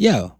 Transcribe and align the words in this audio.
Yo, 0.00 0.34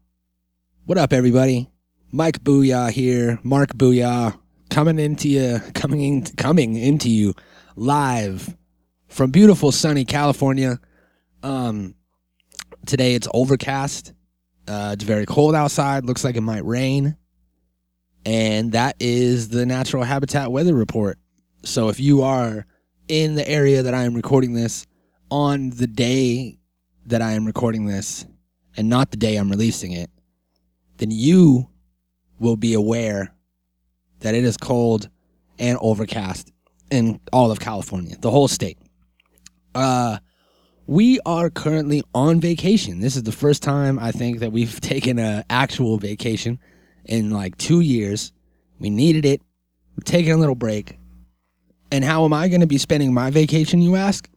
what 0.87 0.97
up, 0.97 1.13
everybody? 1.13 1.69
Mike 2.11 2.43
Booyah 2.43 2.91
here, 2.91 3.39
Mark 3.43 3.75
Booyah, 3.75 4.41
coming 4.71 4.99
into 4.99 5.29
you, 5.29 5.61
coming 5.75 6.01
in, 6.01 6.23
coming 6.23 6.77
into 6.77 7.11
you 7.11 7.35
live 7.77 8.57
from 9.09 9.31
beautiful 9.31 9.71
sunny 9.71 10.07
California. 10.07 10.81
Um, 11.43 11.95
today 12.87 13.15
it's 13.15 13.29
overcast. 13.35 14.15
Uh, 14.67 14.93
it's 14.95 15.05
very 15.05 15.27
cold 15.27 15.55
outside. 15.55 16.07
Looks 16.07 16.25
like 16.25 16.37
it 16.37 16.41
might 16.41 16.65
rain, 16.65 17.19
and 18.25 18.73
that 18.73 18.97
is 18.99 19.51
the 19.51 19.67
natural 19.67 20.05
habitat 20.05 20.51
weather 20.51 20.73
report. 20.73 21.19
So 21.65 21.91
if 21.91 22.01
you 22.01 22.23
are 22.23 22.65
in 23.09 23.35
the 23.35 23.47
area 23.47 23.83
that 23.83 23.93
I 23.93 24.05
am 24.05 24.15
recording 24.15 24.55
this 24.55 24.87
on 25.31 25.69
the 25.69 25.87
day 25.87 26.59
that 27.05 27.21
I 27.21 27.33
am 27.33 27.45
recording 27.45 27.85
this, 27.85 28.25
and 28.77 28.89
not 28.89 29.11
the 29.11 29.17
day 29.17 29.37
I'm 29.37 29.51
releasing 29.51 29.93
it, 29.93 30.11
then 30.99 31.11
you 31.11 31.69
will 32.39 32.57
be 32.57 32.75
aware 32.75 33.33
that 34.21 34.35
it 34.35 34.45
is 34.45 34.57
cold 34.57 35.09
and 35.59 35.79
overcast 35.81 36.53
in 36.91 37.21
all 37.33 37.51
of 37.51 37.61
California, 37.61 38.17
the 38.19 38.31
whole 38.31 38.49
state. 38.49 38.79
Uh, 39.75 40.19
we 40.87 41.21
are 41.25 41.51
currently 41.51 42.03
on 42.15 42.41
vacation. 42.41 43.01
This 43.01 43.15
is 43.15 43.23
the 43.23 43.33
first 43.33 43.63
time 43.63 43.99
I 43.99 44.11
think 44.11 44.41
that 44.41 44.51
we've 44.51 44.81
taken 44.81 45.19
an 45.19 45.45
actual 45.49 45.99
vacation 45.99 46.59
in 47.05 47.31
like 47.31 47.57
two 47.57 47.81
years. 47.81 48.33
We 48.79 48.91
needed 48.91 49.25
it. 49.25 49.41
We're 49.97 50.03
taking 50.05 50.33
a 50.33 50.37
little 50.37 50.55
break. 50.55 50.99
And 51.93 52.05
how 52.05 52.25
am 52.25 52.33
I 52.33 52.49
going 52.49 52.61
to 52.61 52.67
be 52.67 52.79
spending 52.79 53.13
my 53.13 53.31
vacation, 53.31 53.83
you 53.83 53.97
ask? 53.97 54.29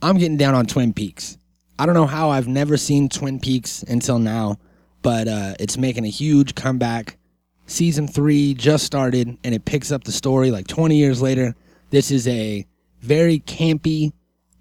I'm 0.00 0.16
getting 0.18 0.36
down 0.36 0.54
on 0.54 0.66
Twin 0.66 0.92
Peaks. 0.92 1.38
I 1.78 1.86
don't 1.86 1.94
know 1.94 2.06
how 2.06 2.30
I've 2.30 2.48
never 2.48 2.76
seen 2.76 3.08
Twin 3.08 3.40
Peaks 3.40 3.82
until 3.82 4.18
now, 4.18 4.58
but 5.02 5.28
uh, 5.28 5.54
it's 5.58 5.76
making 5.76 6.04
a 6.04 6.08
huge 6.08 6.54
comeback. 6.54 7.18
Season 7.66 8.06
three 8.06 8.54
just 8.54 8.84
started, 8.84 9.36
and 9.42 9.54
it 9.54 9.64
picks 9.64 9.90
up 9.90 10.04
the 10.04 10.12
story 10.12 10.50
like 10.50 10.66
20 10.68 10.96
years 10.96 11.22
later. 11.22 11.54
This 11.90 12.10
is 12.10 12.28
a 12.28 12.66
very 13.00 13.40
campy 13.40 14.12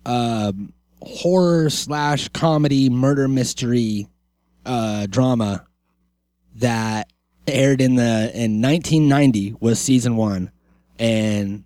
uh, 0.05 0.51
horror 1.01 1.69
slash 1.69 2.27
comedy 2.29 2.89
murder 2.89 3.27
mystery 3.27 4.07
uh, 4.65 5.07
drama 5.07 5.65
that 6.55 7.11
aired 7.47 7.81
in 7.81 7.95
the 7.95 8.31
in 8.33 8.61
1990 8.61 9.55
was 9.59 9.79
season 9.79 10.15
one, 10.15 10.51
and 10.99 11.63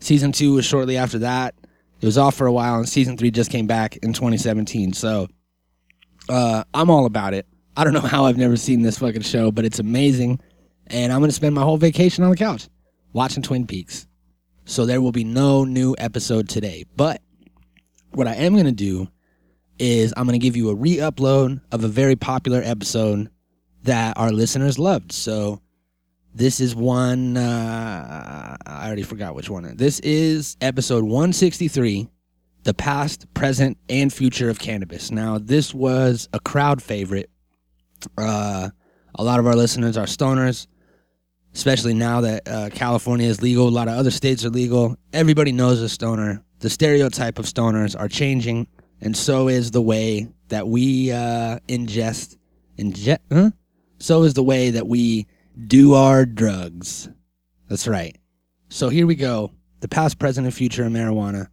season 0.00 0.32
two 0.32 0.54
was 0.54 0.64
shortly 0.64 0.96
after 0.96 1.18
that. 1.20 1.54
It 2.00 2.06
was 2.06 2.18
off 2.18 2.36
for 2.36 2.46
a 2.46 2.52
while, 2.52 2.76
and 2.76 2.88
season 2.88 3.16
three 3.16 3.30
just 3.30 3.50
came 3.50 3.66
back 3.66 3.96
in 3.98 4.12
2017. 4.12 4.92
So 4.92 5.28
uh, 6.28 6.64
I'm 6.72 6.90
all 6.90 7.06
about 7.06 7.34
it. 7.34 7.46
I 7.76 7.84
don't 7.84 7.92
know 7.92 8.00
how 8.00 8.24
I've 8.26 8.36
never 8.36 8.56
seen 8.56 8.82
this 8.82 8.98
fucking 8.98 9.22
show, 9.22 9.50
but 9.50 9.64
it's 9.64 9.78
amazing. 9.78 10.40
And 10.88 11.12
I'm 11.12 11.20
going 11.20 11.30
to 11.30 11.34
spend 11.34 11.54
my 11.54 11.62
whole 11.62 11.76
vacation 11.76 12.24
on 12.24 12.30
the 12.30 12.36
couch 12.36 12.68
watching 13.12 13.42
Twin 13.42 13.66
Peaks. 13.66 14.06
So 14.64 14.84
there 14.84 15.00
will 15.00 15.12
be 15.12 15.24
no 15.24 15.64
new 15.64 15.94
episode 15.98 16.48
today. 16.48 16.84
But 16.96 17.22
what 18.12 18.26
I 18.26 18.34
am 18.34 18.52
going 18.52 18.66
to 18.66 18.72
do 18.72 19.08
is 19.78 20.12
I'm 20.16 20.26
going 20.26 20.38
to 20.38 20.44
give 20.44 20.56
you 20.56 20.70
a 20.70 20.74
re 20.74 20.96
upload 20.96 21.60
of 21.72 21.84
a 21.84 21.88
very 21.88 22.16
popular 22.16 22.60
episode 22.64 23.30
that 23.84 24.16
our 24.18 24.30
listeners 24.30 24.78
loved. 24.78 25.12
So 25.12 25.62
this 26.38 26.60
is 26.60 26.74
one, 26.74 27.36
uh, 27.36 28.56
I 28.64 28.86
already 28.86 29.02
forgot 29.02 29.34
which 29.34 29.50
one. 29.50 29.76
This 29.76 29.98
is 30.00 30.56
episode 30.60 31.02
163 31.02 32.06
The 32.62 32.74
Past, 32.74 33.26
Present, 33.34 33.76
and 33.88 34.12
Future 34.12 34.48
of 34.48 34.60
Cannabis. 34.60 35.10
Now, 35.10 35.38
this 35.38 35.74
was 35.74 36.28
a 36.32 36.38
crowd 36.38 36.80
favorite. 36.80 37.28
Uh, 38.16 38.70
a 39.16 39.24
lot 39.24 39.40
of 39.40 39.48
our 39.48 39.56
listeners 39.56 39.96
are 39.96 40.06
stoners, 40.06 40.68
especially 41.54 41.94
now 41.94 42.20
that 42.20 42.46
uh, 42.46 42.70
California 42.72 43.26
is 43.26 43.42
legal. 43.42 43.66
A 43.66 43.70
lot 43.70 43.88
of 43.88 43.94
other 43.94 44.12
states 44.12 44.44
are 44.44 44.50
legal. 44.50 44.96
Everybody 45.12 45.50
knows 45.50 45.82
a 45.82 45.88
stoner. 45.88 46.44
The 46.60 46.70
stereotype 46.70 47.40
of 47.40 47.46
stoners 47.46 47.98
are 47.98 48.08
changing, 48.08 48.68
and 49.00 49.16
so 49.16 49.48
is 49.48 49.72
the 49.72 49.82
way 49.82 50.28
that 50.50 50.68
we 50.68 51.10
uh, 51.10 51.58
ingest. 51.66 52.36
Ingest? 52.78 53.18
Huh? 53.32 53.50
So 53.98 54.22
is 54.22 54.34
the 54.34 54.44
way 54.44 54.70
that 54.70 54.86
we 54.86 55.26
do 55.66 55.94
our 55.94 56.24
drugs. 56.24 57.08
That's 57.68 57.88
right. 57.88 58.16
So 58.68 58.88
here 58.88 59.06
we 59.06 59.14
go. 59.14 59.52
The 59.80 59.88
past, 59.88 60.18
present, 60.18 60.46
and 60.46 60.54
future 60.54 60.84
of 60.84 60.92
marijuana. 60.92 61.48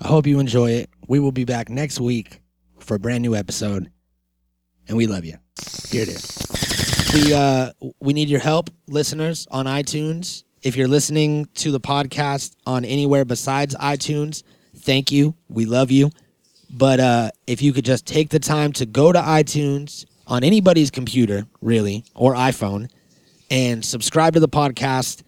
I 0.00 0.08
hope 0.08 0.26
you 0.26 0.38
enjoy 0.38 0.72
it. 0.72 0.90
We 1.08 1.20
will 1.20 1.32
be 1.32 1.44
back 1.44 1.68
next 1.68 2.00
week 2.00 2.40
for 2.78 2.94
a 2.96 2.98
brand 2.98 3.22
new 3.22 3.34
episode. 3.34 3.90
And 4.88 4.96
we 4.96 5.06
love 5.06 5.24
you. 5.24 5.36
Here 5.90 6.02
it 6.02 6.08
is. 6.08 7.12
We 7.14 7.34
uh 7.34 7.72
we 8.00 8.12
need 8.12 8.28
your 8.28 8.40
help, 8.40 8.70
listeners, 8.88 9.46
on 9.50 9.66
iTunes. 9.66 10.44
If 10.62 10.76
you're 10.76 10.88
listening 10.88 11.46
to 11.56 11.70
the 11.70 11.80
podcast 11.80 12.54
on 12.66 12.84
anywhere 12.84 13.24
besides 13.24 13.74
iTunes, 13.76 14.42
thank 14.76 15.12
you. 15.12 15.34
We 15.48 15.66
love 15.66 15.90
you. 15.90 16.10
But 16.70 17.00
uh 17.00 17.30
if 17.46 17.62
you 17.62 17.72
could 17.72 17.84
just 17.84 18.06
take 18.06 18.30
the 18.30 18.40
time 18.40 18.72
to 18.74 18.86
go 18.86 19.12
to 19.12 19.20
iTunes 19.20 20.06
on 20.26 20.42
anybody's 20.42 20.90
computer, 20.90 21.46
really, 21.60 22.04
or 22.14 22.34
iPhone, 22.34 22.88
and 23.52 23.84
subscribe 23.84 24.32
to 24.32 24.40
the 24.40 24.48
podcast. 24.48 25.22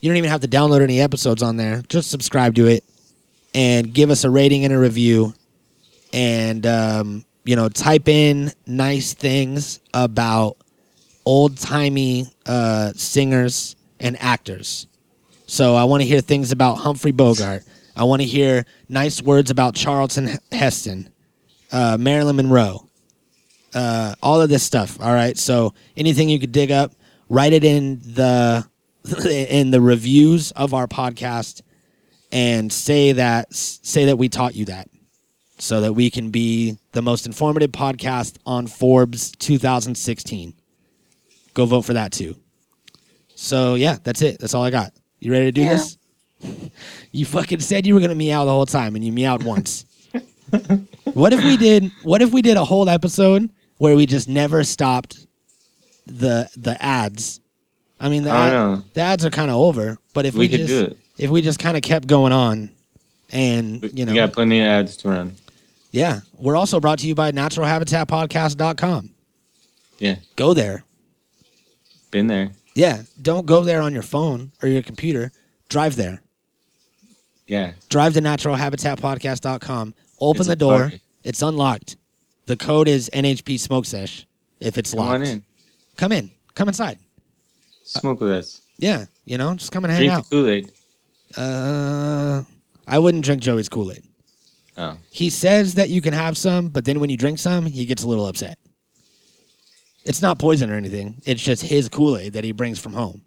You 0.00 0.10
don't 0.10 0.18
even 0.18 0.30
have 0.30 0.40
to 0.40 0.48
download 0.48 0.82
any 0.82 1.00
episodes 1.00 1.42
on 1.42 1.56
there. 1.56 1.82
Just 1.88 2.10
subscribe 2.10 2.56
to 2.56 2.66
it 2.66 2.84
and 3.54 3.94
give 3.94 4.10
us 4.10 4.24
a 4.24 4.30
rating 4.30 4.64
and 4.64 4.74
a 4.74 4.78
review. 4.78 5.32
And, 6.12 6.66
um, 6.66 7.24
you 7.44 7.54
know, 7.54 7.68
type 7.68 8.08
in 8.08 8.52
nice 8.66 9.14
things 9.14 9.78
about 9.94 10.56
old 11.24 11.56
timey 11.56 12.26
uh, 12.46 12.92
singers 12.96 13.76
and 14.00 14.20
actors. 14.20 14.88
So 15.46 15.76
I 15.76 15.84
want 15.84 16.02
to 16.02 16.06
hear 16.06 16.20
things 16.20 16.50
about 16.50 16.76
Humphrey 16.76 17.12
Bogart. 17.12 17.62
I 17.96 18.04
want 18.04 18.22
to 18.22 18.26
hear 18.28 18.66
nice 18.88 19.22
words 19.22 19.50
about 19.50 19.74
Charlton 19.76 20.38
Heston, 20.50 21.10
uh, 21.70 21.96
Marilyn 21.98 22.36
Monroe, 22.36 22.88
uh, 23.72 24.14
all 24.20 24.40
of 24.40 24.48
this 24.48 24.62
stuff. 24.64 25.00
All 25.00 25.12
right. 25.12 25.36
So 25.38 25.74
anything 25.96 26.28
you 26.28 26.40
could 26.40 26.52
dig 26.52 26.70
up, 26.72 26.92
write 27.28 27.52
it 27.52 27.64
in 27.64 28.00
the 28.00 28.66
in 29.50 29.70
the 29.70 29.80
reviews 29.80 30.50
of 30.52 30.74
our 30.74 30.86
podcast 30.86 31.62
and 32.32 32.72
say 32.72 33.12
that 33.12 33.52
say 33.54 34.06
that 34.06 34.16
we 34.18 34.28
taught 34.28 34.54
you 34.54 34.66
that 34.66 34.88
so 35.58 35.80
that 35.80 35.92
we 35.94 36.10
can 36.10 36.30
be 36.30 36.76
the 36.92 37.02
most 37.02 37.26
informative 37.26 37.72
podcast 37.72 38.36
on 38.46 38.66
Forbes 38.66 39.32
2016. 39.32 40.54
Go 41.54 41.64
vote 41.66 41.82
for 41.82 41.94
that 41.94 42.12
too. 42.12 42.36
So 43.34 43.74
yeah, 43.74 43.96
that's 44.02 44.22
it. 44.22 44.38
That's 44.38 44.54
all 44.54 44.62
I 44.62 44.70
got. 44.70 44.92
You 45.20 45.32
ready 45.32 45.46
to 45.46 45.52
do 45.52 45.62
Yeah. 45.62 45.74
this? 45.74 45.98
You 47.10 47.24
fucking 47.24 47.58
said 47.60 47.86
you 47.86 47.94
were 47.94 48.00
gonna 48.00 48.14
meow 48.14 48.44
the 48.44 48.52
whole 48.52 48.66
time, 48.66 48.94
and 48.94 49.04
you 49.04 49.10
meowed 49.12 49.42
once. 49.42 49.84
what 51.14 51.32
if 51.32 51.42
we 51.42 51.56
did? 51.56 51.90
What 52.04 52.22
if 52.22 52.32
we 52.32 52.42
did 52.42 52.56
a 52.56 52.64
whole 52.64 52.88
episode 52.88 53.50
where 53.78 53.96
we 53.96 54.06
just 54.06 54.28
never 54.28 54.62
stopped 54.62 55.26
the 56.08 56.48
the 56.56 56.82
ads? 56.82 57.40
I 58.00 58.08
mean, 58.08 58.22
the, 58.24 58.30
I 58.30 58.48
ad- 58.74 58.82
the 58.94 59.00
ads 59.00 59.24
are 59.24 59.30
kind 59.30 59.50
of 59.50 59.56
over, 59.56 59.98
but 60.14 60.24
if 60.26 60.34
we, 60.34 60.40
We 60.40 60.48
just 60.48 60.94
if 61.18 61.30
we 61.30 61.42
just 61.42 61.58
kind 61.58 61.76
of 61.76 61.82
kept 61.82 62.06
going 62.06 62.32
on, 62.32 62.70
and 63.30 63.82
you 63.92 64.04
know, 64.04 64.12
we 64.12 64.18
got 64.18 64.32
plenty 64.32 64.60
of 64.60 64.66
ads 64.66 64.96
to 64.98 65.08
run. 65.08 65.34
yeah, 65.90 66.20
we're 66.38 66.56
also 66.56 66.78
brought 66.80 66.98
to 67.00 67.06
you 67.08 67.14
by 67.14 67.32
naturalhabitatpodcast.com. 67.32 69.10
Yeah, 69.98 70.16
Go 70.36 70.54
there. 70.54 70.84
been 72.12 72.28
there. 72.28 72.52
Yeah, 72.74 73.02
don't 73.20 73.46
go 73.46 73.64
there 73.64 73.80
on 73.82 73.92
your 73.92 74.02
phone 74.04 74.52
or 74.62 74.68
your 74.68 74.82
computer. 74.82 75.32
Drive 75.68 75.96
there. 75.96 76.22
Yeah, 77.48 77.72
Drive 77.88 78.14
to 78.14 78.20
naturalhabitatpodcast.com. 78.20 79.94
Open 80.20 80.40
It's 80.40 80.48
the 80.48 80.56
door. 80.56 80.74
unlocked. 80.84 81.00
It's 81.24 81.42
unlocked. 81.42 81.96
The 82.46 82.56
code 82.56 82.86
is 82.88 83.10
NHP 83.12 83.58
Smoke 83.58 83.86
Sesh 83.86 84.26
if 84.60 84.78
it's 84.78 84.92
come 84.94 85.00
locked. 85.00 85.14
on 85.14 85.22
in, 85.26 85.44
Come 85.98 86.12
in. 86.12 86.30
Come 86.54 86.68
inside. 86.68 86.98
smoke 87.84 88.20
with 88.20 88.30
us, 88.32 88.62
Yeah, 88.78 89.04
you 89.26 89.36
know, 89.36 89.54
just 89.54 89.70
come 89.72 89.84
and 89.84 89.92
hang 89.92 90.00
drink 90.00 90.12
out. 90.12 90.30
Kool 90.30 90.48
Aid. 90.48 90.72
Uh, 91.36 92.42
I 92.86 92.98
wouldn't 92.98 93.24
drink 93.24 93.42
Joey's 93.42 93.68
Kool 93.68 93.92
Aid. 93.92 94.02
Oh, 94.78 94.96
He 95.10 95.28
says 95.28 95.74
that 95.74 95.90
you 95.90 96.00
can 96.00 96.14
have 96.14 96.38
some, 96.38 96.68
but 96.68 96.84
then 96.84 97.00
when 97.00 97.10
you 97.10 97.16
drink 97.16 97.38
some, 97.38 97.66
he 97.66 97.84
gets 97.84 98.02
a 98.04 98.08
little 98.08 98.26
upset. 98.26 98.58
It's 100.04 100.22
not 100.22 100.38
poison 100.38 100.70
or 100.70 100.74
anything. 100.76 101.20
It's 101.26 101.42
just 101.42 101.62
his 101.62 101.88
Kool 101.88 102.16
Aid 102.16 102.32
that 102.32 102.44
he 102.44 102.52
brings 102.52 102.78
from 102.78 102.92
home. 102.94 103.20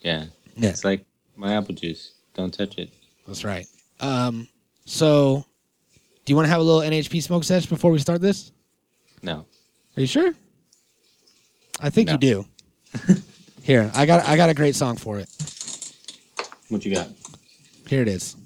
yeah. 0.00 0.26
Yeah. 0.56 0.68
It's 0.68 0.84
like 0.84 1.04
my 1.34 1.54
apple 1.56 1.74
juice. 1.74 2.12
Don't 2.34 2.54
touch 2.54 2.78
it. 2.78 2.88
That's 3.26 3.42
right. 3.42 3.66
Um, 3.98 4.46
so 4.84 5.44
do 6.24 6.32
you 6.32 6.36
want 6.36 6.46
to 6.46 6.50
have 6.50 6.60
a 6.60 6.62
little 6.62 6.88
NHP 6.88 7.20
smoke 7.24 7.42
sesh 7.42 7.66
before 7.66 7.90
we 7.90 7.98
start 7.98 8.20
this? 8.20 8.52
No. 9.20 9.44
Are 9.96 10.00
you 10.00 10.06
sure? 10.06 10.32
I 11.80 11.90
think 11.90 12.10
you 12.10 12.16
do. 12.18 12.46
Here, 13.62 13.90
I 13.94 14.06
got 14.06 14.26
I 14.28 14.36
got 14.36 14.50
a 14.50 14.54
great 14.54 14.74
song 14.74 14.96
for 14.96 15.18
it. 15.18 15.28
What 16.68 16.84
you 16.84 16.94
got? 16.94 17.08
Here 17.88 18.02
it 18.02 18.08
is. 18.08 18.36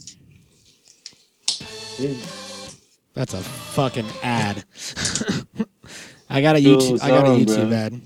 That's 3.15 3.35
a 3.35 3.39
fucking 3.43 4.07
ad. 4.23 4.65
I 6.31 6.41
got 6.41 6.57
a 6.57 6.63
Cool 6.63 6.77
YouTube. 6.77 7.03
I 7.03 7.09
got 7.09 7.27
a 7.27 7.31
YouTube 7.31 7.69
bro. 7.69 7.77
ad. 7.77 8.01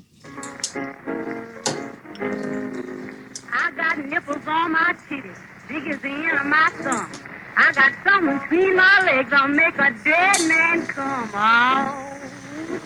I 3.53 3.71
got 3.77 3.99
nipples 3.99 4.47
on 4.47 4.73
my 4.73 4.95
titties, 5.09 5.39
big 5.69 5.87
as 5.89 6.01
the 6.01 6.09
end 6.09 6.39
of 6.39 6.47
my 6.47 6.71
thumb. 6.83 7.11
I 7.57 7.73
got 7.73 7.93
something 8.05 8.39
between 8.39 8.77
my 8.77 9.03
legs 9.05 9.31
that'll 9.31 9.49
make 9.49 9.75
a 9.75 9.91
dead 10.03 10.49
man 10.49 10.87
come. 10.87 11.31
Oh, 11.35 12.19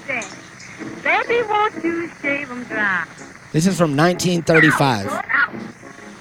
daddy. 0.09 0.27
Baby, 1.02 1.43
won't 1.49 1.84
you 1.84 2.11
shave 2.20 2.50
'em 2.50 2.64
dry? 2.64 3.05
This 3.52 3.67
is 3.67 3.76
from 3.78 3.96
1935. 3.96 5.06
Out. 5.06 5.23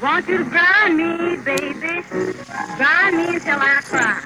Want 0.02 0.28
you 0.28 0.38
to 0.40 0.44
grind 0.44 0.98
me, 0.98 1.38
baby. 1.38 2.04
Grind 2.78 3.18
me 3.18 3.36
until 3.36 3.60
I 3.60 3.82
cry. 3.84 4.22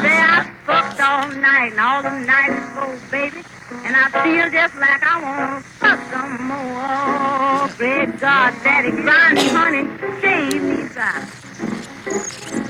Say 0.00 0.18
I 0.18 0.50
fucked 0.66 1.00
all 1.00 1.28
night 1.28 1.72
and 1.72 1.80
all 1.80 2.02
the 2.02 2.10
night 2.10 2.50
before, 2.50 2.98
baby. 3.10 3.44
And 3.84 3.94
I 3.96 4.08
feel 4.22 4.50
just 4.50 4.74
like 4.76 5.02
I 5.02 5.22
want 5.22 5.64
to 5.64 5.70
fuck 5.70 6.00
some 6.12 6.46
more. 6.46 6.58
Oh, 6.58 7.74
great 7.76 8.18
God, 8.20 8.54
daddy, 8.64 8.90
grind 8.90 9.34
me, 9.36 9.48
honey, 9.48 9.88
shave 10.20 10.62
me 10.62 10.88
dry. 10.88 12.61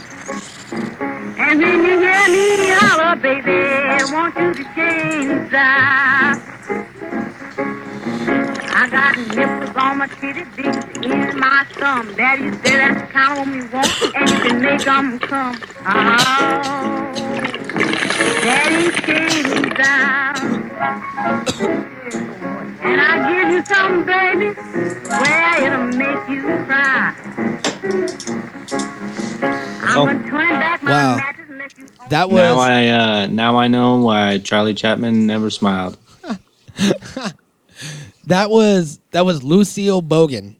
Oh, 1.52 1.54
and 1.54 1.60
when 1.60 1.84
you 1.84 2.00
hear 2.00 2.28
me 2.28 2.70
holler, 2.80 3.16
baby, 3.16 3.52
want 4.10 4.34
you 4.36 4.54
to 4.54 4.64
change 4.74 5.50
dry. 5.50 5.60
Ah? 5.60 6.40
I 8.74 8.88
got 8.88 9.18
nipples 9.36 9.76
on 9.76 9.98
my 9.98 10.06
titty, 10.06 10.44
big 10.56 11.04
in 11.04 11.38
my 11.38 11.66
thumb. 11.72 12.14
Daddy 12.14 12.50
said 12.52 12.62
that's 12.62 13.00
the 13.02 13.06
kind 13.12 13.32
of 13.32 13.38
woman 13.38 13.60
you 13.60 13.68
want, 13.70 14.14
and 14.14 14.30
you 14.30 14.38
can 14.40 14.62
make 14.62 14.86
'em 14.86 15.18
come. 15.18 15.58
Oh, 15.86 17.12
Daddy 18.42 18.86
me 19.52 19.68
down. 19.74 20.70
Ah. 20.80 21.02
And 22.82 22.98
I 22.98 23.30
give 23.30 23.48
you 23.52 23.62
something, 23.66 24.04
baby, 24.06 24.48
where 25.20 25.64
it'll 25.66 25.98
make 25.98 26.28
you 26.30 26.42
cry. 26.64 27.12
I'm 29.82 29.98
Oh. 29.98 30.06
gonna 30.06 30.30
turn 30.30 30.48
back 30.58 30.82
my 30.82 30.90
Wow. 30.92 31.16
Mattress 31.62 31.78
and 31.78 31.90
let 31.98 32.02
you 32.02 32.08
That 32.10 32.28
Now 32.30 32.56
was 32.56 32.66
I 32.66 32.86
uh, 32.88 33.26
now 33.26 33.56
I 33.56 33.68
know 33.68 33.96
why 33.98 34.38
Charlie 34.38 34.74
Chapman 34.74 35.26
never 35.26 35.50
smiled. 35.50 35.96
that 38.26 38.50
was 38.50 39.00
that 39.10 39.24
was 39.24 39.42
Lucille 39.42 40.02
Bogan, 40.02 40.56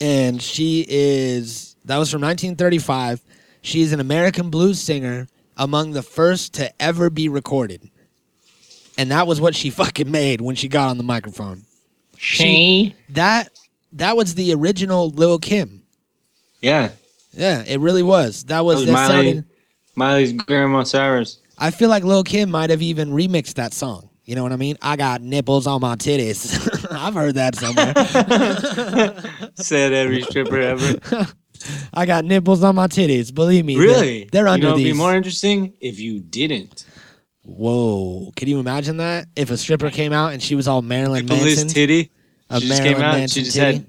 and 0.00 0.40
she 0.40 0.84
is 0.88 1.76
that 1.84 1.98
was 1.98 2.10
from 2.10 2.20
1935. 2.22 3.20
She's 3.62 3.92
an 3.92 4.00
American 4.00 4.50
blues 4.50 4.80
singer, 4.80 5.26
among 5.56 5.92
the 5.92 6.02
first 6.02 6.54
to 6.54 6.82
ever 6.82 7.10
be 7.10 7.28
recorded, 7.28 7.90
and 8.98 9.10
that 9.10 9.26
was 9.26 9.40
what 9.40 9.54
she 9.54 9.70
fucking 9.80 10.10
made 10.10 10.40
when 10.40 10.56
she 10.56 10.68
got 10.68 10.88
on 10.90 10.98
the 10.98 11.04
microphone. 11.04 11.62
She. 12.16 12.94
That 13.10 13.50
that 13.92 14.16
was 14.16 14.34
the 14.34 14.52
original 14.54 15.10
Lil 15.10 15.38
Kim. 15.38 15.82
Yeah, 16.60 16.90
Yeah, 17.32 17.62
it 17.66 17.78
really 17.80 18.02
was. 18.02 18.44
That 18.44 18.64
was, 18.64 18.76
was 18.76 18.86
that 18.86 18.92
Miley. 18.92 19.24
sounded- 19.26 19.44
Miley's 19.96 20.32
grandma 20.32 20.82
Cyrus. 20.82 21.38
I 21.58 21.70
feel 21.70 21.88
like 21.88 22.02
Lil 22.04 22.24
Kim 22.24 22.50
might 22.50 22.70
have 22.70 22.82
even 22.82 23.10
remixed 23.10 23.54
that 23.54 23.72
song. 23.72 24.10
You 24.24 24.34
know 24.34 24.42
what 24.42 24.52
I 24.52 24.56
mean? 24.56 24.76
I 24.80 24.96
got 24.96 25.20
nipples 25.20 25.66
on 25.66 25.80
my 25.82 25.96
titties. 25.96 26.88
I've 26.90 27.14
heard 27.14 27.34
that 27.34 27.54
somewhere. 27.56 27.92
Said 29.56 29.92
every 29.92 30.22
stripper 30.22 30.58
ever. 30.58 30.98
I 31.94 32.06
got 32.06 32.24
nipples 32.24 32.62
on 32.64 32.74
my 32.74 32.86
titties. 32.86 33.34
Believe 33.34 33.64
me. 33.64 33.76
Really? 33.76 34.24
They're, 34.24 34.44
they're 34.44 34.46
you 34.46 34.52
under 34.52 34.66
know, 34.68 34.72
it'd 34.74 34.84
be 34.84 34.92
more 34.94 35.14
interesting 35.14 35.74
if 35.80 36.00
you 36.00 36.20
didn't. 36.20 36.84
Whoa. 37.44 38.32
Can 38.36 38.48
you 38.48 38.58
imagine 38.60 38.96
that? 38.98 39.26
If 39.36 39.50
a 39.50 39.56
stripper 39.56 39.90
came 39.90 40.12
out 40.12 40.32
and 40.32 40.42
she 40.42 40.54
was 40.54 40.66
all 40.66 40.82
Marilyn 40.82 41.26
Nippleless 41.26 41.56
Manson. 41.56 41.68
titty. 41.68 42.10
a 42.50 42.60
She 42.60 42.68
just 42.68 42.82
came 42.82 42.96
out. 42.96 43.14
Manson 43.18 43.40
She 43.40 43.44
just 43.44 43.56
titty. 43.56 43.76
had, 43.78 43.86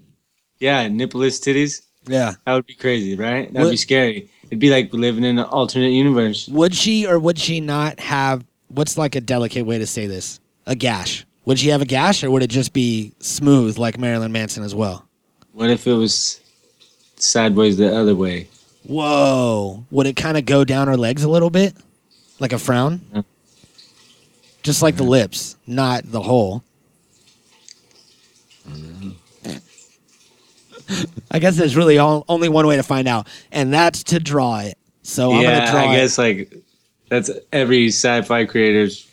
yeah, 0.59 0.87
nippleless 0.87 1.39
titties. 1.41 1.81
Yeah. 2.07 2.33
That 2.45 2.53
would 2.53 2.65
be 2.65 2.75
crazy, 2.75 3.15
right? 3.15 3.51
That'd 3.53 3.65
What- 3.67 3.71
be 3.71 3.77
scary. 3.77 4.29
It'd 4.55 4.61
be 4.61 4.69
like 4.69 4.93
living 4.93 5.25
in 5.25 5.37
an 5.37 5.43
alternate 5.43 5.89
universe. 5.89 6.47
Would 6.47 6.73
she 6.73 7.05
or 7.05 7.19
would 7.19 7.37
she 7.37 7.59
not 7.59 7.99
have 7.99 8.45
what's 8.69 8.97
like 8.97 9.17
a 9.17 9.19
delicate 9.19 9.65
way 9.65 9.77
to 9.79 9.85
say 9.85 10.07
this? 10.07 10.39
A 10.65 10.75
gash. 10.75 11.25
Would 11.43 11.59
she 11.59 11.67
have 11.67 11.81
a 11.81 11.85
gash 11.85 12.23
or 12.23 12.31
would 12.31 12.41
it 12.41 12.49
just 12.49 12.71
be 12.71 13.11
smooth 13.19 13.77
like 13.77 13.97
Marilyn 13.97 14.31
Manson 14.31 14.63
as 14.63 14.73
well? 14.73 15.05
What 15.51 15.69
if 15.69 15.85
it 15.87 15.91
was 15.91 16.39
sideways 17.17 17.75
the 17.75 17.93
other 17.93 18.15
way? 18.15 18.47
Whoa. 18.83 19.83
Would 19.91 20.07
it 20.07 20.15
kind 20.15 20.37
of 20.37 20.45
go 20.45 20.63
down 20.63 20.87
her 20.87 20.95
legs 20.95 21.25
a 21.25 21.29
little 21.29 21.49
bit? 21.49 21.75
Like 22.39 22.53
a 22.53 22.57
frown? 22.57 23.01
Yeah. 23.13 23.23
Just 24.63 24.81
like 24.81 24.95
the 24.95 25.03
lips, 25.03 25.57
not 25.67 26.09
the 26.09 26.21
hole. 26.21 26.63
I 31.31 31.39
guess 31.39 31.57
there's 31.57 31.75
really 31.75 31.97
all, 31.97 32.25
only 32.29 32.49
one 32.49 32.65
way 32.67 32.75
to 32.75 32.83
find 32.83 33.07
out, 33.07 33.27
and 33.51 33.73
that's 33.73 34.03
to 34.05 34.19
draw 34.19 34.59
it. 34.59 34.77
So 35.03 35.31
I'm 35.33 35.41
yeah, 35.41 35.59
gonna 35.59 35.71
draw 35.71 35.81
I 35.91 35.93
it. 35.93 35.97
guess 35.97 36.17
like 36.17 36.53
that's 37.09 37.29
every 37.51 37.87
sci-fi 37.87 38.45
creator's 38.45 39.07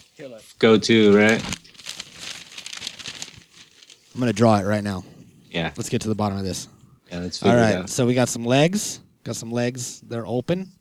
go-to, 0.59 1.17
right? 1.17 1.43
I'm 4.15 4.21
gonna 4.21 4.33
draw 4.33 4.59
it 4.59 4.65
right 4.65 4.85
now. 4.85 5.05
Yeah, 5.51 5.73
Let's 5.77 5.89
get 5.89 6.01
to 6.03 6.09
the 6.09 6.15
bottom 6.15 6.39
of 6.39 6.45
this. 6.45 6.69
yeah. 7.11 7.19
Let's 7.21 7.43
All 7.43 7.51
figure 7.51 7.65
it 7.65 7.77
out. 7.83 7.91
so 7.91 8.07
we 8.07 8.15
got 8.15 8.29
some 8.29 8.45
legs. 8.45 9.01
Got 9.25 9.37
some 9.37 9.53
legs. 9.53 10.01
They're 10.01 10.27
open, 10.27 10.73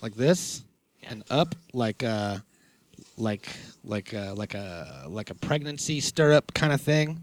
like 0.00 0.14
this, 0.14 0.62
and 1.02 1.22
up 1.30 1.54
like 1.72 2.02
uh 2.02 2.38
like 3.18 3.48
like 3.84 4.14
uh, 4.14 4.34
like 4.34 4.54
a 4.54 5.04
like 5.08 5.30
a 5.30 5.34
pregnancy 5.34 6.00
stirrup 6.00 6.54
kind 6.54 6.72
of 6.72 6.80
thing. 6.80 7.22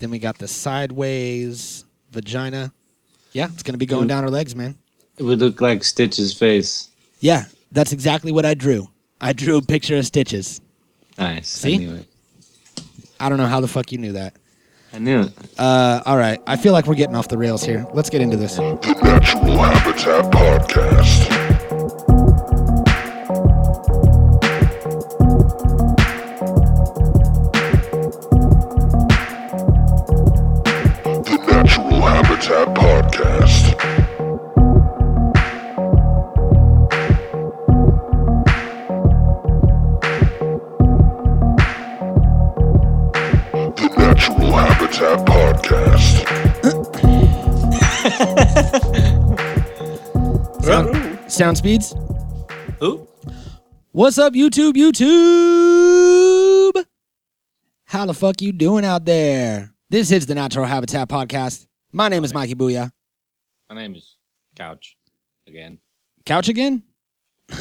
Then 0.00 0.10
we 0.10 0.18
got 0.18 0.38
the 0.38 0.48
sideways 0.48 1.84
vagina. 2.12 2.72
Yeah, 3.32 3.48
it's 3.52 3.62
gonna 3.62 3.78
be 3.78 3.86
going 3.86 4.06
down 4.06 4.22
her 4.22 4.30
legs, 4.30 4.54
man. 4.54 4.76
It 5.16 5.22
would 5.24 5.40
look 5.40 5.60
like 5.60 5.82
Stitch's 5.84 6.32
face. 6.32 6.88
Yeah, 7.20 7.44
that's 7.70 7.92
exactly 7.92 8.32
what 8.32 8.44
I 8.44 8.54
drew. 8.54 8.88
I 9.20 9.32
drew 9.32 9.56
a 9.56 9.62
picture 9.62 9.96
of 9.96 10.06
stitches. 10.06 10.60
Nice. 11.18 11.48
See? 11.48 11.74
I 11.74 11.78
knew 11.78 11.94
it. 11.94 12.06
I 13.20 13.28
don't 13.28 13.38
know 13.38 13.46
how 13.46 13.60
the 13.60 13.68
fuck 13.68 13.92
you 13.92 13.98
knew 13.98 14.12
that. 14.12 14.34
I 14.92 14.98
knew 14.98 15.20
it. 15.22 15.32
Uh, 15.58 16.02
all 16.04 16.18
right, 16.18 16.40
I 16.46 16.56
feel 16.56 16.72
like 16.72 16.86
we're 16.86 16.94
getting 16.96 17.16
off 17.16 17.28
the 17.28 17.38
rails 17.38 17.64
here. 17.64 17.86
Let's 17.94 18.10
get 18.10 18.20
into 18.20 18.36
this. 18.36 18.56
The 18.56 18.74
Natural 19.02 19.58
Habitat 19.58 20.30
Podcast. 20.32 21.51
Sound, 51.42 51.58
speeds. 51.58 51.96
Who? 52.78 53.08
What's 53.90 54.16
up, 54.16 54.32
YouTube? 54.32 54.74
YouTube. 54.74 56.84
How 57.84 58.06
the 58.06 58.14
fuck 58.14 58.40
you 58.40 58.52
doing 58.52 58.84
out 58.84 59.04
there? 59.04 59.74
This 59.90 60.12
is 60.12 60.26
the 60.26 60.36
Natural 60.36 60.66
Habitat 60.66 61.08
Podcast. 61.08 61.66
My 61.90 62.08
name 62.08 62.22
is 62.22 62.32
Mikey 62.32 62.54
Booyah. 62.54 62.92
My 63.68 63.74
name 63.74 63.96
is 63.96 64.18
Couch. 64.54 64.96
Again. 65.48 65.78
Couch 66.24 66.48
again? 66.48 66.84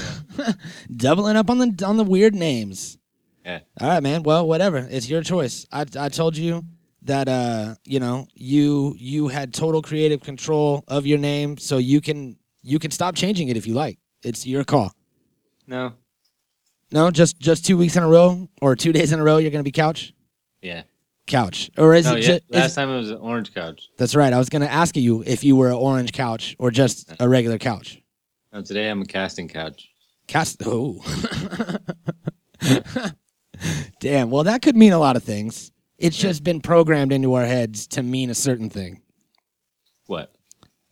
Doubling 0.95 1.35
up 1.35 1.49
on 1.49 1.57
the 1.57 1.83
on 1.83 1.97
the 1.97 2.03
weird 2.03 2.35
names. 2.35 2.99
Yeah. 3.43 3.61
All 3.79 3.87
right, 3.87 4.03
man. 4.03 4.21
Well, 4.21 4.47
whatever. 4.47 4.87
It's 4.91 5.09
your 5.09 5.23
choice. 5.23 5.65
I 5.71 5.87
I 5.99 6.09
told 6.09 6.37
you 6.37 6.65
that 7.01 7.27
uh, 7.27 7.73
you 7.83 7.99
know, 7.99 8.27
you 8.35 8.93
you 8.99 9.29
had 9.29 9.55
total 9.55 9.81
creative 9.81 10.21
control 10.21 10.83
of 10.87 11.07
your 11.07 11.17
name, 11.17 11.57
so 11.57 11.79
you 11.79 11.99
can 11.99 12.37
you 12.63 12.79
can 12.79 12.91
stop 12.91 13.15
changing 13.15 13.47
it 13.49 13.57
if 13.57 13.65
you 13.67 13.73
like. 13.73 13.97
It's 14.23 14.45
your 14.45 14.63
call. 14.63 14.91
No. 15.67 15.93
No, 16.91 17.09
just 17.11 17.39
just 17.39 17.65
two 17.65 17.77
weeks 17.77 17.95
in 17.95 18.03
a 18.03 18.07
row 18.07 18.47
or 18.61 18.75
two 18.75 18.91
days 18.91 19.11
in 19.13 19.19
a 19.19 19.23
row, 19.23 19.37
you're 19.37 19.51
gonna 19.51 19.63
be 19.63 19.71
couch, 19.71 20.13
Yeah. 20.61 20.83
couch, 21.25 21.71
or 21.77 21.93
is 21.95 22.05
No, 22.05 22.15
it 22.15 22.21
yeah. 22.23 22.27
just? 22.27 22.43
Last 22.51 22.75
time 22.75 22.89
it 22.89 22.97
was 22.97 23.11
an 23.11 23.17
orange 23.17 23.53
couch. 23.53 23.89
that's 23.97 24.13
right. 24.15 24.33
I 24.33 24.37
was 24.37 24.49
gonna 24.49 24.65
ask 24.65 24.97
you 24.97 25.23
if 25.25 25.43
you 25.43 25.55
were 25.55 25.69
an 25.69 25.75
orange 25.75 26.11
couch 26.11 26.55
or 26.59 26.69
just 26.71 27.11
a 27.19 27.29
regular 27.29 27.57
couch. 27.57 28.01
No, 28.51 28.61
today 28.61 28.89
I'm 28.89 29.01
a 29.01 29.05
casting 29.05 29.47
couch. 29.47 29.89
Cast. 30.27 30.61
Oh. 30.65 31.01
Damn. 33.99 34.29
Well, 34.31 34.43
that 34.43 34.61
could 34.61 34.75
mean 34.75 34.91
a 34.93 34.99
lot 34.99 35.15
of 35.15 35.23
things. 35.23 35.71
It's 35.97 36.17
just 36.17 36.43
been 36.43 36.61
programmed 36.61 37.11
into 37.11 37.33
our 37.35 37.45
heads 37.45 37.85
to 37.87 38.03
mean 38.03 38.29
a 38.29 38.35
certain 38.35 38.69
thing. 38.69 39.01
What? 40.07 40.33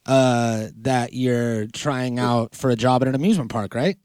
Uh, 0.10 0.70
that 0.82 1.14
you're 1.14 1.68
trying 1.68 2.18
out 2.18 2.56
for 2.56 2.72
a 2.72 2.76
job 2.76 3.04
at 3.04 3.08
an 3.08 3.14
amusement 3.14 3.52
park, 3.52 3.76
right? 3.76 3.96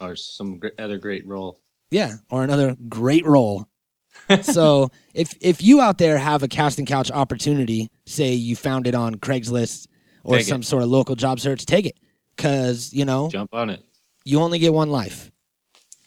Or 0.00 0.16
some 0.16 0.58
gr- 0.58 0.74
other 0.76 0.98
great 0.98 1.24
role. 1.24 1.60
Yeah, 1.92 2.14
or 2.30 2.42
another 2.42 2.76
great 2.88 3.24
role. 3.24 3.68
so 4.42 4.90
if 5.14 5.32
if 5.40 5.62
you 5.62 5.80
out 5.80 5.98
there 5.98 6.18
have 6.18 6.42
a 6.42 6.48
casting 6.48 6.84
couch 6.84 7.12
opportunity, 7.12 7.88
say 8.06 8.32
you 8.32 8.56
found 8.56 8.88
it 8.88 8.94
on 8.96 9.14
Craigslist 9.14 9.86
or 10.24 10.34
Take 10.38 10.46
it. 10.46 10.48
some 10.48 10.62
sort 10.64 10.82
of 10.82 10.88
local 10.88 11.14
job 11.14 11.38
search, 11.38 11.64
take 11.64 11.86
it. 11.86 11.96
Cause, 12.36 12.92
you 12.92 13.04
know, 13.04 13.28
Jump 13.30 13.54
on 13.54 13.70
it. 13.70 13.84
you 14.24 14.40
only 14.40 14.58
get 14.58 14.74
one 14.74 14.90
life. 14.90 15.30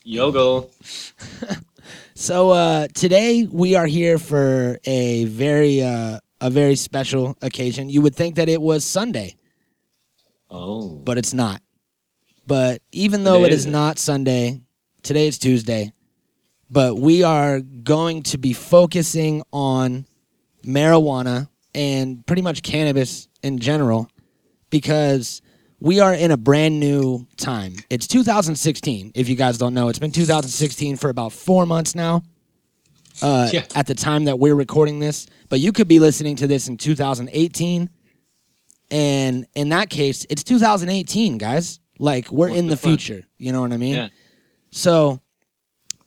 Yogo. 0.05 0.69
So 2.13 2.49
uh 2.49 2.87
today 2.93 3.47
we 3.49 3.75
are 3.75 3.85
here 3.87 4.17
for 4.19 4.77
a 4.83 5.23
very 5.25 5.81
uh 5.81 6.19
a 6.41 6.49
very 6.49 6.75
special 6.75 7.37
occasion. 7.41 7.89
You 7.89 8.01
would 8.01 8.15
think 8.15 8.35
that 8.35 8.49
it 8.49 8.61
was 8.61 8.83
Sunday, 8.85 9.35
Oh. 10.49 10.89
but 10.89 11.17
it's 11.17 11.33
not. 11.33 11.61
But 12.47 12.81
even 12.91 13.23
though 13.23 13.43
it 13.43 13.53
is 13.53 13.65
not 13.67 13.99
Sunday, 13.99 14.61
today 15.03 15.27
is 15.27 15.37
Tuesday. 15.37 15.93
But 16.71 16.95
we 16.97 17.23
are 17.23 17.59
going 17.61 18.23
to 18.23 18.37
be 18.37 18.53
focusing 18.53 19.43
on 19.51 20.05
marijuana 20.63 21.49
and 21.75 22.25
pretty 22.25 22.41
much 22.41 22.63
cannabis 22.63 23.27
in 23.43 23.59
general 23.59 24.09
because 24.69 25.41
we 25.79 25.99
are 25.99 26.13
in 26.13 26.31
a 26.31 26.37
brand 26.37 26.79
new 26.79 27.27
time. 27.37 27.75
It's 27.89 28.07
2016, 28.07 29.11
if 29.15 29.29
you 29.29 29.35
guys 29.35 29.57
don't 29.57 29.73
know. 29.73 29.89
It's 29.89 29.99
been 29.99 30.11
2016 30.11 30.97
for 30.97 31.09
about 31.09 31.31
four 31.33 31.65
months 31.65 31.95
now 31.95 32.23
uh, 33.21 33.49
Yeah. 33.51 33.65
at 33.75 33.87
the 33.87 33.95
time 33.95 34.25
that 34.25 34.39
we're 34.39 34.55
recording 34.55 34.99
this. 34.99 35.27
But 35.49 35.59
you 35.59 35.71
could 35.71 35.87
be 35.87 35.99
listening 35.99 36.35
to 36.37 36.47
this 36.47 36.67
in 36.67 36.77
2018. 36.77 37.89
And 38.91 39.45
in 39.55 39.69
that 39.69 39.89
case, 39.89 40.25
it's 40.29 40.43
2018, 40.43 41.37
guys. 41.37 41.79
Like 41.99 42.31
we're 42.31 42.49
What 42.49 42.57
in 42.57 42.67
the 42.67 42.75
the 42.75 42.77
future. 42.77 43.23
You 43.37 43.51
know 43.51 43.61
what 43.61 43.73
I 43.73 43.77
mean? 43.77 43.95
Yeah. 43.95 44.07
So, 44.71 45.19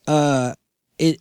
uh, 0.07 0.55
it 0.99 1.21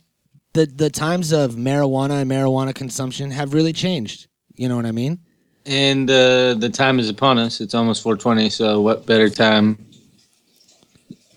the 0.54 0.66
the 0.66 0.90
times 0.90 1.32
of 1.32 1.52
marijuana 1.52 2.22
and 2.22 2.30
marijuana 2.30 2.74
consumption 2.74 3.30
have 3.30 3.52
really 3.52 3.72
changed. 3.72 4.28
You 4.56 4.68
know 4.68 4.76
what 4.76 4.86
I 4.86 4.92
mean? 4.92 5.18
And 5.66 6.10
uh, 6.10 6.54
the 6.54 6.70
time 6.72 6.98
is 6.98 7.08
upon 7.08 7.38
us. 7.38 7.60
It's 7.60 7.74
almost 7.74 8.02
420. 8.02 8.50
So 8.50 8.80
what 8.80 9.06
better 9.06 9.28
time 9.28 9.78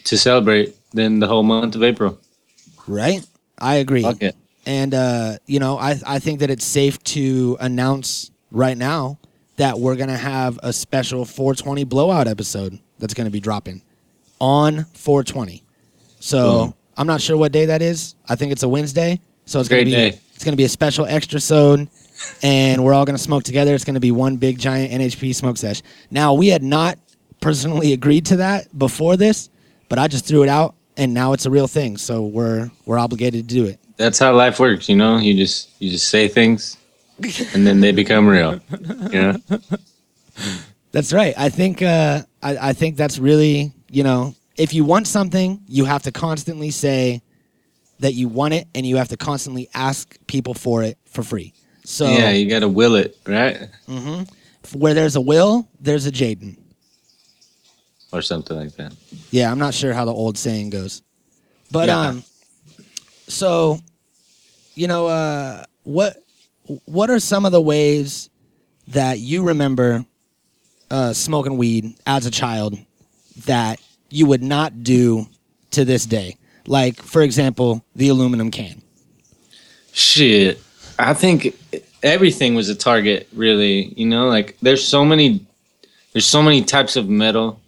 to 0.06 0.18
celebrate 0.18 0.76
than 0.92 1.20
the 1.20 1.28
whole 1.28 1.44
month 1.44 1.76
of 1.76 1.84
April? 1.84 2.20
Right? 2.88 3.26
I 3.60 3.76
agree. 3.76 4.02
Fuck 4.02 4.22
it. 4.22 4.36
And 4.66 4.94
uh, 4.94 5.38
you 5.46 5.60
know, 5.60 5.78
I 5.78 6.00
I 6.06 6.20
think 6.20 6.40
that 6.40 6.50
it's 6.50 6.66
safe 6.66 7.02
to 7.04 7.58
announce 7.60 8.32
right 8.52 8.78
now 8.78 9.20
that 9.58 9.80
we're 9.80 9.96
gonna 9.96 10.18
have 10.18 10.60
a 10.64 10.74
special 10.74 11.26
420 11.26 11.84
blowout 11.84 12.28
episode 12.28 12.80
that's 13.00 13.14
gonna 13.14 13.30
be 13.30 13.40
dropping 13.40 13.84
on 14.40 14.86
420. 14.94 15.64
So 16.20 16.66
Boom. 16.66 16.74
I'm 16.98 17.08
not 17.08 17.22
sure 17.22 17.38
what 17.38 17.52
day 17.52 17.68
that 17.68 17.82
is. 17.82 18.16
I 18.28 18.36
think 18.36 18.52
it's 18.52 18.64
a 18.64 18.70
Wednesday. 18.70 19.20
So 19.46 19.60
it's 19.60 19.70
gonna 19.70 19.86
be 19.86 19.92
day. 19.92 20.20
it's 20.34 20.44
gonna 20.44 20.58
be 20.58 20.64
a 20.64 20.70
special 20.70 21.06
extra 21.06 21.40
sode, 21.40 21.88
and 22.42 22.84
we're 22.84 22.94
all 22.94 23.06
gonna 23.06 23.18
smoke 23.18 23.44
together. 23.44 23.76
It's 23.76 23.86
gonna 23.86 24.00
be 24.00 24.12
one 24.12 24.38
big 24.38 24.58
giant 24.58 24.92
NHP 24.92 25.36
smoke 25.36 25.58
sesh. 25.58 25.82
Now 26.10 26.34
we 26.34 26.48
had 26.48 26.64
not 26.64 26.98
personally 27.40 27.94
agreed 27.94 28.26
to 28.28 28.38
that 28.38 28.76
before 28.78 29.18
this, 29.18 29.50
but 29.90 30.00
I 30.00 30.08
just 30.08 30.26
threw 30.26 30.42
it 30.42 30.50
out, 30.50 30.74
and 30.98 31.14
now 31.14 31.34
it's 31.34 31.46
a 31.46 31.52
real 31.52 31.68
thing. 31.68 31.98
So 31.98 32.24
we're 32.26 32.72
we're 32.86 32.98
obligated 32.98 33.48
to 33.48 33.56
do 33.56 33.66
it. 33.66 33.80
That's 33.98 34.20
how 34.20 34.36
life 34.36 34.60
works, 34.60 34.90
you 34.90 34.96
know. 34.96 35.18
You 35.18 35.34
just 35.36 35.70
you 35.80 35.90
just 35.90 36.10
say 36.10 36.28
things, 36.28 36.78
and 37.54 37.66
then 37.66 37.80
they 37.82 37.92
become 37.92 38.28
real. 38.28 38.60
You 39.12 39.22
know. 39.22 39.38
That's 40.92 41.12
right. 41.14 41.34
I 41.38 41.50
think 41.50 41.82
uh, 41.82 42.22
I, 42.42 42.70
I 42.70 42.74
think 42.74 42.98
that's 42.98 43.20
really 43.20 43.72
you 43.90 44.04
know 44.04 44.36
if 44.58 44.74
you 44.74 44.84
want 44.86 45.08
something, 45.08 45.62
you 45.68 45.86
have 45.86 46.04
to 46.04 46.12
constantly 46.12 46.72
say 46.72 47.22
that 48.00 48.14
you 48.14 48.28
want 48.28 48.54
it, 48.54 48.68
and 48.76 48.86
you 48.86 48.98
have 48.98 49.08
to 49.10 49.18
constantly 49.18 49.70
ask 49.74 50.18
people 50.28 50.54
for 50.54 50.84
it 50.84 50.98
for 51.06 51.24
free. 51.24 51.54
So 51.86 52.08
Yeah, 52.08 52.32
you 52.32 52.50
gotta 52.50 52.68
will 52.68 52.96
it, 52.96 53.18
right? 53.26 53.70
Mm-hmm. 53.88 54.78
Where 54.80 54.94
there's 54.94 55.16
a 55.16 55.22
will, 55.22 55.68
there's 55.80 56.06
a 56.08 56.12
Jaden. 56.12 56.58
Or 58.12 58.22
something 58.22 58.58
like 58.58 58.76
that. 58.78 58.94
Yeah, 59.32 59.52
I'm 59.52 59.60
not 59.60 59.74
sure 59.74 59.94
how 59.94 60.06
the 60.06 60.14
old 60.14 60.38
saying 60.38 60.70
goes, 60.72 61.02
but 61.72 61.88
Yeah. 61.88 62.00
um, 62.00 62.24
so 63.28 63.80
you 64.76 64.88
know 64.88 65.08
uh, 65.08 65.64
what 65.84 66.24
what 66.86 67.10
are 67.10 67.20
some 67.20 67.46
of 67.46 67.52
the 67.52 67.62
ways 67.62 68.30
that 68.88 69.20
you 69.20 69.44
remember 69.44 70.06
uh, 70.92 71.14
smoking 71.14 71.58
weed 71.58 71.96
as 72.06 72.26
a 72.26 72.32
child 72.32 72.78
that 73.46 73.80
you 74.10 74.26
would 74.26 74.44
not 74.44 74.84
do 74.84 75.28
to 75.72 75.86
this 75.86 76.06
day? 76.06 76.38
Like, 76.68 77.02
for 77.02 77.22
example, 77.22 77.84
the 77.96 78.10
aluminum 78.10 78.52
can. 78.52 78.82
Shit. 79.92 80.62
I 80.98 81.14
think 81.14 81.56
everything 82.02 82.56
was 82.56 82.70
a 82.70 82.76
target, 82.76 83.28
really. 83.34 83.94
You 83.96 84.08
know, 84.08 84.28
like 84.28 84.58
there's 84.62 84.86
so 84.86 85.06
many 85.06 85.46
there's 86.14 86.26
so 86.26 86.42
many 86.42 86.64
types 86.64 86.96
of 86.96 87.10
metal 87.10 87.60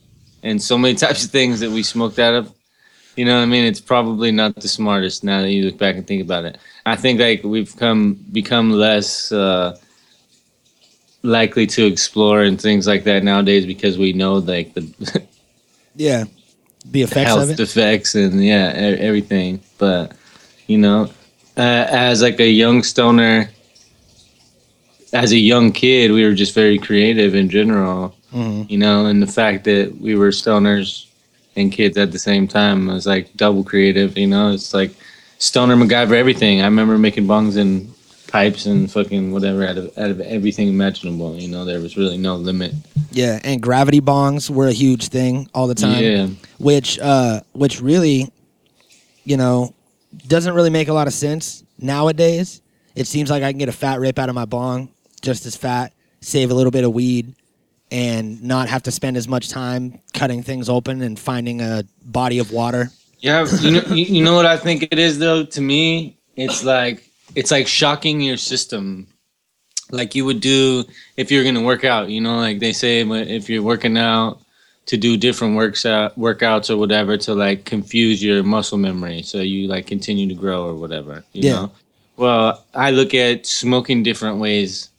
and 0.42 0.62
so 0.62 0.78
many 0.78 0.96
types 1.06 1.26
of 1.26 1.32
things 1.32 1.60
that 1.60 1.72
we 1.72 1.84
smoked 1.84 2.20
out 2.20 2.34
of. 2.34 2.54
You 3.18 3.26
know 3.26 3.38
what 3.38 3.44
I 3.44 3.48
mean? 3.48 3.66
It's 3.66 3.82
probably 3.82 4.32
not 4.32 4.56
the 4.56 4.68
smartest 4.68 5.24
now 5.24 5.42
that 5.42 5.52
you 5.52 5.66
look 5.66 5.78
back 5.78 5.96
and 5.96 6.06
think 6.06 6.22
about 6.22 6.46
it. 6.46 6.58
I 6.86 6.96
think 6.96 7.20
like 7.20 7.44
we've 7.44 7.76
come 7.76 8.14
become 8.32 8.72
less 8.72 9.32
uh 9.32 9.78
likely 11.24 11.66
to 11.68 11.86
explore 11.86 12.44
and 12.44 12.62
things 12.62 12.88
like 12.88 13.04
that 13.06 13.24
nowadays 13.24 13.66
because 13.66 13.98
we 13.98 14.14
know 14.14 14.36
like 14.36 14.74
the 14.76 14.84
Yeah, 15.96 16.26
the 16.92 17.02
effects 17.02 17.28
health 17.28 17.44
of 17.46 17.50
it. 17.52 17.60
effects 17.60 18.16
and 18.16 18.44
yeah 18.46 18.70
e- 18.72 19.00
everything 19.00 19.60
but 19.80 20.14
you 20.68 20.78
know 20.78 21.10
uh, 21.58 21.86
as 21.90 22.22
like 22.22 22.40
a 22.40 22.48
young 22.50 22.84
stoner 22.84 23.50
as 25.14 25.32
a 25.32 25.38
young 25.38 25.72
kid 25.72 26.12
we 26.12 26.24
were 26.24 26.34
just 26.34 26.54
very 26.54 26.78
creative 26.78 27.34
in 27.36 27.50
general 27.50 28.14
Mhm. 28.34 28.70
you 28.70 28.78
know 28.78 29.06
and 29.08 29.22
the 29.24 29.28
fact 29.28 29.64
that 29.66 29.96
we 30.00 30.16
were 30.16 30.30
stoners 30.30 31.08
and 31.58 31.72
kids 31.72 31.98
at 31.98 32.12
the 32.12 32.20
same 32.20 32.48
time. 32.48 32.88
Was 32.88 33.06
like 33.06 33.36
double 33.36 33.64
creative 33.64 34.18
you 34.18 34.28
know? 34.28 34.52
It's 34.52 34.74
like 34.74 34.92
stoner 35.40 35.76
MacGyver 35.76 36.14
everything. 36.14 36.62
I 36.62 36.66
remember 36.66 36.98
making 36.98 37.26
bongs 37.26 37.58
and 37.58 37.94
pipes 38.28 38.66
and 38.66 38.92
fucking 38.92 39.32
whatever 39.32 39.66
out 39.66 39.78
of 39.78 39.98
out 39.98 40.12
of 40.12 40.20
everything 40.22 40.68
imaginable 40.68 41.36
you 41.36 41.48
know? 41.48 41.66
There 41.66 41.80
was 41.80 41.98
really 41.98 42.18
no 42.18 42.36
limit. 42.36 42.74
Yeah, 43.12 43.40
and 43.44 43.62
gravity 43.62 44.02
bongs 44.02 44.50
were 44.50 44.68
a 44.68 44.74
huge 44.74 45.08
thing 45.10 45.50
all 45.54 45.68
the 45.68 45.76
time. 45.76 46.04
yeah. 46.04 46.28
which 46.60 47.00
uh 47.00 47.42
which 47.54 47.82
really 47.82 48.32
you 49.24 49.38
know 49.38 49.74
doesn't 50.28 50.54
really 50.54 50.70
make 50.70 50.88
a 50.88 50.94
lot 50.94 51.08
of 51.08 51.14
sense 51.14 51.64
nowadays. 51.80 52.62
It 52.96 53.06
seems 53.06 53.30
like 53.30 53.44
i 53.44 53.52
can 53.52 53.60
get 53.60 53.70
a 53.70 53.74
fat 53.74 54.00
rip 54.00 54.18
out 54.18 54.30
of 54.30 54.36
my 54.36 54.46
bong 54.46 54.90
just 55.22 55.46
as 55.46 55.56
fat 55.56 55.94
save 56.22 56.52
a 56.52 56.54
little 56.54 56.72
bit 56.72 56.84
of 56.84 56.94
weed 56.94 57.34
and 57.92 58.42
not 58.44 58.68
have 58.70 58.84
to 58.84 58.92
spend 58.92 59.16
as 59.18 59.28
much 59.28 59.50
time 59.50 60.00
cutting 60.14 60.44
things 60.44 60.70
open 60.70 61.02
and 61.02 61.18
finding 61.20 61.62
a 61.62 61.84
body 62.04 62.40
of 62.40 62.52
water 62.52 62.90
Yeah, 63.20 63.46
you 63.62 63.72
know, 63.72 63.84
you, 63.96 64.24
know 64.24 64.36
what 64.36 64.46
I 64.46 64.58
think 64.58 64.84
it 64.92 65.00
is 65.00 65.18
though. 65.20 65.44
To 65.46 65.62
me, 65.62 66.18
it's 66.36 66.64
like 66.64 67.04
it's 67.36 67.52
like 67.52 67.68
shocking 67.68 68.22
your 68.22 68.38
system, 68.38 69.08
like 69.92 70.16
you 70.16 70.26
would 70.26 70.40
do 70.42 70.84
if 71.18 71.32
you're 71.32 71.44
gonna 71.44 71.64
work 71.64 71.84
out. 71.84 72.10
You 72.10 72.22
know, 72.22 72.38
like 72.38 72.60
they 72.60 72.74
say 72.74 73.02
if 73.02 73.50
you're 73.50 73.64
working 73.64 73.98
out 73.98 74.40
to 74.88 74.98
do 74.98 75.18
different 75.18 75.56
works 75.56 75.86
out, 75.86 76.18
workouts 76.18 76.70
or 76.70 76.78
whatever 76.78 77.18
to 77.18 77.34
like 77.34 77.66
confuse 77.66 78.24
your 78.24 78.44
muscle 78.44 78.78
memory, 78.78 79.22
so 79.22 79.40
you 79.40 79.68
like 79.68 79.86
continue 79.88 80.28
to 80.28 80.36
grow 80.36 80.66
or 80.66 80.76
whatever. 80.76 81.24
You 81.34 81.44
Yeah. 81.44 81.54
know. 81.54 81.72
Well, 82.18 82.64
I 82.74 82.92
look 82.92 83.14
at 83.14 83.46
smoking 83.46 84.02
different 84.02 84.40
ways, 84.40 84.90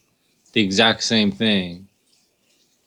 the 0.53 0.63
exact 0.63 1.03
same 1.03 1.33
thing. 1.33 1.88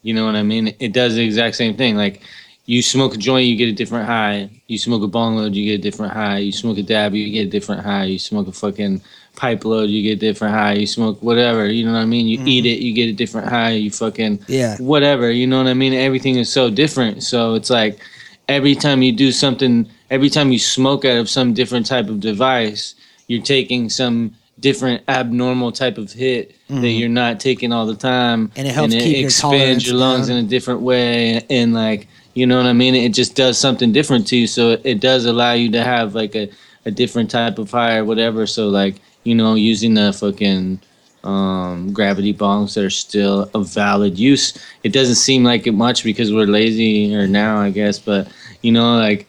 You 0.02 0.14
know 0.14 0.26
what 0.26 0.36
I 0.36 0.44
mean? 0.44 0.76
It 0.80 0.94
does 0.94 1.16
the 1.16 1.24
exact 1.24 1.56
same 1.56 1.76
thing. 1.78 1.96
Like 1.96 2.22
you 2.66 2.82
smoke 2.82 3.14
a 3.14 3.18
joint, 3.18 3.48
you 3.48 3.56
get 3.56 3.70
a 3.70 3.74
different 3.74 4.06
high. 4.08 4.50
You 4.68 4.78
smoke 4.78 5.04
a 5.04 5.08
bong 5.08 5.36
load, 5.36 5.56
you 5.56 5.66
get 5.66 5.80
a 5.80 5.90
different 5.90 6.14
high. 6.14 6.40
You 6.40 6.52
smoke 6.52 6.78
a 6.78 6.84
dab, 6.84 7.14
you 7.14 7.32
get 7.32 7.48
a 7.48 7.50
different 7.50 7.84
high. 7.84 8.06
You 8.06 8.20
smoke 8.20 8.48
a 8.48 8.52
fucking 8.52 9.02
pipe 9.36 9.66
load, 9.66 9.90
you 9.90 10.04
get 10.04 10.18
a 10.24 10.32
different 10.32 10.54
high. 10.54 10.74
You 10.74 10.88
smoke 10.88 11.22
whatever, 11.22 11.68
you 11.68 11.86
know 11.86 11.94
what 11.94 12.00
I 12.00 12.06
mean? 12.06 12.28
You 12.28 12.40
eat 12.46 12.66
mm-hmm. 12.66 12.74
it, 12.74 12.80
you 12.80 12.94
get 12.94 13.10
a 13.10 13.14
different 13.14 13.48
high. 13.48 13.72
You 13.72 13.92
fucking 13.92 14.46
yeah 14.48 14.78
whatever, 14.78 15.32
you 15.32 15.48
know 15.48 15.58
what 15.58 15.68
I 15.68 15.74
mean? 15.74 15.94
Everything 15.94 16.38
is 16.38 16.52
so 16.52 16.70
different. 16.70 17.24
So 17.24 17.56
it's 17.56 17.70
like 17.70 18.00
every 18.48 18.76
time 18.76 19.02
you 19.02 19.12
do 19.12 19.32
something, 19.32 19.90
every 20.10 20.30
time 20.30 20.52
you 20.52 20.60
smoke 20.60 21.06
out 21.06 21.18
of 21.18 21.30
some 21.30 21.54
different 21.54 21.86
type 21.86 22.10
of 22.10 22.20
device, 22.20 22.96
you're 23.28 23.42
taking 23.42 23.90
some 23.90 24.36
different 24.62 25.04
abnormal 25.08 25.72
type 25.72 25.98
of 25.98 26.12
hit 26.12 26.56
that 26.70 26.90
you're 26.90 27.10
not 27.10 27.40
taking 27.40 27.74
all 27.74 27.86
the 27.86 27.96
time 27.96 28.12
Mm-hmm. 28.22 28.60
And 28.60 28.68
it 28.68 28.74
helps 28.74 28.94
keep 28.94 29.18
your 29.18 29.26
expands 29.26 29.42
tolerance 29.42 29.88
your 29.88 29.96
lungs 29.96 30.28
down. 30.28 30.38
in 30.38 30.46
a 30.46 30.48
different 30.48 30.82
way 30.82 31.46
and 31.50 31.74
like 31.74 32.08
you 32.34 32.46
know 32.46 32.58
what 32.58 32.66
i 32.66 32.74
mean 32.74 32.96
it 32.96 33.14
just 33.14 33.36
does 33.36 33.58
something 33.58 33.92
different 33.92 34.28
to 34.28 34.38
you 34.38 34.48
so 34.48 34.72
it, 34.72 34.82
it 34.84 35.00
does 35.02 35.26
allow 35.26 35.54
you 35.54 35.72
to 35.72 35.84
have 35.84 36.16
like 36.16 36.36
a, 36.36 36.50
a 36.86 36.92
different 36.92 37.30
type 37.30 37.58
of 37.58 37.74
or 37.74 38.06
whatever 38.06 38.46
so 38.48 38.70
like 38.70 38.96
you 39.24 39.36
know 39.36 39.56
using 39.56 39.94
the 39.96 40.14
fucking 40.14 40.80
um, 41.24 41.94
gravity 41.94 42.34
bongs 42.34 42.74
that 42.74 42.84
are 42.84 42.90
still 42.90 43.50
a 43.54 43.64
valid 43.64 44.18
use 44.18 44.58
it 44.84 44.94
doesn't 44.94 45.16
seem 45.16 45.44
like 45.44 45.68
it 45.68 45.74
much 45.74 46.04
because 46.04 46.34
we're 46.34 46.46
lazy 46.46 47.14
or 47.14 47.28
now 47.28 47.60
i 47.60 47.70
guess 47.70 48.00
but 48.00 48.32
you 48.62 48.72
know 48.72 48.96
like 48.96 49.28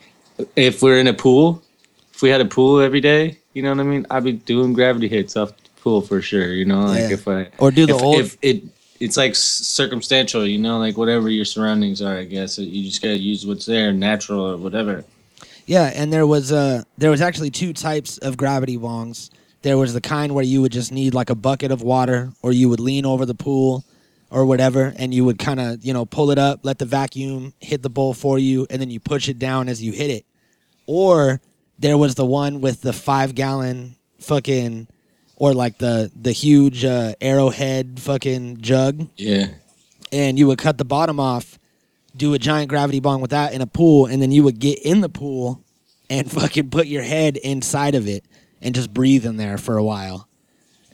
if 0.57 0.83
we're 0.83 0.99
in 0.99 1.07
a 1.07 1.15
pool 1.15 1.63
if 2.23 2.23
we 2.23 2.31
had 2.31 2.41
a 2.41 2.45
pool 2.45 2.79
every 2.81 3.01
day, 3.01 3.39
you 3.55 3.63
know 3.63 3.71
what 3.71 3.81
I 3.81 3.85
mean? 3.85 4.07
I'd 4.11 4.25
be 4.25 4.33
doing 4.33 4.73
gravity 4.73 5.09
hits 5.09 5.37
off 5.37 5.51
the 5.57 5.71
pool 5.83 6.01
for 6.03 6.21
sure. 6.23 6.53
You 6.53 6.65
know, 6.65 6.87
like 6.87 7.09
Yeah. 7.09 7.11
if 7.11 7.29
I 7.29 7.49
Or 7.59 7.71
do 7.71 7.87
the 7.87 7.95
if, 7.97 8.03
old 8.03 8.17
if 8.21 8.39
it 8.43 8.65
it's 9.01 9.17
like 9.17 9.35
circumstantial, 9.35 10.47
you 10.47 10.59
know, 10.59 10.79
like 10.79 10.97
whatever 10.97 11.29
your 11.29 11.45
surroundings 11.45 12.01
are. 12.01 12.17
I 12.19 12.25
guess 12.25 12.59
you 12.59 12.85
just 12.85 13.03
gotta 13.03 13.19
use 13.19 13.47
what's 13.47 13.67
there, 13.67 13.93
natural 13.93 14.41
or 14.53 14.57
whatever. 14.57 15.05
Yeah, 15.67 15.93
and 15.95 16.13
there 16.13 16.27
was 16.27 16.53
uh 16.53 16.83
there 16.99 17.11
was 17.11 17.21
actually 17.21 17.51
two 17.51 17.73
types 17.73 18.19
of 18.19 18.37
gravity 18.37 18.77
bongs. 18.79 19.31
There 19.63 19.79
was 19.79 19.95
the 19.95 20.01
kind 20.01 20.35
where 20.35 20.45
you 20.45 20.61
would 20.63 20.73
just 20.73 20.93
need 20.93 21.15
like 21.15 21.31
a 21.31 21.35
bucket 21.37 21.71
of 21.71 21.83
water 21.83 22.33
or 22.43 22.53
you 22.53 22.69
would 22.69 22.81
lean 22.81 23.07
over 23.07 23.25
the 23.27 23.35
pool 23.35 23.85
or 24.31 24.45
whatever 24.45 24.93
and 24.97 25.15
you 25.15 25.25
would 25.25 25.39
kind 25.39 25.61
of, 25.61 25.85
you 25.85 25.93
know, 25.93 26.05
pull 26.05 26.31
it 26.31 26.39
up, 26.39 26.61
let 26.65 26.79
the 26.79 26.85
vacuum 26.85 27.55
hit 27.61 27.83
the 27.83 27.91
bowl 27.91 28.13
for 28.15 28.39
you 28.39 28.67
and 28.71 28.81
then 28.81 28.91
you 28.91 28.99
push 28.99 29.29
it 29.29 29.39
down 29.39 29.69
as 29.69 29.83
you 29.83 29.93
hit 29.93 30.11
it. 30.11 30.27
Or 30.87 31.41
there 31.79 31.97
was 31.99 32.15
the 32.15 32.27
one 32.27 32.61
with 32.61 32.83
the 32.83 32.93
5 32.93 33.35
gallon 33.35 33.97
fucking 34.19 34.87
or 35.37 35.53
like 35.55 35.79
the 35.79 36.11
the 36.15 36.31
huge 36.33 36.85
uh, 36.85 37.15
arrowhead 37.21 37.99
fucking 37.99 38.59
jug 38.61 39.09
Yeah. 39.17 39.49
and 40.13 40.39
you 40.39 40.47
would 40.47 40.59
cut 40.59 40.79
the 40.79 40.85
bottom 40.85 41.19
off, 41.19 41.59
do 42.17 42.35
a 42.35 42.39
giant 42.39 42.69
gravity 42.69 43.01
bong 43.01 43.21
with 43.21 43.31
that 43.33 43.53
in 43.53 43.61
a 43.61 43.67
pool, 43.67 44.07
and 44.07 44.23
then 44.23 44.31
you 44.31 44.45
would 44.45 44.61
get 44.61 44.79
in 44.81 45.01
the 45.01 45.09
pool 45.09 45.61
and 46.09 46.31
fucking 46.39 46.71
put 46.71 46.87
your 46.87 47.03
head 47.03 47.37
inside 47.39 47.95
of 47.97 48.07
it 48.07 48.25
and 48.61 48.75
just 48.75 48.95
breathe 48.95 49.27
in 49.27 49.37
there 49.37 49.59
for 49.59 49.77
a 49.77 49.83
while. 49.83 50.29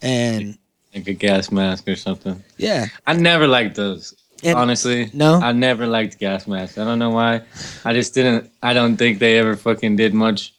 And 0.01 0.57
Like 0.95 1.09
a 1.09 1.13
gas 1.13 1.51
mask 1.51 1.87
or 1.89 1.97
something. 1.97 2.43
yeah, 2.57 2.87
I 3.07 3.13
never 3.15 3.47
liked 3.47 3.75
those. 3.77 4.15
And- 4.45 4.57
honestly. 4.57 5.11
No? 5.13 5.35
I 5.41 5.53
never 5.53 5.87
liked 5.87 6.19
gas 6.19 6.47
masks. 6.47 6.79
I 6.79 6.85
don't 6.85 7.01
know 7.01 7.11
why. 7.11 7.43
I 7.85 7.93
just 7.93 8.15
didn't 8.15 8.51
I 8.63 8.73
don't 8.73 8.97
think 8.97 9.19
they 9.19 9.37
ever 9.39 9.57
fucking 9.57 9.97
did 9.97 10.15
much 10.15 10.55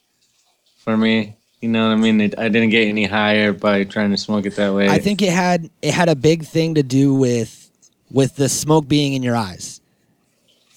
for 0.90 0.98
me. 0.98 1.36
You 1.62 1.70
know 1.70 1.88
what 1.88 1.94
I 1.94 1.98
mean? 1.98 2.22
It, 2.22 2.40
I 2.40 2.48
didn't 2.50 2.70
get 2.70 2.88
any 2.88 3.06
higher 3.06 3.52
by 3.54 3.84
trying 3.84 4.12
to 4.12 4.18
smoke 4.18 4.46
it 4.46 4.56
that 4.56 4.74
way. 4.74 4.90
I 4.90 4.98
think 5.00 5.22
it 5.22 5.32
had 5.32 5.70
it 5.82 5.94
had 5.94 6.10
a 6.10 6.16
big 6.16 6.46
thing 6.46 6.76
to 6.76 6.84
do 6.84 7.14
with 7.14 7.70
with 8.10 8.36
the 8.36 8.50
smoke 8.50 8.88
being 8.88 9.14
in 9.14 9.22
your 9.24 9.36
eyes. 9.36 9.82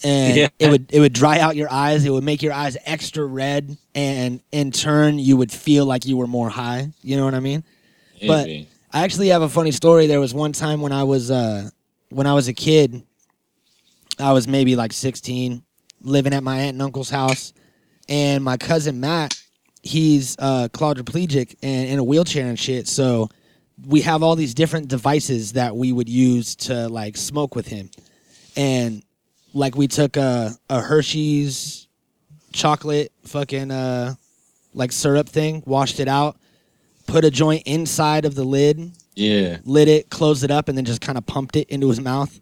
And 0.04 0.36
Yeah. 0.36 0.48
it 0.58 0.68
would 0.70 0.92
it 0.92 1.00
would 1.00 1.12
dry 1.12 1.38
out 1.38 1.54
your 1.56 1.72
eyes. 1.72 2.04
It 2.04 2.10
would 2.10 2.24
make 2.24 2.42
your 2.42 2.52
eyes 2.52 2.76
extra 2.84 3.24
red, 3.24 3.76
and 3.94 4.40
in 4.50 4.72
turn, 4.72 5.18
you 5.20 5.36
would 5.36 5.52
feel 5.52 5.86
like 5.86 6.04
you 6.04 6.16
were 6.16 6.26
more 6.26 6.50
high. 6.50 6.90
You 7.02 7.16
know 7.16 7.24
what 7.24 7.34
I 7.34 7.40
mean? 7.40 7.64
but- 8.26 8.48
I 8.94 9.04
actually 9.04 9.28
have 9.28 9.40
a 9.40 9.48
funny 9.48 9.70
story. 9.72 10.06
There 10.06 10.20
was 10.20 10.34
one 10.34 10.52
time 10.52 10.82
when 10.82 10.92
I 10.92 11.04
was 11.04 11.30
uh 11.30 11.70
when 12.10 12.26
I 12.26 12.34
was 12.34 12.48
a 12.48 12.52
kid, 12.52 13.02
I 14.18 14.32
was 14.32 14.46
maybe 14.46 14.76
like 14.76 14.92
16, 14.92 15.62
living 16.02 16.34
at 16.34 16.42
my 16.42 16.58
aunt 16.58 16.74
and 16.74 16.82
uncle's 16.82 17.08
house, 17.08 17.54
and 18.08 18.44
my 18.44 18.58
cousin 18.58 19.00
Matt, 19.00 19.41
he's 19.82 20.36
uh 20.38 20.68
quadriplegic 20.72 21.56
and 21.62 21.88
in 21.88 21.98
a 21.98 22.04
wheelchair 22.04 22.46
and 22.46 22.58
shit. 22.58 22.88
So 22.88 23.28
we 23.86 24.02
have 24.02 24.22
all 24.22 24.36
these 24.36 24.54
different 24.54 24.88
devices 24.88 25.52
that 25.52 25.76
we 25.76 25.92
would 25.92 26.08
use 26.08 26.54
to 26.56 26.88
like 26.88 27.16
smoke 27.16 27.54
with 27.54 27.66
him, 27.66 27.90
and 28.56 29.02
like 29.54 29.76
we 29.76 29.88
took 29.88 30.16
a 30.16 30.52
a 30.68 30.80
Hershey's 30.80 31.88
chocolate 32.52 33.12
fucking 33.24 33.70
uh 33.70 34.14
like 34.74 34.92
syrup 34.92 35.28
thing, 35.28 35.62
washed 35.66 36.00
it 36.00 36.08
out, 36.08 36.36
put 37.06 37.24
a 37.24 37.30
joint 37.30 37.62
inside 37.66 38.24
of 38.24 38.34
the 38.34 38.44
lid, 38.44 38.92
yeah. 39.14 39.58
lit 39.64 39.88
it, 39.88 40.10
closed 40.10 40.44
it 40.44 40.50
up, 40.50 40.68
and 40.68 40.76
then 40.76 40.84
just 40.84 41.00
kind 41.00 41.18
of 41.18 41.26
pumped 41.26 41.56
it 41.56 41.68
into 41.68 41.88
his 41.88 42.00
mouth. 42.00 42.40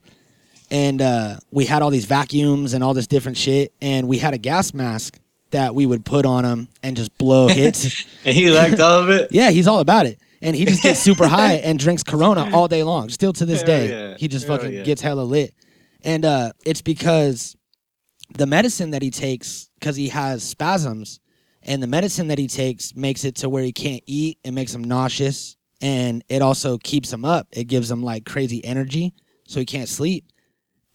And 0.70 1.02
uh, 1.02 1.36
we 1.50 1.64
had 1.64 1.82
all 1.82 1.90
these 1.90 2.04
vacuums 2.04 2.74
and 2.74 2.84
all 2.84 2.94
this 2.94 3.08
different 3.08 3.36
shit, 3.36 3.72
and 3.82 4.06
we 4.06 4.18
had 4.18 4.34
a 4.34 4.38
gas 4.38 4.72
mask 4.72 5.18
that 5.50 5.74
we 5.74 5.86
would 5.86 6.04
put 6.04 6.26
on 6.26 6.44
him 6.44 6.68
and 6.82 6.96
just 6.96 7.16
blow 7.18 7.48
hits. 7.48 8.06
And 8.24 8.36
he 8.36 8.50
liked 8.50 8.78
all 8.80 9.00
of 9.00 9.10
it? 9.10 9.32
yeah, 9.32 9.50
he's 9.50 9.66
all 9.66 9.80
about 9.80 10.04
it, 10.06 10.18
and 10.42 10.54
he 10.54 10.66
just 10.66 10.82
gets 10.82 11.00
super 11.08 11.26
high 11.26 11.54
and 11.54 11.78
drinks 11.78 12.02
Corona 12.02 12.50
all 12.52 12.68
day 12.68 12.82
long. 12.82 13.08
Still 13.08 13.32
to 13.34 13.46
this 13.46 13.60
Hell 13.62 13.66
day, 13.66 13.88
yeah. 13.88 14.16
he 14.18 14.28
just 14.28 14.46
Hell 14.46 14.58
fucking 14.58 14.72
yeah. 14.72 14.82
gets 14.82 15.00
hella 15.00 15.22
lit, 15.22 15.54
and 16.02 16.24
uh, 16.24 16.52
it's 16.66 16.82
because 16.82 17.56
the 18.36 18.46
medicine 18.46 18.90
that 18.90 19.02
he 19.02 19.10
takes, 19.10 19.70
because 19.80 19.96
he 19.96 20.08
has 20.08 20.42
spasms, 20.42 21.20
and 21.62 21.82
the 21.82 21.86
medicine 21.86 22.28
that 22.28 22.38
he 22.38 22.46
takes 22.46 22.94
makes 22.94 23.24
it 23.24 23.36
to 23.36 23.48
where 23.48 23.62
he 23.62 23.72
can't 23.72 24.02
eat. 24.06 24.38
It 24.44 24.52
makes 24.52 24.74
him 24.74 24.84
nauseous, 24.84 25.56
and 25.80 26.22
it 26.28 26.42
also 26.42 26.78
keeps 26.78 27.12
him 27.12 27.24
up. 27.24 27.48
It 27.52 27.64
gives 27.64 27.90
him 27.90 28.02
like 28.02 28.26
crazy 28.26 28.64
energy, 28.64 29.14
so 29.46 29.60
he 29.60 29.66
can't 29.66 29.88
sleep. 29.88 30.26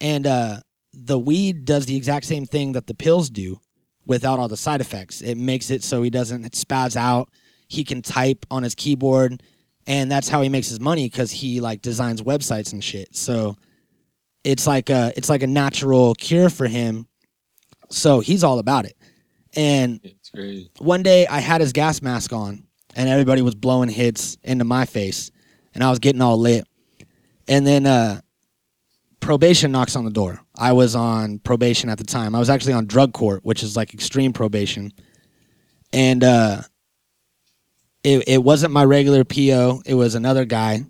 And 0.00 0.26
uh, 0.26 0.60
the 0.92 1.18
weed 1.18 1.64
does 1.64 1.86
the 1.86 1.96
exact 1.96 2.26
same 2.26 2.46
thing 2.46 2.72
that 2.72 2.86
the 2.86 2.94
pills 2.94 3.30
do, 3.30 3.60
without 4.06 4.38
all 4.38 4.48
the 4.48 4.56
side 4.56 4.80
effects. 4.80 5.20
It 5.20 5.36
makes 5.36 5.70
it 5.70 5.82
so 5.82 6.02
he 6.02 6.10
doesn't 6.10 6.52
spaz 6.52 6.96
out. 6.96 7.28
He 7.68 7.84
can 7.84 8.00
type 8.02 8.46
on 8.50 8.62
his 8.62 8.74
keyboard, 8.74 9.42
and 9.86 10.10
that's 10.10 10.28
how 10.28 10.42
he 10.42 10.48
makes 10.48 10.68
his 10.68 10.80
money 10.80 11.08
because 11.08 11.30
he 11.30 11.60
like 11.60 11.82
designs 11.82 12.22
websites 12.22 12.72
and 12.72 12.82
shit. 12.82 13.14
So 13.16 13.56
it's 14.44 14.66
like 14.66 14.90
a 14.90 15.12
it's 15.16 15.28
like 15.28 15.42
a 15.42 15.46
natural 15.48 16.14
cure 16.14 16.48
for 16.48 16.66
him. 16.68 17.08
So 17.90 18.20
he's 18.20 18.44
all 18.44 18.58
about 18.58 18.84
it. 18.84 18.96
And 19.56 20.00
one 20.78 21.02
day 21.02 21.26
I 21.26 21.40
had 21.40 21.60
his 21.60 21.72
gas 21.72 22.02
mask 22.02 22.32
on 22.32 22.64
and 22.94 23.08
everybody 23.08 23.42
was 23.42 23.54
blowing 23.54 23.88
hits 23.88 24.36
into 24.42 24.64
my 24.64 24.84
face 24.84 25.30
and 25.74 25.82
I 25.82 25.90
was 25.90 25.98
getting 25.98 26.20
all 26.20 26.38
lit. 26.38 26.66
And 27.48 27.66
then 27.66 27.86
uh 27.86 28.20
probation 29.26 29.72
knocks 29.72 29.96
on 29.96 30.04
the 30.04 30.10
door. 30.10 30.40
I 30.56 30.72
was 30.72 30.94
on 30.94 31.40
probation 31.40 31.90
at 31.90 31.98
the 31.98 32.04
time. 32.04 32.36
I 32.36 32.38
was 32.38 32.48
actually 32.48 32.74
on 32.74 32.86
drug 32.86 33.12
court, 33.12 33.44
which 33.44 33.64
is 33.64 33.76
like 33.76 33.92
extreme 33.92 34.32
probation. 34.32 34.92
And 35.92 36.22
uh 36.22 36.62
it 38.04 38.22
it 38.28 38.44
wasn't 38.44 38.72
my 38.72 38.84
regular 38.84 39.24
PO, 39.24 39.82
it 39.84 39.94
was 39.94 40.14
another 40.14 40.44
guy. 40.44 40.84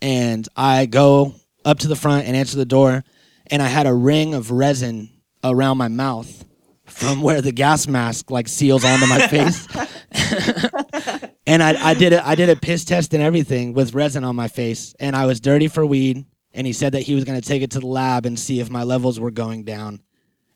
And 0.00 0.48
I 0.56 0.86
go 0.86 1.34
up 1.64 1.80
to 1.80 1.88
the 1.88 1.96
front 1.96 2.28
and 2.28 2.36
answer 2.36 2.56
the 2.56 2.64
door 2.64 3.02
and 3.48 3.60
I 3.60 3.66
had 3.66 3.88
a 3.88 3.94
ring 3.94 4.34
of 4.34 4.52
resin 4.52 5.10
around 5.42 5.76
my 5.76 5.88
mouth 5.88 6.44
from 6.86 7.22
where 7.22 7.42
the 7.42 7.52
gas 7.52 7.88
mask 7.88 8.30
like 8.30 8.46
seals 8.46 8.84
onto 8.84 9.06
my 9.06 9.26
face. 9.26 9.66
and 11.46 11.60
I, 11.60 11.90
I 11.90 11.94
did 11.94 12.12
it 12.12 12.24
I 12.24 12.36
did 12.36 12.50
a 12.50 12.56
piss 12.56 12.84
test 12.84 13.14
and 13.14 13.22
everything 13.22 13.74
with 13.74 13.94
resin 13.94 14.22
on 14.22 14.36
my 14.36 14.46
face 14.46 14.94
and 15.00 15.16
I 15.16 15.26
was 15.26 15.40
dirty 15.40 15.66
for 15.66 15.84
weed 15.84 16.24
and 16.54 16.66
he 16.66 16.72
said 16.72 16.92
that 16.92 17.02
he 17.02 17.14
was 17.14 17.24
going 17.24 17.38
to 17.40 17.46
take 17.46 17.60
it 17.62 17.70
to 17.72 17.80
the 17.80 17.86
lab 17.86 18.24
and 18.24 18.38
see 18.38 18.60
if 18.60 18.70
my 18.70 18.82
levels 18.84 19.20
were 19.20 19.30
going 19.30 19.64
down. 19.64 20.00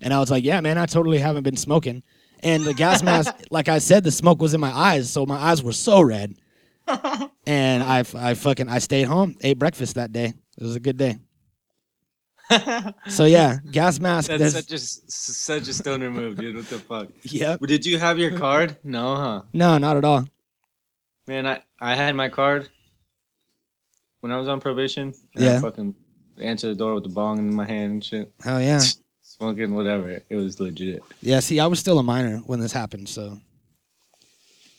And 0.00 0.14
I 0.14 0.20
was 0.20 0.30
like, 0.30 0.44
"Yeah, 0.44 0.61
man, 0.61 0.78
I 0.78 0.87
totally 0.87 1.18
haven't 1.18 1.42
been 1.42 1.56
smoking." 1.56 2.02
And 2.42 2.64
the 2.64 2.72
gas 2.74 3.02
mask 3.11 3.34
like 3.50 3.68
I 3.68 3.78
said 3.78 4.04
the 4.04 4.11
smoke 4.12 4.40
was 4.40 4.54
in 4.54 4.61
my 4.61 4.70
eyes, 4.70 5.11
so 5.11 5.26
my 5.26 5.37
eyes 5.37 5.62
were 5.62 5.72
so 5.72 6.00
red. 6.00 6.34
and 7.46 7.82
I 7.82 8.04
I 8.14 8.34
fucking 8.34 8.68
I 8.68 8.78
stayed 8.78 9.04
home, 9.08 9.37
ate 9.42 9.58
breakfast 9.58 9.96
that 9.96 10.12
day. 10.12 10.32
It 10.56 10.62
was 10.62 10.76
a 10.76 10.80
good 10.80 10.96
day. 10.96 11.18
So 13.08 13.24
yeah, 13.26 13.58
gas 13.70 14.00
mask. 14.00 14.28
That's 14.28 14.38
there's- 14.38 14.54
such 14.54 14.70
a 14.72 14.74
s- 14.76 15.02
such 15.08 15.68
a 15.68 15.74
stoner 15.74 16.11
move, 16.11 16.37
dude. 16.38 16.56
What 16.56 16.68
the 16.68 16.78
fuck? 16.78 17.08
Yep. 17.24 17.61
Did 17.61 17.84
you 17.84 17.98
have 17.98 18.18
your 18.18 18.38
card? 18.38 18.76
No, 18.84 19.16
huh? 19.16 19.42
No, 19.52 19.76
not 19.78 19.96
at 19.98 20.04
all. 20.04 20.24
Man, 21.26 21.46
I 21.46 21.62
I 21.80 21.94
had 21.94 22.14
my 22.14 22.28
card 22.30 22.70
when 24.20 24.33
I 24.33 24.37
was 24.38 24.48
on 24.48 24.61
probation. 24.61 25.14
Yeah. 25.35 25.57
I 25.57 25.61
fucking 25.61 25.94
answered 26.40 26.70
the 26.70 26.74
door 26.74 26.94
with 26.94 27.04
the 27.04 27.11
bong 27.11 27.38
in 27.38 27.54
my 27.54 27.66
hand 27.66 27.92
and 27.92 28.04
shit, 28.04 28.33
Hell 28.42 28.61
yeah. 28.61 28.81
smoking 29.22 29.74
whatever. 29.74 30.22
It 30.28 30.37
was 30.37 30.61
legit. 30.61 31.02
Yeah, 31.20 31.40
see, 31.40 31.61
I 31.61 31.66
was 31.66 31.78
still 31.78 31.98
a 31.98 32.02
minor 32.02 32.38
when 32.38 32.61
this 32.61 32.72
happened, 32.72 33.09
so 33.09 33.38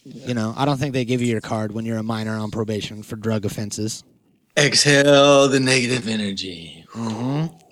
you 0.05 0.33
know, 0.33 0.53
I 0.57 0.65
don't 0.65 0.77
think 0.77 0.93
they 0.93 1.05
give 1.05 1.21
you 1.21 1.27
your 1.27 1.41
card 1.41 1.71
when 1.71 1.85
you're 1.85 1.97
a 1.97 2.03
minor 2.03 2.35
on 2.35 2.51
probation 2.51 3.03
for 3.03 3.15
drug 3.15 3.45
offenses. 3.45 4.03
Exhale 4.57 5.47
the 5.47 5.59
negative 5.59 6.07
energy. 6.07 6.83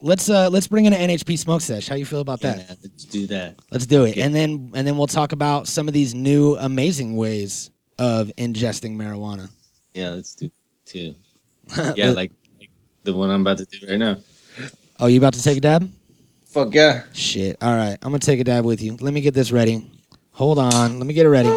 Let's 0.01 0.29
uh 0.29 0.49
let's 0.49 0.67
bring 0.67 0.85
in 0.85 0.93
an 0.93 1.09
NHP 1.09 1.37
smoke 1.37 1.61
sesh. 1.61 1.87
How 1.87 1.95
you 1.95 2.05
feel 2.05 2.21
about 2.21 2.39
that? 2.41 2.57
Yeah, 2.57 2.75
let's 2.83 3.05
do 3.05 3.27
that. 3.27 3.55
Let's 3.71 3.85
do 3.85 4.05
it. 4.05 4.17
And 4.17 4.33
then 4.33 4.71
and 4.75 4.87
then 4.87 4.97
we'll 4.97 5.07
talk 5.07 5.31
about 5.31 5.67
some 5.67 5.87
of 5.87 5.93
these 5.93 6.13
new 6.13 6.55
amazing 6.57 7.15
ways 7.15 7.71
of 7.97 8.31
ingesting 8.37 8.95
marijuana. 8.95 9.49
Yeah, 9.93 10.09
let's 10.11 10.35
do 10.35 10.51
two. 10.85 11.15
Yeah, 11.95 12.11
like, 12.11 12.31
like 12.59 12.69
the 13.03 13.13
one 13.13 13.29
I'm 13.29 13.41
about 13.41 13.57
to 13.59 13.65
do 13.65 13.87
right 13.87 13.99
now. 13.99 14.17
Oh, 14.99 15.07
you 15.07 15.17
about 15.17 15.33
to 15.33 15.43
take 15.43 15.57
a 15.57 15.61
dab? 15.61 15.91
Fuck 16.45 16.73
yeah. 16.73 17.03
Shit. 17.13 17.57
All 17.61 17.75
right. 17.75 17.97
I'm 18.01 18.09
going 18.09 18.19
to 18.19 18.25
take 18.25 18.39
a 18.39 18.43
dab 18.43 18.65
with 18.65 18.81
you. 18.81 18.97
Let 18.99 19.13
me 19.13 19.21
get 19.21 19.33
this 19.33 19.51
ready. 19.51 19.91
Hold 20.31 20.59
on. 20.59 20.97
Let 20.97 21.05
me 21.05 21.13
get 21.13 21.25
it 21.25 21.29
ready. 21.29 21.49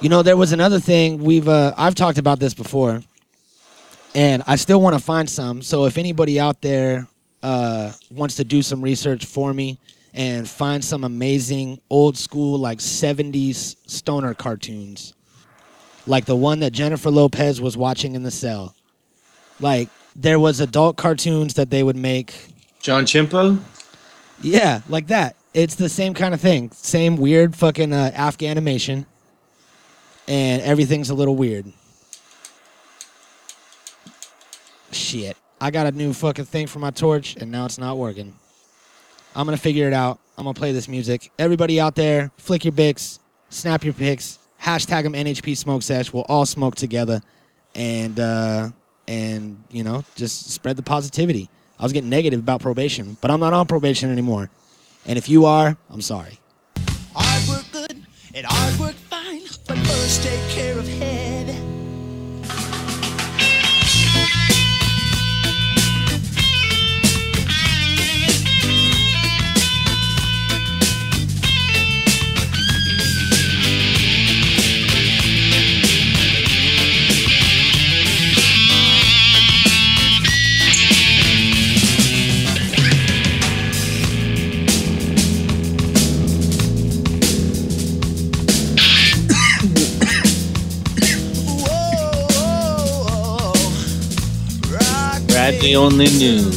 You 0.00 0.08
know, 0.08 0.22
there 0.22 0.36
was 0.36 0.52
another 0.52 0.80
thing 0.80 1.22
we've 1.22 1.48
uh 1.48 1.72
I've 1.76 1.94
talked 1.94 2.18
about 2.18 2.40
this 2.40 2.54
before. 2.54 3.02
And 4.14 4.42
I 4.46 4.56
still 4.56 4.80
want 4.80 4.96
to 4.98 5.02
find 5.02 5.28
some. 5.28 5.62
So 5.62 5.86
if 5.86 5.96
anybody 5.96 6.40
out 6.40 6.60
there 6.60 7.06
uh 7.42 7.92
wants 8.10 8.36
to 8.36 8.44
do 8.44 8.62
some 8.62 8.82
research 8.82 9.24
for 9.26 9.54
me 9.54 9.78
and 10.12 10.48
find 10.48 10.84
some 10.84 11.04
amazing 11.04 11.80
old 11.90 12.16
school 12.16 12.58
like 12.58 12.78
70s 12.78 13.76
stoner 13.86 14.34
cartoons 14.34 15.14
like 16.06 16.24
the 16.24 16.36
one 16.36 16.60
that 16.60 16.72
Jennifer 16.72 17.10
Lopez 17.10 17.60
was 17.60 17.76
watching 17.76 18.14
in 18.14 18.22
the 18.22 18.30
cell. 18.30 18.73
Like 19.60 19.88
there 20.16 20.38
was 20.38 20.60
adult 20.60 20.96
cartoons 20.96 21.54
that 21.54 21.70
they 21.70 21.82
would 21.82 21.96
make 21.96 22.34
John 22.80 23.04
Chimpo? 23.04 23.58
yeah, 24.42 24.80
like 24.88 25.06
that. 25.08 25.36
It's 25.54 25.76
the 25.76 25.88
same 25.88 26.14
kind 26.14 26.34
of 26.34 26.40
thing. 26.40 26.70
Same 26.72 27.16
weird 27.16 27.54
fucking 27.54 27.92
uh, 27.92 28.10
Afghan 28.14 28.50
animation. 28.50 29.06
and 30.26 30.62
everything's 30.62 31.10
a 31.10 31.14
little 31.14 31.36
weird. 31.36 31.66
Shit. 34.92 35.36
I 35.60 35.70
got 35.70 35.86
a 35.86 35.92
new 35.92 36.12
fucking 36.12 36.44
thing 36.46 36.66
for 36.66 36.78
my 36.78 36.90
torch 36.90 37.36
and 37.36 37.50
now 37.50 37.64
it's 37.64 37.78
not 37.78 37.96
working. 37.96 38.34
I'm 39.36 39.46
gonna 39.46 39.56
figure 39.56 39.86
it 39.86 39.92
out. 39.92 40.18
I'm 40.36 40.44
gonna 40.44 40.54
play 40.54 40.72
this 40.72 40.88
music. 40.88 41.30
Everybody 41.38 41.80
out 41.80 41.94
there, 41.94 42.30
flick 42.36 42.64
your 42.64 42.72
bics, 42.72 43.18
snap 43.50 43.82
your 43.84 43.94
pics, 43.94 44.38
hashtag 44.62 45.04
them 45.04 45.12
NHP 45.14 45.56
Smoke 45.56 45.82
Sesh. 45.82 46.12
We'll 46.12 46.24
all 46.28 46.46
smoke 46.46 46.74
together, 46.76 47.20
and 47.74 48.18
uh, 48.20 48.70
and 49.06 49.62
you 49.70 49.84
know 49.84 50.04
just 50.14 50.50
spread 50.50 50.76
the 50.76 50.82
positivity. 50.82 51.48
I 51.78 51.82
was 51.82 51.92
getting 51.92 52.10
negative 52.10 52.40
about 52.40 52.60
probation, 52.60 53.16
but 53.20 53.30
I'm 53.30 53.40
not 53.40 53.52
on 53.52 53.66
probation 53.66 54.10
anymore. 54.10 54.50
And 55.06 55.18
if 55.18 55.28
you 55.28 55.44
are, 55.44 55.76
I'm 55.90 56.00
sorry. 56.00 56.38
Hard 57.14 57.48
work 57.48 57.64
good 57.72 58.06
and 58.34 58.46
hard 58.46 58.78
work 58.80 58.94
fine, 58.94 59.42
but 59.66 59.78
first 59.78 60.22
take 60.22 60.48
care 60.50 60.78
of 60.78 60.86
head. 60.88 61.23
Bradley 95.44 95.74
only 95.74 96.06
knew 96.06 96.48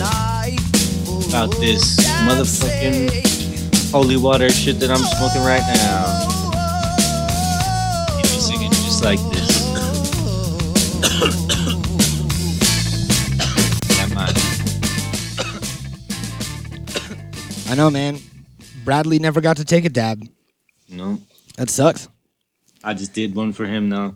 about 1.28 1.52
this 1.60 1.98
motherfucking 2.24 3.92
holy 3.92 4.16
water 4.16 4.50
shit 4.50 4.80
that 4.80 4.90
I'm 4.90 5.04
smoking 5.04 5.42
right 5.42 5.60
now. 5.76 6.06
Be 8.16 8.24
singing 8.30 8.72
just 8.72 9.04
like 9.04 9.20
this. 9.34 9.68
I 17.70 17.76
know, 17.76 17.90
man. 17.90 18.20
Bradley 18.86 19.20
never 19.20 19.42
got 19.42 19.58
to 19.58 19.66
take 19.66 19.84
a 19.84 19.90
dab. 19.90 20.26
No, 20.88 21.20
That 21.58 21.70
sucks. 21.70 22.08
I 22.86 22.94
just 22.94 23.12
did 23.12 23.36
one 23.36 23.52
for 23.52 23.66
him 23.66 23.90
though. 23.90 24.16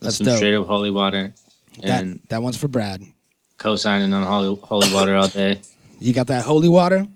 That's 0.00 0.16
Some 0.16 0.24
dope. 0.24 0.38
straight 0.38 0.54
up 0.54 0.66
holy 0.66 0.90
water. 0.90 1.34
That 1.82 2.02
And 2.02 2.20
that 2.30 2.42
one's 2.42 2.56
for 2.56 2.68
Brad. 2.68 3.02
Co-signing 3.64 4.12
on 4.12 4.24
holy, 4.24 4.58
holy 4.62 4.92
water 4.92 5.14
all 5.16 5.28
day. 5.28 5.60
You 6.00 6.12
got 6.12 6.26
that 6.28 6.44
holy 6.44 6.68
water? 6.68 7.06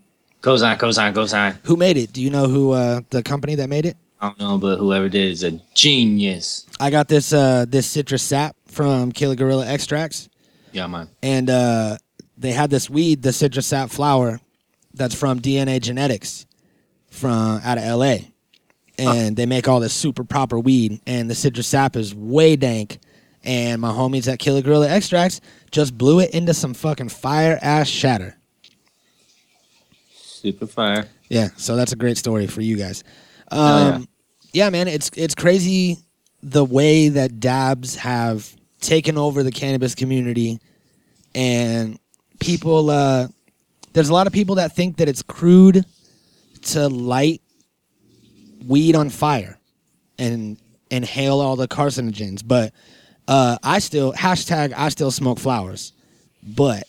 Co-sign, 0.42 0.76
co-sign, 0.78 1.14
co-sign. 1.14 1.59
Who 1.64 1.74
made 1.76 1.96
it? 1.96 2.12
Do 2.12 2.22
you 2.22 2.28
know 2.30 2.46
who 2.46 2.72
uh, 2.72 3.00
the 3.11 3.22
company 3.22 3.54
that 3.57 3.68
made 3.68 3.87
it? 3.87 3.96
I 4.20 4.28
don't 4.28 4.38
know, 4.38 4.59
but 4.59 4.76
whoever 4.78 5.09
did 5.09 5.33
is 5.33 5.42
a 5.42 5.52
genius. 5.74 6.66
I 6.78 6.90
got 6.90 7.09
this 7.09 7.33
uh, 7.33 7.64
this 7.68 7.87
citrus 7.87 8.22
sap 8.22 8.54
from 8.66 9.11
Killer 9.11 9.35
Gorilla 9.37 9.66
Extracts, 9.66 10.28
Yeah, 10.72 10.87
man. 10.87 11.09
and 11.22 11.48
uh, 11.50 11.96
they 12.37 12.52
had 12.52 12.68
this 12.70 12.88
weed, 12.90 13.22
the 13.22 13.33
citrus 13.33 13.66
sap 13.66 13.90
flower, 13.90 14.40
that's 14.92 15.14
from 15.14 15.40
DNA 15.40 15.80
Genetics, 15.80 16.46
from 17.11 17.61
out 17.64 17.78
of 17.78 17.85
LA, 17.85 18.16
and 18.98 19.37
they 19.37 19.46
make 19.46 19.66
all 19.68 19.80
this 19.80 19.92
super 19.94 20.24
proper 20.24 20.59
weed, 20.59 21.00
and 21.07 21.28
the 21.30 21.35
citrus 21.35 21.66
sap 21.66 21.96
is 21.96 22.14
way 22.14 22.57
dank, 22.57 22.98
and 23.44 23.80
my 23.80 23.90
homies 23.90 24.30
at 24.30 24.38
Killer 24.38 24.62
Gorilla 24.62 24.88
Extracts 24.88 25.40
just 25.70 25.96
blew 25.96 26.20
it 26.20 26.30
into 26.30 26.54
some 26.54 26.74
fucking 26.74 27.11
fire 27.11 27.59
ass 27.62 27.88
shatter. 27.88 28.37
Super 30.12 30.66
fire. 30.66 31.07
Yeah, 31.28 31.48
so 31.57 31.76
that's 31.76 31.92
a 31.92 31.96
great 31.96 32.18
story 32.18 32.46
for 32.46 32.61
you 32.61 32.76
guys. 32.76 33.04
Um, 33.50 33.92
Hell 33.92 34.04
yeah. 34.52 34.70
man, 34.70 34.88
it's 34.88 35.11
it's 35.16 35.35
crazy 35.35 35.98
the 36.42 36.64
way 36.64 37.09
that 37.09 37.40
dabs 37.40 37.96
have 37.96 38.54
taken 38.80 39.16
over 39.16 39.42
the 39.42 39.52
cannabis 39.52 39.94
community, 39.94 40.59
and 41.35 41.98
people. 42.40 42.90
Uh, 42.90 43.28
there's 43.92 44.09
a 44.09 44.12
lot 44.12 44.26
of 44.26 44.33
people 44.33 44.57
that 44.57 44.74
think 44.74 44.96
that 44.96 45.09
it's 45.09 45.22
crude 45.22 45.85
to 46.62 46.88
light 46.88 47.40
weed 48.66 48.96
on 48.96 49.09
fire 49.09 49.59
and 50.18 50.59
inhale 50.90 51.40
all 51.40 51.57
the 51.57 51.68
carcinogens, 51.68 52.42
but 52.44 52.72
uh, 53.28 53.58
I 53.62 53.78
still 53.78 54.12
hashtag 54.12 54.72
I 54.76 54.88
still 54.88 55.10
smoke 55.10 55.38
flowers, 55.38 55.92
but 56.42 56.87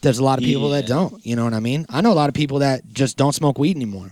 there's 0.00 0.18
a 0.18 0.24
lot 0.24 0.38
of 0.38 0.44
people 0.44 0.70
that 0.70 0.86
don't. 0.86 1.24
You 1.24 1.36
know 1.36 1.44
what 1.44 1.54
I 1.54 1.60
mean? 1.60 1.86
I 1.88 2.00
know 2.00 2.12
a 2.12 2.14
lot 2.14 2.28
of 2.28 2.34
people 2.34 2.60
that 2.60 2.82
just 2.92 3.16
don't 3.16 3.32
smoke 3.32 3.58
weed 3.58 3.76
anymore. 3.76 4.10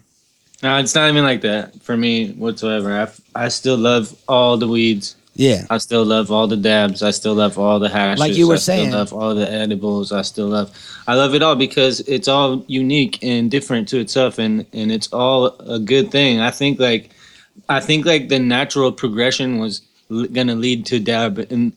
No, 0.63 0.77
it's 0.77 0.95
not 0.95 1.09
even 1.09 1.25
like 1.25 1.41
that 1.41 1.81
for 1.83 1.97
me 1.97 2.33
whatsoever. 2.33 2.93
I, 3.35 3.45
I 3.45 3.49
still 3.49 3.79
love 3.79 4.15
all 4.29 4.57
the 4.57 4.69
weeds. 4.69 5.17
Yeah, 5.35 5.65
I 5.71 5.79
still 5.79 6.05
love 6.05 6.31
all 6.31 6.47
the 6.47 6.57
dabs. 6.57 7.03
I 7.03 7.13
still 7.13 7.35
love 7.35 7.59
all 7.59 7.79
the 7.79 7.89
hashes. 7.89 8.21
Like 8.21 8.35
you 8.35 8.47
were 8.47 8.59
saying. 8.59 8.89
I 8.89 8.91
still 8.91 8.99
love 8.99 9.13
all 9.15 9.35
the 9.35 9.51
edibles. 9.51 10.13
I 10.13 10.23
still 10.23 10.49
love. 10.49 10.71
I 11.07 11.15
love 11.15 11.35
it 11.35 11.43
all 11.43 11.57
because 11.57 12.01
it's 12.01 12.29
all 12.29 12.63
unique 12.67 13.23
and 13.23 13.51
different 13.51 13.89
to 13.89 13.99
itself, 13.99 14.39
and 14.39 14.67
and 14.75 14.93
it's 14.93 15.11
all 15.13 15.47
a 15.61 15.79
good 15.79 16.11
thing. 16.11 16.41
I 16.41 16.51
think 16.51 16.79
like, 16.79 17.11
I 17.71 17.81
think 17.81 18.05
like 18.05 18.29
the 18.29 18.39
natural 18.39 18.93
progression 18.93 19.59
was 19.59 19.81
l- 20.11 20.27
gonna 20.27 20.55
lead 20.55 20.87
to 20.87 20.99
dab 21.01 21.39
in, 21.51 21.73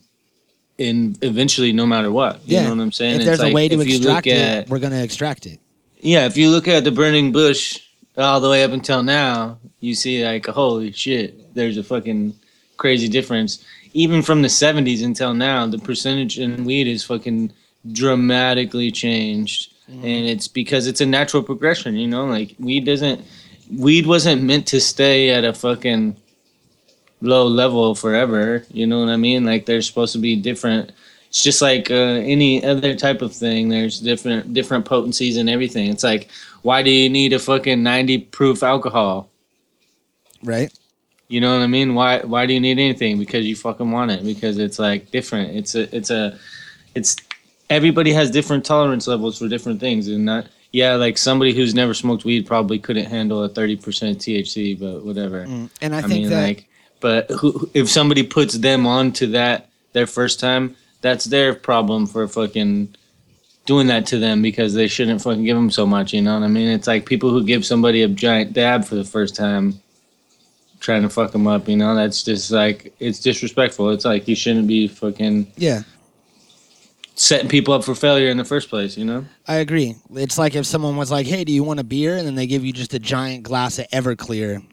in 0.78 1.16
eventually, 1.22 1.72
no 1.72 1.86
matter 1.86 2.10
what. 2.10 2.40
You 2.46 2.56
yeah. 2.56 2.64
know 2.64 2.74
what 2.74 2.80
I'm 2.82 2.92
saying? 2.92 3.14
If 3.14 3.20
It's 3.20 3.26
there's 3.26 3.40
a 3.40 3.44
like, 3.44 3.54
way 3.54 3.68
to 3.68 3.80
extract 3.80 4.26
look 4.26 4.34
it, 4.34 4.38
at- 4.40 4.68
we're 4.68 4.78
gonna 4.78 5.02
extract 5.02 5.46
it. 5.46 5.60
yeah, 6.00 6.26
if 6.26 6.36
you 6.36 6.50
look 6.50 6.68
at 6.68 6.84
the 6.84 6.90
burning 6.92 7.32
bush 7.32 7.80
all 8.16 8.40
the 8.40 8.48
way 8.50 8.62
up 8.64 8.70
until 8.72 9.02
now, 9.02 9.58
you 9.80 9.94
see 9.94 10.24
like 10.24 10.46
holy 10.46 10.92
shit, 10.92 11.54
there's 11.54 11.76
a 11.78 11.82
fucking 11.82 12.34
crazy 12.76 13.08
difference. 13.08 13.64
Even 13.92 14.22
from 14.22 14.42
the 14.42 14.48
70s 14.48 15.04
until 15.04 15.34
now, 15.34 15.66
the 15.68 15.78
percentage 15.78 16.38
in 16.40 16.64
weed 16.64 16.88
is 16.88 17.04
fucking 17.04 17.52
dramatically 17.92 18.90
changed. 18.90 19.72
Mm-hmm. 19.88 20.04
And 20.04 20.26
it's 20.26 20.48
because 20.48 20.86
it's 20.86 21.00
a 21.00 21.06
natural 21.06 21.42
progression, 21.42 21.94
you 21.96 22.08
know? 22.08 22.24
Like 22.24 22.54
weed 22.58 22.86
doesn't 22.86 23.20
weed 23.78 24.06
wasn't 24.06 24.42
meant 24.42 24.66
to 24.68 24.80
stay 24.80 25.30
at 25.30 25.44
a 25.44 25.52
fucking 25.52 26.16
low 27.24 27.46
level 27.46 27.94
forever, 27.94 28.64
you 28.70 28.86
know 28.86 29.00
what 29.00 29.08
I 29.08 29.16
mean? 29.16 29.44
Like 29.44 29.66
there's 29.66 29.86
supposed 29.86 30.12
to 30.12 30.18
be 30.18 30.36
different 30.36 30.92
it's 31.34 31.42
just 31.42 31.60
like 31.60 31.90
uh, 31.90 32.22
any 32.22 32.64
other 32.64 32.94
type 32.94 33.20
of 33.20 33.34
thing. 33.34 33.68
There's 33.68 33.98
different 33.98 34.54
different 34.54 34.84
potencies 34.84 35.36
and 35.36 35.50
everything. 35.50 35.90
It's 35.90 36.04
like, 36.04 36.30
why 36.62 36.80
do 36.80 36.90
you 36.90 37.10
need 37.10 37.32
a 37.32 37.40
fucking 37.40 37.82
90 37.82 38.18
proof 38.18 38.62
alcohol? 38.62 39.28
Right? 40.44 40.72
You 41.26 41.40
know 41.40 41.52
what 41.52 41.64
I 41.64 41.66
mean? 41.66 41.96
Why 41.96 42.20
why 42.20 42.46
do 42.46 42.52
you 42.52 42.60
need 42.60 42.78
anything? 42.78 43.18
Because 43.18 43.44
you 43.44 43.56
fucking 43.56 43.90
want 43.90 44.12
it. 44.12 44.24
Because 44.24 44.58
it's 44.58 44.78
like 44.78 45.10
different. 45.10 45.56
It's 45.56 45.74
a 45.74 45.92
it's 45.96 46.10
a 46.10 46.38
it's 46.94 47.16
everybody 47.68 48.12
has 48.12 48.30
different 48.30 48.64
tolerance 48.64 49.08
levels 49.08 49.36
for 49.36 49.48
different 49.48 49.80
things, 49.80 50.06
and 50.06 50.24
not 50.24 50.46
yeah. 50.70 50.94
Like 50.94 51.18
somebody 51.18 51.52
who's 51.52 51.74
never 51.74 51.94
smoked 51.94 52.24
weed 52.24 52.46
probably 52.46 52.78
couldn't 52.78 53.06
handle 53.06 53.42
a 53.42 53.48
30% 53.48 53.80
THC, 53.80 54.78
but 54.78 55.04
whatever. 55.04 55.46
Mm. 55.46 55.68
And 55.82 55.96
I, 55.96 55.98
I, 55.98 56.02
think 56.02 56.12
mean, 56.12 56.30
that 56.30 56.42
like, 56.42 56.68
but 57.00 57.30
who, 57.30 57.70
if 57.74 57.90
somebody 57.90 58.22
puts 58.22 58.54
them 58.54 58.86
onto 58.86 59.26
that 59.28 59.68
their 59.92 60.06
first 60.06 60.40
time, 60.40 60.76
that's 61.00 61.26
their 61.26 61.54
problem 61.54 62.06
for 62.06 62.26
fucking 62.26 62.94
doing 63.66 63.86
that 63.86 64.06
to 64.06 64.18
them 64.18 64.42
because 64.42 64.74
they 64.74 64.86
shouldn't 64.86 65.22
fucking 65.22 65.44
give 65.44 65.56
them 65.56 65.70
so 65.70 65.86
much. 65.86 66.12
You 66.12 66.22
know 66.22 66.34
what 66.34 66.44
I 66.44 66.48
mean? 66.48 66.68
It's 66.68 66.86
like 66.86 67.06
people 67.06 67.30
who 67.30 67.44
give 67.44 67.64
somebody 67.64 68.02
a 68.02 68.08
giant 68.08 68.52
dab 68.52 68.84
for 68.84 68.94
the 68.94 69.04
first 69.04 69.36
time, 69.36 69.80
trying 70.80 71.02
to 71.02 71.08
fuck 71.08 71.32
them 71.32 71.46
up. 71.46 71.68
You 71.68 71.76
know, 71.76 71.94
that's 71.94 72.22
just 72.22 72.50
like 72.50 72.94
it's 73.00 73.20
disrespectful. 73.20 73.90
It's 73.90 74.04
like 74.04 74.28
you 74.28 74.36
shouldn't 74.36 74.68
be 74.68 74.88
fucking 74.88 75.52
yeah, 75.56 75.82
setting 77.14 77.48
people 77.48 77.74
up 77.74 77.84
for 77.84 77.94
failure 77.94 78.28
in 78.28 78.36
the 78.36 78.44
first 78.44 78.68
place. 78.68 78.96
You 78.96 79.04
know? 79.04 79.24
I 79.46 79.56
agree. 79.56 79.96
It's 80.14 80.38
like 80.38 80.54
if 80.54 80.66
someone 80.66 80.96
was 80.96 81.10
like, 81.10 81.26
"Hey, 81.26 81.44
do 81.44 81.52
you 81.52 81.64
want 81.64 81.80
a 81.80 81.84
beer?" 81.84 82.16
and 82.16 82.26
then 82.26 82.34
they 82.34 82.46
give 82.46 82.64
you 82.64 82.72
just 82.72 82.94
a 82.94 82.98
giant 82.98 83.42
glass 83.44 83.78
of 83.78 83.88
Everclear, 83.88 84.64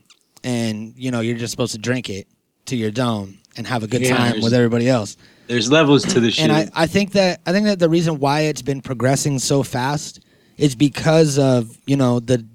and 0.43 0.93
you 0.97 1.11
know 1.11 1.19
you're 1.19 1.37
just 1.37 1.51
supposed 1.51 1.73
to 1.73 1.77
drink 1.79 2.09
it 2.09 2.27
to 2.65 2.75
your 2.75 2.91
dome 2.91 3.37
and 3.57 3.67
have 3.67 3.83
a 3.83 3.87
good 3.87 4.01
Yeah, 4.01 4.15
time 4.17 4.41
with 4.41 4.53
everybody 4.53 4.87
else. 4.87 5.17
There's 5.47 5.69
levels 5.69 6.03
to 6.05 6.19
the 6.19 6.31
shit. 6.31 6.43
And 6.45 6.51
I, 6.51 6.69
I 6.73 6.87
think 6.87 7.11
that 7.13 7.41
I 7.45 7.51
think 7.51 7.65
that 7.65 7.79
the 7.79 7.89
reason 7.89 8.19
why 8.19 8.41
it's 8.41 8.61
been 8.61 8.81
progressing 8.81 9.39
so 9.39 9.63
fast 9.63 10.21
is 10.57 10.75
because 10.75 11.37
of 11.37 11.77
you 11.85 11.97
know 11.97 12.19
the 12.19 12.45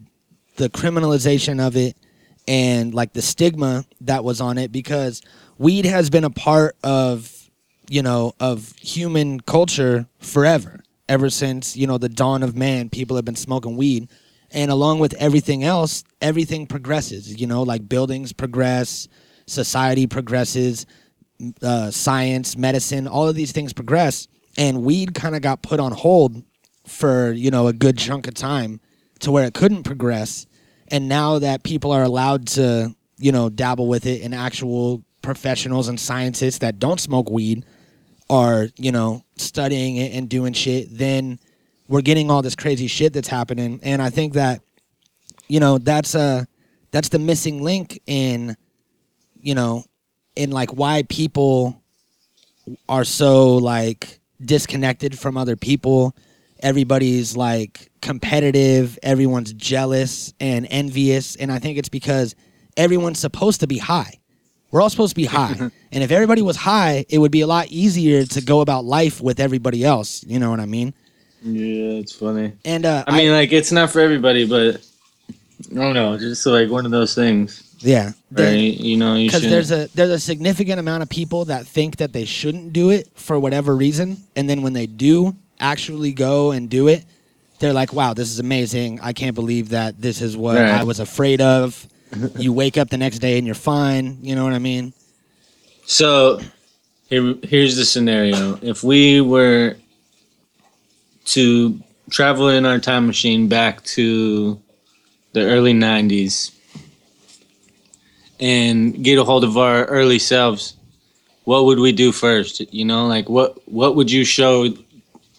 the 0.56 0.70
criminalization 0.70 1.60
of 1.60 1.76
it 1.76 1.96
and 2.48 2.94
like 2.94 3.12
the 3.12 3.22
stigma 3.22 3.84
that 4.02 4.24
was 4.24 4.40
on 4.40 4.56
it 4.56 4.72
because 4.72 5.20
weed 5.58 5.84
has 5.84 6.08
been 6.08 6.24
a 6.24 6.30
part 6.30 6.76
of 6.82 7.50
you 7.90 8.02
know 8.02 8.32
of 8.40 8.72
human 8.80 9.40
culture 9.40 10.06
forever 10.20 10.80
ever 11.08 11.28
since 11.28 11.76
you 11.76 11.86
know 11.86 11.98
the 11.98 12.08
dawn 12.08 12.42
of 12.42 12.56
man 12.56 12.88
people 12.88 13.16
have 13.16 13.24
been 13.24 13.36
smoking 13.36 13.76
weed 13.76 14.08
and 14.50 14.70
along 14.70 14.98
with 14.98 15.14
everything 15.14 15.64
else 15.64 16.04
everything 16.20 16.66
progresses 16.66 17.40
you 17.40 17.46
know 17.46 17.62
like 17.62 17.88
buildings 17.88 18.32
progress 18.32 19.08
society 19.46 20.06
progresses, 20.06 20.86
uh, 21.62 21.90
science, 21.90 22.56
medicine, 22.56 23.06
all 23.06 23.28
of 23.28 23.34
these 23.34 23.52
things 23.52 23.72
progress, 23.72 24.28
and 24.58 24.82
weed 24.82 25.14
kind 25.14 25.34
of 25.34 25.42
got 25.42 25.62
put 25.62 25.80
on 25.80 25.92
hold 25.92 26.42
for 26.86 27.32
you 27.32 27.50
know 27.50 27.66
a 27.66 27.72
good 27.72 27.98
chunk 27.98 28.26
of 28.26 28.34
time 28.34 28.80
to 29.20 29.30
where 29.30 29.44
it 29.44 29.54
couldn't 29.54 29.84
progress, 29.84 30.46
and 30.88 31.08
now 31.08 31.38
that 31.38 31.62
people 31.62 31.92
are 31.92 32.02
allowed 32.02 32.46
to 32.46 32.94
you 33.18 33.32
know 33.32 33.48
dabble 33.48 33.88
with 33.88 34.06
it, 34.06 34.22
and 34.22 34.34
actual 34.34 35.02
professionals 35.22 35.88
and 35.88 35.98
scientists 35.98 36.58
that 36.58 36.78
don't 36.78 37.00
smoke 37.00 37.30
weed 37.30 37.64
are 38.28 38.68
you 38.76 38.92
know 38.92 39.22
studying 39.36 39.96
it 39.96 40.12
and 40.14 40.28
doing 40.28 40.52
shit, 40.52 40.86
then 40.90 41.38
we're 41.88 42.02
getting 42.02 42.30
all 42.30 42.42
this 42.42 42.56
crazy 42.56 42.86
shit 42.86 43.12
that's 43.12 43.28
happening, 43.28 43.80
and 43.82 44.02
I 44.02 44.10
think 44.10 44.34
that 44.34 44.60
you 45.48 45.60
know 45.60 45.78
that's 45.78 46.14
a 46.14 46.46
that's 46.90 47.08
the 47.08 47.18
missing 47.18 47.62
link 47.62 48.00
in 48.06 48.56
you 49.40 49.54
know 49.54 49.84
in 50.34 50.50
like 50.50 50.70
why 50.70 51.02
people 51.08 51.82
are 52.88 53.04
so 53.04 53.56
like 53.56 54.20
disconnected 54.44 55.18
from 55.18 55.36
other 55.36 55.56
people. 55.56 56.14
Everybody's 56.60 57.36
like 57.36 57.90
competitive. 58.00 58.98
Everyone's 59.02 59.52
jealous 59.52 60.32
and 60.40 60.66
envious. 60.70 61.36
And 61.36 61.50
i 61.52 61.58
think 61.58 61.78
it's 61.78 61.88
because 61.88 62.34
everyone's 62.76 63.18
supposed 63.18 63.60
to 63.60 63.66
be 63.66 63.78
high. 63.78 64.20
We're 64.70 64.82
all 64.82 64.90
supposed 64.90 65.12
to 65.12 65.16
be 65.16 65.24
high. 65.38 65.70
And 65.92 66.02
if 66.02 66.10
everybody 66.10 66.42
was 66.42 66.56
high 66.56 67.04
it 67.08 67.18
would 67.18 67.32
be 67.32 67.40
a 67.40 67.46
lot 67.46 67.68
easier 67.68 68.24
to 68.24 68.40
go 68.40 68.60
about 68.60 68.84
life 68.84 69.20
with 69.20 69.40
everybody 69.40 69.84
else. 69.84 70.24
You 70.24 70.38
know 70.38 70.50
what 70.50 70.60
i 70.60 70.66
mean 70.66 70.94
Yeah, 71.46 72.00
it's 72.00 72.12
funny. 72.14 72.52
and 72.64 72.84
uh 72.84 73.04
I 73.06 73.16
mean, 73.16 73.32
like 73.32 73.52
it's 73.52 73.70
not 73.72 73.90
for 73.90 74.00
everybody, 74.00 74.46
but 74.46 74.84
I 75.70 75.74
don't 75.74 75.94
know, 75.94 76.18
just 76.18 76.44
like 76.46 76.68
one 76.70 76.84
of 76.84 76.90
those 76.92 77.14
things, 77.14 77.62
yeah 77.80 78.12
right? 78.32 78.54
you 78.54 78.96
know, 78.96 79.14
you 79.14 79.28
because 79.28 79.42
should. 79.42 79.52
there's 79.52 79.70
a 79.70 79.88
there's 79.94 80.10
a 80.10 80.18
significant 80.18 80.80
amount 80.80 81.02
of 81.02 81.08
people 81.08 81.44
that 81.46 81.66
think 81.66 81.96
that 81.96 82.12
they 82.12 82.24
shouldn't 82.24 82.72
do 82.72 82.90
it 82.90 83.08
for 83.14 83.38
whatever 83.38 83.76
reason, 83.76 84.16
and 84.34 84.50
then 84.50 84.62
when 84.62 84.72
they 84.72 84.86
do 84.86 85.34
actually 85.60 86.12
go 86.12 86.50
and 86.50 86.68
do 86.68 86.88
it, 86.88 87.04
they're 87.60 87.72
like, 87.72 87.92
"Wow, 87.92 88.12
this 88.12 88.28
is 88.28 88.38
amazing! 88.40 89.00
I 89.00 89.12
can't 89.12 89.34
believe 89.34 89.70
that 89.70 90.00
this 90.00 90.20
is 90.20 90.36
what 90.36 90.56
Right. 90.56 90.80
I 90.80 90.84
was 90.84 91.00
afraid 91.00 91.40
of." 91.40 91.86
you 92.38 92.52
wake 92.52 92.78
up 92.78 92.88
the 92.88 92.96
next 92.96 93.18
day 93.18 93.36
and 93.36 93.44
you're 93.46 93.54
fine. 93.56 94.18
You 94.22 94.34
know 94.36 94.44
what 94.44 94.52
I 94.52 94.60
mean? 94.60 94.92
So 95.86 96.40
here, 97.08 97.34
here's 97.42 97.76
the 97.76 97.84
scenario: 97.84 98.58
if 98.62 98.82
we 98.84 99.20
were 99.20 99.76
to 101.26 101.80
travel 102.10 102.48
in 102.48 102.64
our 102.66 102.78
time 102.78 103.06
machine 103.06 103.48
back 103.48 103.82
to 103.84 104.60
the 105.32 105.42
early 105.42 105.74
'90s 105.74 106.52
and 108.40 109.02
get 109.02 109.18
a 109.18 109.24
hold 109.24 109.44
of 109.44 109.56
our 109.56 109.84
early 109.86 110.18
selves, 110.18 110.76
what 111.44 111.64
would 111.64 111.78
we 111.78 111.92
do 111.92 112.12
first? 112.12 112.60
You 112.72 112.84
know, 112.84 113.06
like 113.06 113.28
what 113.28 113.56
what 113.68 113.96
would 113.96 114.10
you 114.10 114.24
show 114.24 114.68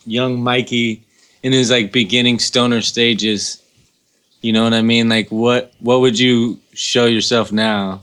young 0.05 0.41
Mikey 0.41 1.03
in 1.43 1.51
his 1.53 1.69
like 1.69 1.91
beginning 1.91 2.39
stoner 2.39 2.81
stages? 2.81 3.61
You 4.41 4.53
know 4.53 4.63
what 4.63 4.73
I 4.73 4.81
mean? 4.81 5.09
Like 5.09 5.29
what 5.29 5.73
what 5.79 6.01
would 6.01 6.17
you 6.19 6.59
show 6.73 7.05
yourself 7.05 7.51
now? 7.51 8.01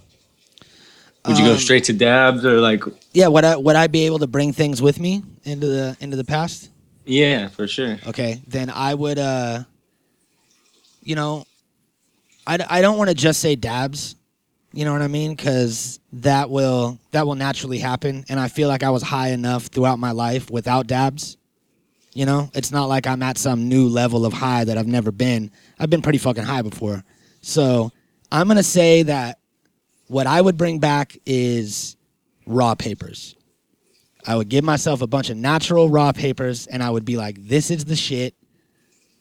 Would 1.26 1.38
you 1.38 1.44
go 1.44 1.52
Um, 1.52 1.58
straight 1.58 1.84
to 1.84 1.94
dabs 1.94 2.44
or 2.44 2.60
like 2.60 2.84
Yeah. 3.12 3.28
Would 3.28 3.44
I 3.44 3.56
would 3.56 3.76
I 3.76 3.86
be 3.86 4.04
able 4.06 4.18
to 4.18 4.26
bring 4.26 4.52
things 4.52 4.82
with 4.82 5.00
me 5.00 5.22
into 5.44 5.66
the 5.66 5.96
into 6.00 6.16
the 6.16 6.24
past? 6.24 6.68
Yeah, 7.04 7.48
for 7.48 7.66
sure. 7.66 7.98
Okay, 8.06 8.40
then 8.46 8.70
I 8.70 8.94
would, 8.94 9.18
uh, 9.18 9.64
you 11.02 11.14
know, 11.14 11.44
I, 12.46 12.58
I 12.68 12.80
don't 12.80 12.98
want 12.98 13.10
to 13.10 13.14
just 13.14 13.40
say 13.40 13.56
dabs. 13.56 14.16
You 14.72 14.84
know 14.84 14.92
what 14.92 15.02
I 15.02 15.08
mean? 15.08 15.34
Because 15.34 16.00
that 16.14 16.50
will 16.50 16.98
that 17.12 17.26
will 17.26 17.36
naturally 17.36 17.78
happen, 17.78 18.24
and 18.28 18.40
I 18.40 18.48
feel 18.48 18.68
like 18.68 18.82
I 18.82 18.90
was 18.90 19.02
high 19.02 19.28
enough 19.28 19.66
throughout 19.66 19.98
my 19.98 20.10
life 20.10 20.50
without 20.50 20.86
dabs. 20.86 21.36
You 22.12 22.26
know, 22.26 22.50
it's 22.54 22.72
not 22.72 22.86
like 22.86 23.06
I'm 23.06 23.22
at 23.22 23.38
some 23.38 23.68
new 23.68 23.88
level 23.88 24.26
of 24.26 24.32
high 24.32 24.64
that 24.64 24.76
I've 24.76 24.86
never 24.86 25.12
been. 25.12 25.50
I've 25.78 25.90
been 25.90 26.02
pretty 26.02 26.18
fucking 26.18 26.44
high 26.44 26.62
before, 26.62 27.04
so 27.40 27.92
I'm 28.32 28.48
gonna 28.48 28.64
say 28.64 29.04
that 29.04 29.38
what 30.08 30.26
I 30.26 30.40
would 30.40 30.56
bring 30.56 30.80
back 30.80 31.16
is 31.24 31.96
raw 32.46 32.74
papers. 32.74 33.36
I 34.26 34.36
would 34.36 34.48
give 34.48 34.64
myself 34.64 35.02
a 35.02 35.06
bunch 35.06 35.30
of 35.30 35.36
natural 35.36 35.88
raw 35.90 36.12
papers 36.12 36.66
and 36.66 36.82
I 36.82 36.90
would 36.90 37.04
be 37.04 37.16
like, 37.16 37.36
this 37.38 37.70
is 37.70 37.84
the 37.84 37.96
shit. 37.96 38.34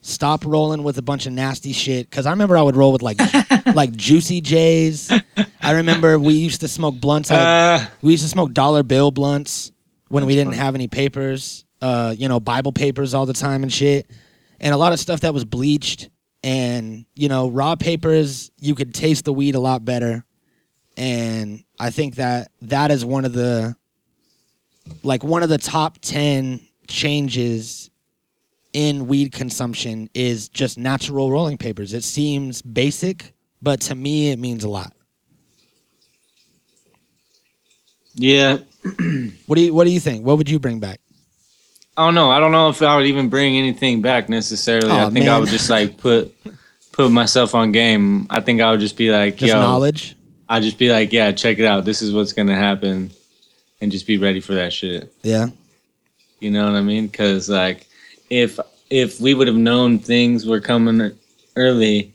Stop 0.02 0.46
rolling 0.46 0.84
with 0.84 0.98
a 0.98 1.02
bunch 1.02 1.26
of 1.28 1.34
nasty 1.34 1.72
shit. 1.72 2.12
Cause 2.12 2.26
I 2.26 2.32
remember 2.32 2.58
I 2.58 2.62
would 2.62 2.76
roll 2.76 2.92
with 2.92 3.02
like 3.02 3.18
like 3.76 3.94
juicy 3.96 4.42
J's. 4.42 5.10
I 5.62 5.72
remember 5.72 6.20
we 6.20 6.34
used 6.34 6.62
to 6.62 6.68
smoke 6.68 6.96
blunts. 7.00 7.32
out 7.32 7.40
of- 7.40 7.82
Uh, 7.82 7.90
we 8.02 8.12
used 8.12 8.24
to 8.24 8.30
smoke 8.30 8.54
dollar 8.54 8.84
bill 8.84 9.12
blunts 9.12 9.72
when 10.10 10.26
we 10.26 10.36
didn't 10.36 10.54
have 10.54 10.76
any 10.76 10.88
papers. 10.88 11.64
Uh, 11.82 12.14
you 12.18 12.28
know, 12.30 12.40
Bible 12.40 12.72
papers 12.74 13.14
all 13.14 13.26
the 13.26 13.34
time 13.34 13.64
and 13.64 13.72
shit. 13.72 14.10
And 14.60 14.74
a 14.74 14.78
lot 14.78 14.94
of 14.94 15.00
stuff 15.00 15.22
that 15.22 15.34
was 15.34 15.44
bleached. 15.46 16.10
And, 16.46 17.06
you 17.16 17.30
know, 17.30 17.50
raw 17.50 17.76
papers, 17.76 18.52
you 18.60 18.76
could 18.76 18.94
taste 18.94 19.24
the 19.26 19.34
weed 19.34 19.56
a 19.56 19.60
lot 19.60 19.84
better. 19.86 20.26
And 20.98 21.64
I 21.80 21.90
think 21.90 22.16
that 22.16 22.52
that 22.64 22.92
is 22.92 23.04
one 23.06 23.24
of 23.26 23.34
the 23.34 23.76
like 25.04 25.24
one 25.24 25.44
of 25.44 25.50
the 25.50 25.58
top 25.58 25.98
10 26.02 26.60
changes 26.88 27.90
in 28.74 29.08
weed 29.08 29.32
consumption 29.32 30.10
is 30.14 30.50
just 30.50 30.78
natural 30.78 31.30
rolling 31.32 31.58
papers. 31.58 31.94
It 31.94 32.04
seems 32.04 32.62
basic, 32.62 33.34
but 33.62 33.82
to 33.82 33.96
me 33.96 34.32
it 34.32 34.40
means 34.40 34.64
a 34.64 34.70
lot. 34.70 34.94
yeah. 38.16 38.58
What 39.46 39.56
do 39.56 39.62
you 39.62 39.74
what 39.74 39.86
do 39.86 39.92
you 39.92 40.00
think? 40.00 40.26
What 40.26 40.38
would 40.38 40.50
you 40.50 40.60
bring 40.60 40.80
back? 40.80 41.00
I 41.96 42.06
don't 42.06 42.16
know. 42.16 42.32
I 42.32 42.40
don't 42.40 42.52
know 42.52 42.68
if 42.70 42.82
I 42.82 42.98
would 42.98 43.06
even 43.06 43.30
bring 43.30 43.56
anything 43.58 44.02
back 44.02 44.28
necessarily. 44.28 44.90
Aw, 44.92 45.08
I 45.08 45.10
think 45.10 45.28
I 45.28 45.40
would 45.40 45.48
just 45.50 45.70
like 45.70 45.98
put 45.98 46.36
put 46.92 47.10
myself 47.12 47.56
on 47.56 47.72
game. 47.72 48.28
I 48.30 48.42
think 48.42 48.60
I 48.62 48.72
would 48.72 48.80
just 48.82 48.98
be 48.98 49.10
like, 49.12 49.38
Just 49.38 49.54
yo, 49.54 49.60
knowledge? 49.62 50.18
I'd 50.50 50.64
just 50.64 50.78
be 50.78 50.92
like, 50.92 51.14
yeah, 51.14 51.32
check 51.32 51.60
it 51.60 51.66
out. 51.66 51.86
This 51.86 52.02
is 52.02 52.14
what's 52.14 52.34
gonna 52.34 52.56
happen, 52.56 53.12
and 53.84 53.92
just 53.92 54.08
be 54.08 54.18
ready 54.18 54.40
for 54.40 54.54
that 54.54 54.72
shit. 54.72 55.14
Yeah. 55.24 55.48
You 56.40 56.52
know 56.52 56.64
what 56.64 56.78
I 56.78 56.82
mean? 56.82 57.08
Because 57.08 57.50
like, 57.50 57.86
if 58.30 58.58
if 58.90 59.20
we 59.20 59.34
would 59.34 59.48
have 59.48 59.58
known 59.58 60.00
things 60.00 60.46
were 60.46 60.62
coming 60.62 61.12
early, 61.58 62.14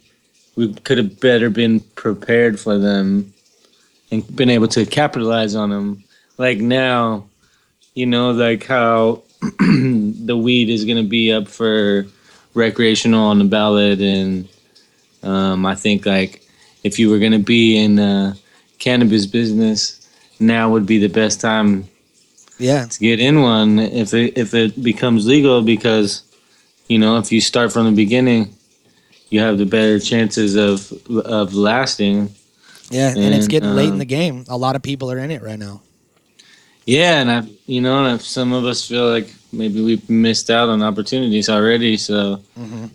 we 0.56 0.72
could 0.72 0.96
have 0.96 1.20
better 1.20 1.50
been 1.50 1.80
prepared 1.94 2.58
for 2.58 2.78
them 2.78 3.34
and 4.10 4.24
been 4.34 4.48
able 4.48 4.68
to 4.68 4.86
capitalize 4.86 5.54
on 5.54 5.68
them. 5.68 6.04
Like 6.38 6.58
now, 6.58 7.26
you 7.94 8.06
know, 8.06 8.30
like 8.30 8.64
how 8.64 9.22
the 9.60 10.40
weed 10.42 10.70
is 10.70 10.86
gonna 10.86 11.04
be 11.04 11.32
up 11.32 11.48
for 11.48 12.06
recreational 12.54 13.26
on 13.26 13.38
the 13.38 13.44
ballot, 13.44 14.00
and 14.00 14.48
um, 15.22 15.66
I 15.66 15.74
think 15.74 16.06
like 16.06 16.42
if 16.82 16.98
you 16.98 17.10
were 17.10 17.18
gonna 17.18 17.38
be 17.38 17.76
in 17.76 17.98
uh, 17.98 18.34
cannabis 18.78 19.26
business, 19.26 19.97
now 20.40 20.70
would 20.70 20.86
be 20.86 20.98
the 20.98 21.08
best 21.08 21.40
time 21.40 21.88
Yeah. 22.58 22.86
to 22.86 22.98
get 22.98 23.20
in 23.20 23.40
one 23.42 23.78
if 23.78 24.14
it 24.14 24.36
if 24.38 24.54
it 24.54 24.82
becomes 24.82 25.26
legal 25.26 25.62
because 25.62 26.22
you 26.88 26.98
know 26.98 27.18
if 27.18 27.30
you 27.32 27.40
start 27.40 27.72
from 27.72 27.86
the 27.86 27.92
beginning 28.04 28.54
you 29.30 29.40
have 29.40 29.58
the 29.58 29.66
better 29.66 29.98
chances 30.00 30.54
of 30.56 30.92
of 31.24 31.54
lasting 31.54 32.30
Yeah. 32.90 33.10
And 33.10 33.34
it's 33.34 33.44
And, 33.46 33.50
getting 33.50 33.74
late 33.76 33.88
in 33.92 33.92
um, 33.92 33.98
the 33.98 34.06
game. 34.18 34.44
A 34.48 34.56
lot 34.56 34.74
of 34.76 34.82
people 34.82 35.10
are 35.12 35.18
in 35.18 35.30
it 35.30 35.42
right 35.42 35.58
now. 35.58 35.82
yeah 36.86 37.20
and 37.20 37.30
i 37.30 37.38
you 37.66 37.80
know 37.84 38.04
and 38.04 38.20
some 38.20 38.52
of 38.56 38.64
us 38.64 38.88
feel 38.88 39.08
like 39.10 39.28
maybe 39.52 39.80
we've 39.82 40.08
missed 40.08 40.48
out 40.50 40.68
on 40.72 40.82
opportunities 40.82 41.48
already 41.48 41.96
so 41.96 42.40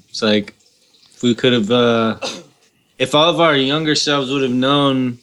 it's 0.09 0.21
like 0.21 0.55
if 1.15 1.21
we 1.23 1.35
could 1.35 1.53
have 1.53 1.69
uh 1.71 2.17
if 2.97 3.13
all 3.15 3.29
of 3.29 3.39
our 3.39 3.55
younger 3.55 3.95
selves 3.95 4.31
would 4.31 4.41
have 4.47 4.57
known 4.67 5.17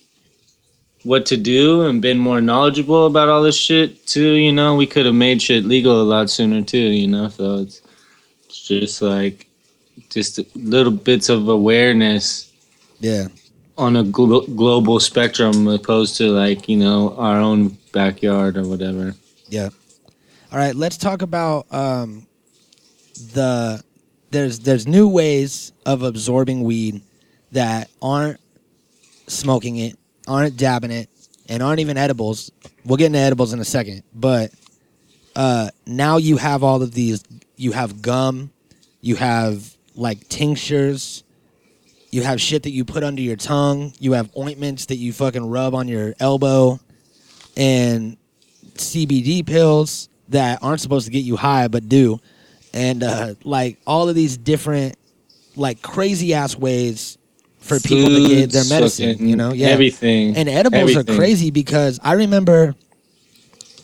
what 1.02 1.24
to 1.26 1.36
do 1.36 1.82
and 1.86 2.02
been 2.02 2.18
more 2.18 2.40
knowledgeable 2.40 3.06
about 3.06 3.28
all 3.28 3.42
this 3.42 3.56
shit 3.56 4.06
too, 4.06 4.32
you 4.34 4.52
know, 4.52 4.74
we 4.76 4.86
could 4.86 5.06
have 5.06 5.14
made 5.14 5.40
shit 5.40 5.64
legal 5.64 6.00
a 6.00 6.04
lot 6.04 6.28
sooner 6.30 6.62
too, 6.62 6.78
you 6.78 7.08
know. 7.08 7.28
So 7.28 7.56
it's, 7.60 7.80
it's 8.44 8.66
just 8.68 9.02
like 9.02 9.46
just 10.10 10.38
little 10.56 10.92
bits 10.92 11.28
of 11.28 11.48
awareness 11.48 12.52
Yeah. 13.00 13.28
on 13.78 13.96
a 13.96 14.02
glo- 14.04 14.46
global 14.46 15.00
spectrum 15.00 15.66
opposed 15.68 16.16
to 16.18 16.30
like 16.30 16.68
you 16.68 16.76
know 16.76 17.14
our 17.16 17.38
own 17.38 17.78
backyard 17.92 18.56
or 18.56 18.66
whatever. 18.68 19.14
Yeah. 19.48 19.70
All 20.52 20.58
right, 20.58 20.74
let's 20.74 20.96
talk 20.96 21.22
about 21.22 21.72
um, 21.72 22.26
the 23.34 23.82
there's 24.32 24.58
there's 24.60 24.86
new 24.86 25.08
ways 25.08 25.72
of 25.86 26.02
absorbing 26.02 26.62
weed 26.62 27.02
that 27.52 27.88
aren't 28.02 28.40
smoking 29.28 29.76
it, 29.76 29.96
aren't 30.31 30.57
dabbing 30.57 30.93
it, 30.93 31.11
and 31.49 31.62
aren't 31.62 31.81
even 31.81 31.97
edibles. 31.97 32.53
We'll 32.85 32.97
get 32.97 33.07
into 33.07 33.19
edibles 33.19 33.53
in 33.53 33.59
a 33.59 33.64
second, 33.64 34.05
but 34.14 34.53
uh, 35.35 35.71
now 35.87 36.19
you 36.19 36.37
have 36.37 36.62
all 36.62 36.81
of 36.83 36.95
these. 36.95 37.25
You 37.57 37.73
have 37.73 38.01
gum, 38.01 38.53
you 39.01 39.16
have 39.16 39.77
like 39.97 40.29
tinctures, 40.29 41.25
You 42.12 42.23
have 42.23 42.40
shit 42.40 42.62
that 42.62 42.71
you 42.71 42.85
put 42.85 43.03
under 43.03 43.21
your 43.21 43.37
tongue. 43.37 43.93
You 43.99 44.12
have 44.12 44.31
ointments 44.37 44.87
that 44.87 44.97
you 44.97 45.12
fucking 45.12 45.45
rub 45.45 45.75
on 45.75 45.88
your 45.88 46.14
elbow, 46.21 46.79
and 47.57 48.16
CBD 48.75 49.45
pills 49.45 50.09
that 50.29 50.62
aren't 50.62 50.81
supposed 50.81 51.07
to 51.07 51.12
get 51.12 51.25
you 51.25 51.37
high 51.37 51.66
but 51.69 51.88
do, 51.88 52.21
and 52.73 53.03
uh, 53.03 53.35
like 53.43 53.79
all 53.85 54.09
of 54.09 54.14
these 54.14 54.37
different, 54.37 54.97
like 55.57 55.83
crazy 55.83 56.35
ass 56.35 56.57
ways 56.57 57.19
for 57.61 57.79
people 57.79 58.09
to 58.09 58.29
get 58.29 58.51
their 58.51 58.64
medicine. 58.64 59.27
You 59.27 59.37
know, 59.37 59.53
yeah, 59.53 59.68
everything. 59.68 60.37
and 60.37 60.49
edibles 60.49 60.96
are 60.96 61.05
crazy 61.05 61.51
because 61.51 62.01
I 62.03 62.14
remember 62.14 62.75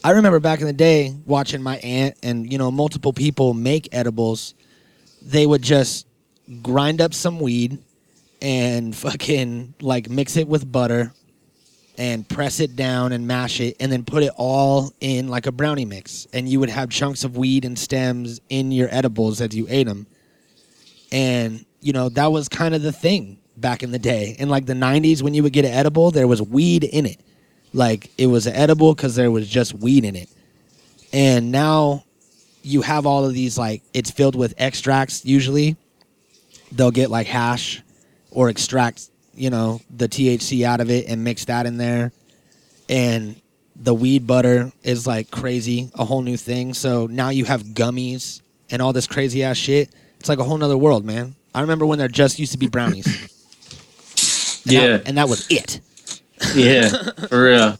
I 0.02 0.12
remember 0.12 0.40
back 0.40 0.60
in 0.60 0.66
the 0.66 0.72
day 0.72 1.14
watching 1.24 1.62
my 1.62 1.78
aunt 1.78 2.16
and 2.22 2.50
you 2.50 2.58
know 2.58 2.70
multiple 2.70 3.12
people 3.12 3.54
make 3.54 3.88
edibles. 3.92 4.54
They 5.22 5.46
would 5.46 5.62
just 5.62 6.06
grind 6.62 7.00
up 7.00 7.12
some 7.12 7.40
weed 7.40 7.78
and 8.40 8.94
fucking 8.94 9.74
like 9.80 10.08
mix 10.08 10.36
it 10.36 10.46
with 10.46 10.70
butter 10.70 11.12
and 11.98 12.28
press 12.28 12.60
it 12.60 12.76
down 12.76 13.12
and 13.12 13.26
mash 13.26 13.60
it 13.60 13.76
and 13.80 13.90
then 13.90 14.04
put 14.04 14.22
it 14.22 14.30
all 14.36 14.92
in 15.00 15.28
like 15.28 15.46
a 15.46 15.52
brownie 15.52 15.84
mix 15.84 16.26
and 16.32 16.48
you 16.48 16.60
would 16.60 16.68
have 16.68 16.90
chunks 16.90 17.24
of 17.24 17.36
weed 17.36 17.64
and 17.64 17.78
stems 17.78 18.40
in 18.48 18.70
your 18.70 18.88
edibles 18.92 19.40
as 19.40 19.56
you 19.56 19.66
ate 19.68 19.86
them 19.86 20.06
and 21.10 21.64
you 21.80 21.92
know 21.92 22.08
that 22.10 22.30
was 22.30 22.48
kind 22.48 22.74
of 22.74 22.82
the 22.82 22.92
thing 22.92 23.38
back 23.56 23.82
in 23.82 23.90
the 23.90 23.98
day. 23.98 24.36
In 24.38 24.48
like 24.48 24.66
the 24.66 24.74
90s 24.74 25.22
when 25.22 25.34
you 25.34 25.42
would 25.42 25.52
get 25.52 25.64
an 25.64 25.72
edible 25.72 26.10
there 26.10 26.26
was 26.26 26.42
weed 26.42 26.84
in 26.84 27.06
it. 27.06 27.20
Like 27.72 28.10
it 28.18 28.26
was 28.26 28.46
an 28.46 28.54
edible 28.54 28.94
because 28.94 29.14
there 29.14 29.30
was 29.30 29.48
just 29.48 29.74
weed 29.74 30.04
in 30.04 30.16
it. 30.16 30.28
And 31.12 31.50
now 31.52 32.04
you 32.62 32.82
have 32.82 33.06
all 33.06 33.24
of 33.24 33.32
these 33.32 33.56
like 33.56 33.82
it's 33.92 34.10
filled 34.10 34.36
with 34.36 34.54
extracts 34.58 35.24
usually. 35.24 35.76
They'll 36.72 36.90
get 36.90 37.10
like 37.10 37.26
hash 37.26 37.82
or 38.30 38.48
extract 38.48 39.10
you 39.34 39.50
know 39.50 39.80
the 39.94 40.08
thc 40.08 40.64
out 40.64 40.80
of 40.80 40.90
it 40.90 41.06
and 41.08 41.22
mix 41.22 41.44
that 41.46 41.66
in 41.66 41.76
there. 41.76 42.12
And 42.88 43.40
the 43.74 43.94
weed 43.94 44.26
butter 44.26 44.72
is 44.82 45.06
like 45.06 45.30
crazy 45.30 45.90
a 45.94 46.04
whole 46.04 46.22
new 46.22 46.36
thing. 46.36 46.72
So 46.74 47.06
now 47.06 47.28
you 47.28 47.44
have 47.44 47.62
gummies 47.62 48.40
and 48.70 48.80
all 48.80 48.92
this 48.92 49.06
crazy 49.06 49.44
ass 49.44 49.56
shit. 49.56 49.90
It's 50.18 50.28
like 50.28 50.38
a 50.38 50.44
whole 50.44 50.56
nother 50.56 50.78
world 50.78 51.04
man. 51.04 51.36
I 51.54 51.60
remember 51.60 51.86
when 51.86 51.98
there 51.98 52.08
just 52.08 52.38
used 52.38 52.52
to 52.52 52.58
be 52.58 52.68
brownies 52.68 53.35
And 54.66 54.72
Yeah. 54.72 54.86
that- 54.98 55.02
and 55.08 55.16
that 55.18 55.28
was 55.28 55.46
it 55.50 55.80
Yeah, 56.54 56.88
for 57.28 57.44
real. 57.44 57.78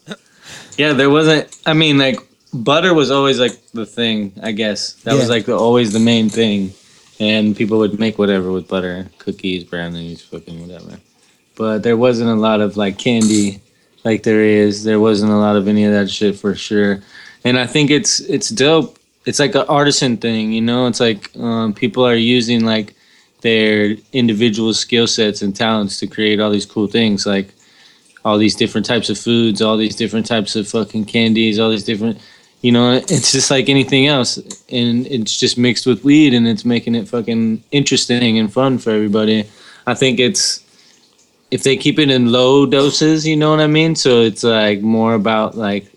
Yeah, 0.77 0.93
there 0.93 1.09
wasn't. 1.09 1.47
I 1.65 1.73
mean, 1.73 1.97
like 1.97 2.19
butter 2.53 2.93
was 2.93 3.11
always 3.11 3.39
like 3.39 3.53
the 3.73 3.85
thing. 3.85 4.31
I 4.41 4.51
guess 4.51 4.93
that 5.03 5.13
was 5.15 5.29
like 5.29 5.45
the, 5.45 5.55
always 5.55 5.93
the 5.93 5.99
main 5.99 6.29
thing, 6.29 6.73
and 7.19 7.55
people 7.55 7.77
would 7.79 7.99
make 7.99 8.17
whatever 8.17 8.51
with 8.51 8.67
butter, 8.67 9.07
cookies, 9.19 9.63
brownies, 9.63 10.21
fucking 10.23 10.59
whatever. 10.61 10.97
But 11.55 11.83
there 11.83 11.97
wasn't 11.97 12.29
a 12.29 12.35
lot 12.35 12.61
of 12.61 12.77
like 12.77 12.97
candy, 12.97 13.61
like 14.03 14.23
there 14.23 14.41
is. 14.43 14.83
There 14.83 14.99
wasn't 14.99 15.31
a 15.31 15.37
lot 15.37 15.55
of 15.55 15.67
any 15.67 15.85
of 15.85 15.91
that 15.93 16.09
shit 16.09 16.35
for 16.37 16.55
sure. 16.55 17.01
And 17.43 17.57
I 17.59 17.67
think 17.67 17.89
it's 17.91 18.19
it's 18.21 18.49
dope. 18.49 18.97
It's 19.25 19.39
like 19.39 19.53
an 19.55 19.65
artisan 19.67 20.17
thing, 20.17 20.51
you 20.51 20.61
know. 20.61 20.87
It's 20.87 20.99
like 20.99 21.29
um, 21.37 21.73
people 21.73 22.05
are 22.05 22.15
using 22.15 22.65
like 22.65 22.95
their 23.47 23.95
individual 24.11 24.73
skill 24.73 25.07
sets 25.07 25.41
and 25.41 25.55
talents 25.55 25.99
to 25.99 26.05
create 26.05 26.41
all 26.41 26.51
these 26.51 26.65
cool 26.65 26.87
things, 26.87 27.25
like 27.25 27.53
all 28.25 28.37
these 28.37 28.55
different 28.55 28.85
types 28.85 29.09
of 29.09 29.17
foods, 29.17 29.61
all 29.61 29.77
these 29.77 29.95
different 29.95 30.25
types 30.25 30.57
of 30.57 30.67
fucking 30.67 31.05
candies, 31.05 31.57
all 31.57 31.69
these 31.69 31.85
different, 31.91 32.19
you 32.61 32.73
know, 32.73 32.91
it's 33.15 33.31
just 33.31 33.49
like 33.49 33.69
anything 33.69 34.05
else. 34.07 34.37
And 34.69 35.07
it's 35.07 35.39
just 35.39 35.57
mixed 35.57 35.85
with 35.85 36.03
weed 36.03 36.33
and 36.33 36.45
it's 36.45 36.65
making 36.65 36.95
it 36.95 37.07
fucking 37.07 37.63
interesting 37.71 38.37
and 38.37 38.51
fun 38.51 38.79
for 38.79 38.91
everybody. 38.91 39.47
I 39.85 39.93
think 39.93 40.19
it's, 40.19 40.61
if 41.49 41.63
they 41.63 41.77
keep 41.77 41.97
it 41.99 42.09
in 42.11 42.33
low 42.33 42.65
doses, 42.65 43.25
you 43.25 43.37
know 43.37 43.51
what 43.51 43.61
I 43.61 43.67
mean? 43.67 43.95
So 43.95 44.23
it's 44.23 44.43
like 44.43 44.81
more 44.81 45.13
about 45.13 45.55
like 45.55 45.89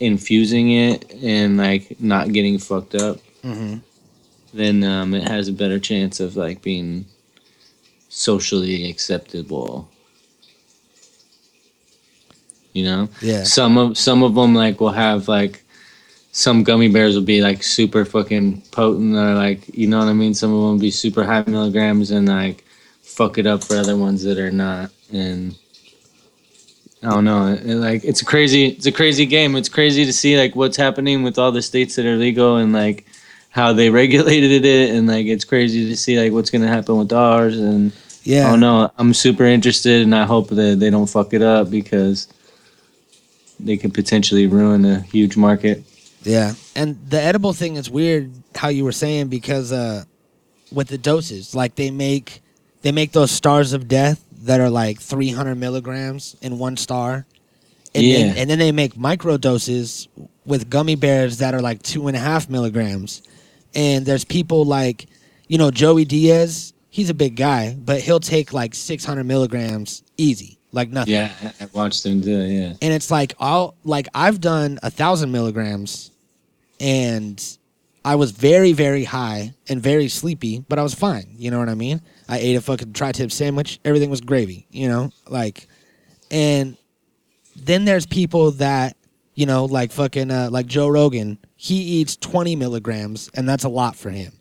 infusing 0.00 0.72
it 0.72 1.10
and 1.22 1.56
like 1.56 1.98
not 1.98 2.32
getting 2.34 2.58
fucked 2.58 2.94
up, 2.94 3.16
mm-hmm. 3.42 3.78
Then 4.52 4.84
um, 4.84 5.14
it 5.14 5.28
has 5.28 5.48
a 5.48 5.52
better 5.52 5.78
chance 5.78 6.20
of 6.20 6.36
like 6.36 6.62
being 6.62 7.06
socially 8.08 8.88
acceptable. 8.90 9.88
You 12.72 12.84
know? 12.84 13.08
yeah 13.20 13.44
Some 13.44 13.76
of 13.76 13.98
some 13.98 14.22
of 14.22 14.34
them 14.34 14.54
like 14.54 14.80
will 14.80 14.90
have 14.90 15.28
like 15.28 15.62
some 16.32 16.62
gummy 16.62 16.88
bears 16.88 17.14
will 17.14 17.22
be 17.22 17.42
like 17.42 17.62
super 17.62 18.04
fucking 18.04 18.62
potent 18.70 19.14
or 19.16 19.34
like 19.34 19.76
you 19.76 19.86
know 19.86 19.98
what 19.98 20.08
I 20.08 20.12
mean. 20.12 20.34
Some 20.34 20.52
of 20.52 20.60
them 20.60 20.70
will 20.72 20.78
be 20.78 20.90
super 20.90 21.24
high 21.24 21.44
milligrams 21.46 22.10
and 22.10 22.28
like 22.28 22.64
fuck 23.02 23.38
it 23.38 23.46
up 23.46 23.62
for 23.62 23.76
other 23.76 23.96
ones 23.96 24.22
that 24.24 24.38
are 24.38 24.50
not. 24.50 24.90
And 25.12 25.56
I 27.02 27.10
don't 27.10 27.24
know. 27.24 27.48
It, 27.48 27.74
like 27.74 28.04
it's 28.04 28.22
crazy 28.22 28.66
it's 28.68 28.86
a 28.86 28.92
crazy 28.92 29.26
game. 29.26 29.56
It's 29.56 29.68
crazy 29.68 30.04
to 30.04 30.12
see 30.12 30.38
like 30.38 30.56
what's 30.56 30.76
happening 30.76 31.22
with 31.22 31.38
all 31.38 31.52
the 31.52 31.62
states 31.62 31.96
that 31.96 32.06
are 32.06 32.16
legal 32.16 32.56
and 32.56 32.72
like 32.72 33.06
how 33.52 33.72
they 33.72 33.88
regulated 34.02 34.64
it 34.64 34.90
and 34.90 35.06
like 35.06 35.26
it's 35.26 35.44
crazy 35.44 35.88
to 35.88 35.96
see 35.96 36.18
like 36.20 36.32
what's 36.32 36.50
gonna 36.50 36.66
happen 36.68 36.98
with 36.98 37.12
ours 37.12 37.58
and 37.58 37.92
yeah 38.24 38.46
I 38.46 38.50
don't 38.50 38.60
know. 38.60 38.90
I'm 38.98 39.14
super 39.14 39.44
interested, 39.44 40.02
and 40.02 40.14
I 40.14 40.24
hope 40.24 40.48
that 40.50 40.78
they 40.78 40.90
don't 40.90 41.06
fuck 41.08 41.32
it 41.34 41.42
up 41.42 41.70
because 41.70 42.28
they 43.60 43.76
could 43.76 43.94
potentially 43.94 44.46
ruin 44.46 44.84
a 44.84 45.00
huge 45.00 45.36
market. 45.36 45.84
Yeah, 46.22 46.54
and 46.76 46.98
the 47.08 47.20
edible 47.20 47.52
thing 47.52 47.74
is 47.76 47.90
weird 47.90 48.30
how 48.54 48.68
you 48.68 48.84
were 48.84 48.92
saying 48.92 49.28
because 49.28 49.72
uh, 49.72 50.04
with 50.72 50.88
the 50.88 50.98
doses, 50.98 51.54
like 51.54 51.74
they 51.74 51.90
make 51.90 52.42
they 52.82 52.92
make 52.92 53.10
those 53.12 53.30
stars 53.32 53.72
of 53.72 53.88
death 53.88 54.24
that 54.44 54.60
are 54.60 54.70
like 54.70 55.00
300 55.00 55.56
milligrams 55.56 56.36
in 56.40 56.58
one 56.58 56.76
star, 56.76 57.26
and 57.94 58.04
Yeah. 58.06 58.18
then, 58.18 58.36
and 58.36 58.50
then 58.50 58.58
they 58.60 58.72
make 58.72 58.96
micro 58.96 59.36
doses 59.36 60.06
with 60.46 60.70
gummy 60.70 60.94
bears 60.94 61.38
that 61.38 61.54
are 61.54 61.60
like 61.60 61.82
two 61.82 62.06
and 62.08 62.16
a 62.16 62.20
half 62.20 62.48
milligrams, 62.48 63.22
and 63.74 64.04
there's 64.06 64.24
people 64.24 64.64
like 64.64 65.06
you 65.48 65.58
know 65.58 65.70
Joey 65.70 66.04
Diaz, 66.04 66.72
he's 66.90 67.10
a 67.10 67.14
big 67.14 67.36
guy, 67.36 67.74
but 67.78 68.00
he'll 68.00 68.20
take 68.20 68.52
like 68.52 68.74
600 68.74 69.24
milligrams 69.24 70.02
easy, 70.16 70.58
like 70.72 70.90
nothing 70.90 71.14
Yeah, 71.14 71.32
I 71.60 71.66
watched 71.72 72.02
them 72.02 72.20
do 72.20 72.40
it. 72.40 72.48
Yeah, 72.48 72.74
and 72.80 72.92
it's 72.94 73.10
like 73.10 73.34
I'll 73.38 73.74
like 73.84 74.08
I've 74.14 74.40
done 74.40 74.78
a 74.82 74.90
thousand 74.90 75.32
milligrams, 75.32 76.10
and 76.80 77.42
I 78.04 78.16
was 78.16 78.32
very 78.32 78.72
very 78.72 79.04
high 79.04 79.54
and 79.68 79.80
very 79.80 80.08
sleepy, 80.08 80.64
but 80.68 80.78
I 80.78 80.82
was 80.82 80.94
fine. 80.94 81.34
You 81.36 81.50
know 81.50 81.58
what 81.58 81.68
I 81.68 81.74
mean? 81.74 82.00
I 82.28 82.38
ate 82.38 82.56
a 82.56 82.60
fucking 82.60 82.92
tri-tip 82.94 83.30
sandwich. 83.30 83.78
Everything 83.84 84.10
was 84.10 84.20
gravy. 84.20 84.66
You 84.70 84.88
know, 84.88 85.10
like, 85.28 85.66
and 86.30 86.76
then 87.56 87.84
there's 87.84 88.06
people 88.06 88.52
that 88.52 88.96
you 89.34 89.46
know 89.46 89.66
like 89.66 89.92
fucking 89.92 90.30
uh, 90.30 90.48
like 90.50 90.66
Joe 90.66 90.88
Rogan. 90.88 91.38
He 91.64 91.76
eats 91.76 92.16
twenty 92.16 92.56
milligrams, 92.56 93.30
and 93.34 93.48
that's 93.48 93.62
a 93.62 93.68
lot 93.68 93.94
for 93.94 94.10
him. 94.10 94.32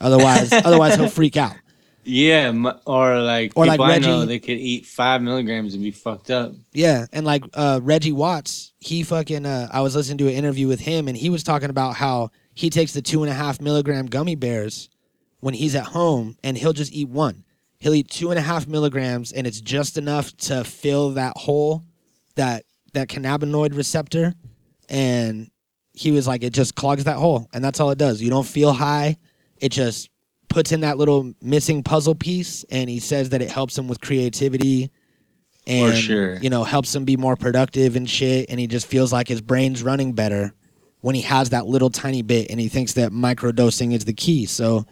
Otherwise, 0.00 0.52
otherwise 0.64 0.94
he'll 0.94 1.08
freak 1.08 1.36
out. 1.36 1.56
yeah, 2.04 2.52
m- 2.54 2.72
or 2.86 3.20
like 3.20 3.50
Or 3.56 3.66
like 3.66 3.80
I 3.80 3.98
know 3.98 4.24
they 4.26 4.38
could 4.38 4.58
eat 4.58 4.86
five 4.86 5.22
milligrams 5.22 5.74
and 5.74 5.82
be 5.82 5.90
fucked 5.90 6.30
up. 6.30 6.52
Yeah, 6.72 7.06
and 7.12 7.26
like 7.26 7.42
uh, 7.54 7.80
Reggie 7.82 8.12
Watts, 8.12 8.74
he 8.78 9.02
fucking. 9.02 9.44
Uh, 9.44 9.70
I 9.72 9.80
was 9.80 9.96
listening 9.96 10.18
to 10.18 10.28
an 10.28 10.34
interview 10.34 10.68
with 10.68 10.78
him, 10.78 11.08
and 11.08 11.16
he 11.16 11.30
was 11.30 11.42
talking 11.42 11.68
about 11.68 11.96
how 11.96 12.30
he 12.54 12.70
takes 12.70 12.92
the 12.92 13.02
two 13.02 13.24
and 13.24 13.32
a 13.32 13.34
half 13.34 13.60
milligram 13.60 14.06
gummy 14.06 14.36
bears 14.36 14.88
when 15.40 15.54
he's 15.54 15.74
at 15.74 15.86
home, 15.86 16.36
and 16.44 16.56
he'll 16.56 16.72
just 16.72 16.92
eat 16.92 17.08
one. 17.08 17.42
He'll 17.80 17.94
eat 17.94 18.08
two 18.08 18.30
and 18.30 18.38
a 18.38 18.42
half 18.42 18.68
milligrams, 18.68 19.32
and 19.32 19.48
it's 19.48 19.60
just 19.60 19.98
enough 19.98 20.36
to 20.36 20.62
fill 20.62 21.10
that 21.14 21.36
hole, 21.36 21.82
that 22.36 22.64
that 22.92 23.08
cannabinoid 23.08 23.76
receptor, 23.76 24.34
and 24.88 25.50
he 25.94 26.10
was 26.10 26.26
like, 26.26 26.42
it 26.42 26.52
just 26.52 26.74
clogs 26.74 27.04
that 27.04 27.16
hole, 27.16 27.48
and 27.52 27.62
that's 27.62 27.80
all 27.80 27.90
it 27.90 27.98
does. 27.98 28.22
You 28.22 28.30
don't 28.30 28.46
feel 28.46 28.72
high. 28.72 29.16
It 29.58 29.70
just 29.70 30.10
puts 30.48 30.72
in 30.72 30.80
that 30.80 30.98
little 30.98 31.32
missing 31.40 31.82
puzzle 31.82 32.14
piece, 32.14 32.64
and 32.70 32.88
he 32.88 32.98
says 32.98 33.30
that 33.30 33.42
it 33.42 33.50
helps 33.50 33.76
him 33.76 33.88
with 33.88 34.00
creativity 34.00 34.90
and 35.66 35.96
sure. 35.96 36.36
you 36.36 36.50
know 36.50 36.64
helps 36.64 36.94
him 36.94 37.04
be 37.04 37.16
more 37.16 37.36
productive 37.36 37.96
and 37.96 38.08
shit 38.08 38.46
and 38.50 38.58
he 38.58 38.66
just 38.66 38.86
feels 38.86 39.12
like 39.12 39.28
his 39.28 39.40
brain's 39.40 39.82
running 39.82 40.12
better 40.12 40.52
when 41.00 41.14
he 41.14 41.22
has 41.22 41.50
that 41.50 41.66
little 41.66 41.90
tiny 41.90 42.22
bit 42.22 42.50
and 42.50 42.58
he 42.58 42.68
thinks 42.68 42.94
that 42.94 43.12
microdosing 43.12 43.94
is 43.94 44.04
the 44.04 44.12
key 44.12 44.44
so 44.44 44.84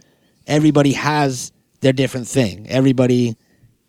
everybody 0.46 0.92
has 0.92 1.50
their 1.80 1.92
different 1.92 2.28
thing 2.28 2.66
everybody 2.68 3.36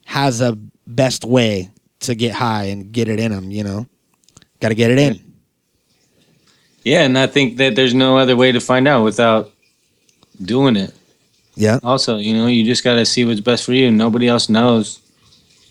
has 0.06 0.42
a 0.42 0.58
best 0.88 1.24
way 1.24 1.70
to 2.00 2.16
get 2.16 2.34
high 2.34 2.66
and 2.66 2.92
get 2.92 3.08
it 3.08 3.20
in 3.20 3.32
them 3.32 3.52
you 3.52 3.64
know 3.64 3.86
got 4.60 4.70
to 4.70 4.76
get 4.76 4.90
it 4.90 4.98
in 4.98 5.31
Yeah, 6.84 7.04
and 7.04 7.18
I 7.18 7.28
think 7.28 7.58
that 7.58 7.76
there's 7.76 7.94
no 7.94 8.18
other 8.18 8.36
way 8.36 8.52
to 8.52 8.60
find 8.60 8.88
out 8.88 9.04
without 9.04 9.52
doing 10.44 10.76
it. 10.76 10.94
yeah 11.56 11.80
Also, 11.84 12.18
you 12.18 12.34
know, 12.34 12.48
you 12.48 12.64
just 12.66 12.84
gotta 12.84 13.06
see 13.06 13.26
what's 13.26 13.40
best 13.42 13.66
for 13.66 13.74
you. 13.74 13.92
Nobody 13.92 14.28
else 14.28 14.50
knows, 14.50 15.00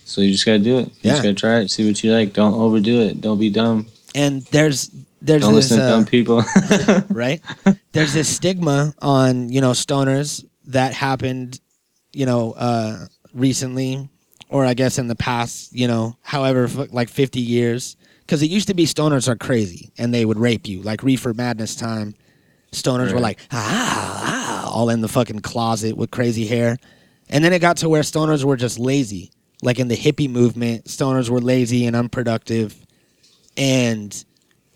so 0.05 0.21
you 0.21 0.31
just 0.33 0.47
gotta 0.47 0.59
do 0.61 0.79
it. 0.79 0.87
You 0.89 0.93
Yeah. 1.03 1.11
just 1.13 1.23
gotta 1.23 1.35
try 1.35 1.61
it. 1.61 1.71
See 1.71 1.87
what 1.87 2.03
you 2.05 2.13
like. 2.13 2.33
Don't 2.33 2.55
overdo 2.55 3.01
it. 3.03 3.21
Don't 3.21 3.39
be 3.39 3.51
dumb. 3.51 3.87
and 4.15 4.43
there's 4.51 4.91
there's 5.23 5.43
Don't 5.43 5.55
this 5.55 5.71
listen 5.71 5.79
to 5.79 5.85
uh, 5.85 5.91
dumb 5.91 6.05
people. 6.07 6.45
right? 7.11 7.41
There's 7.93 8.13
this 8.15 8.29
stigma 8.29 8.95
on 9.03 9.51
you 9.51 9.61
know 9.61 9.73
stoners 9.73 10.45
that 10.67 10.95
happened, 10.95 11.61
you 12.13 12.25
know, 12.27 12.53
uh, 12.53 13.07
recently, 13.35 14.09
or 14.49 14.65
I 14.65 14.75
guess 14.75 14.99
in 14.99 15.09
the 15.09 15.15
past, 15.17 15.73
you 15.75 15.89
know, 15.89 16.17
however, 16.23 16.69
like 16.93 17.09
50 17.09 17.41
years. 17.41 17.97
Because 18.31 18.45
it 18.45 18.51
used 18.51 18.69
to 18.69 18.75
be 18.75 18.87
stoners 18.87 19.27
are 19.27 19.35
crazy 19.35 19.93
and 19.99 20.15
they 20.15 20.25
would 20.25 20.39
rape 20.39 20.69
you. 20.69 20.83
Like 20.83 21.03
Reefer 21.03 21.35
Madness 21.35 21.75
time, 21.75 22.15
stoners 22.71 23.09
were 23.09 23.15
Right. 23.15 23.23
like, 23.23 23.41
ah, 23.51 24.63
ah, 24.69 24.73
all 24.73 24.89
in 24.89 25.01
the 25.01 25.09
fucking 25.09 25.41
closet 25.41 25.97
with 25.97 26.13
crazy 26.13 26.47
hair. 26.47 26.77
And 27.29 27.45
then 27.45 27.53
it 27.53 27.59
got 27.59 27.79
to 27.79 27.89
where 27.89 28.03
stoners 28.03 28.45
were 28.45 28.57
just 28.57 28.79
lazy. 28.79 29.33
Like 29.63 29.81
in 29.81 29.89
the 29.89 29.97
hippie 29.97 30.31
movement, 30.31 30.85
stoners 30.85 31.29
were 31.29 31.41
lazy 31.41 31.87
and 31.87 31.97
unproductive. 31.97 32.77
And, 33.57 34.25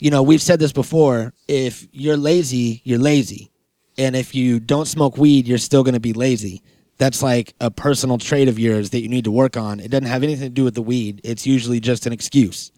you 0.00 0.10
know, 0.10 0.24
we've 0.24 0.42
said 0.42 0.58
this 0.58 0.72
before 0.72 1.32
if 1.46 1.86
you're 1.92 2.16
lazy, 2.16 2.80
you're 2.82 2.98
lazy. 2.98 3.52
And 3.96 4.16
if 4.16 4.34
you 4.34 4.58
don't 4.58 4.86
smoke 4.86 5.16
weed, 5.16 5.46
you're 5.46 5.58
still 5.58 5.84
going 5.84 5.94
to 5.94 6.00
be 6.00 6.12
lazy. 6.12 6.60
That's 6.98 7.22
like 7.22 7.54
a 7.60 7.70
personal 7.70 8.18
trait 8.18 8.48
of 8.48 8.58
yours 8.58 8.90
that 8.90 9.00
you 9.00 9.08
need 9.08 9.26
to 9.26 9.30
work 9.30 9.56
on. 9.56 9.78
It 9.78 9.92
doesn't 9.92 10.08
have 10.08 10.24
anything 10.24 10.46
to 10.46 10.52
do 10.52 10.64
with 10.64 10.74
the 10.74 10.82
weed, 10.82 11.20
it's 11.22 11.46
usually 11.46 11.78
just 11.78 12.04
an 12.06 12.12
excuse. 12.12 12.72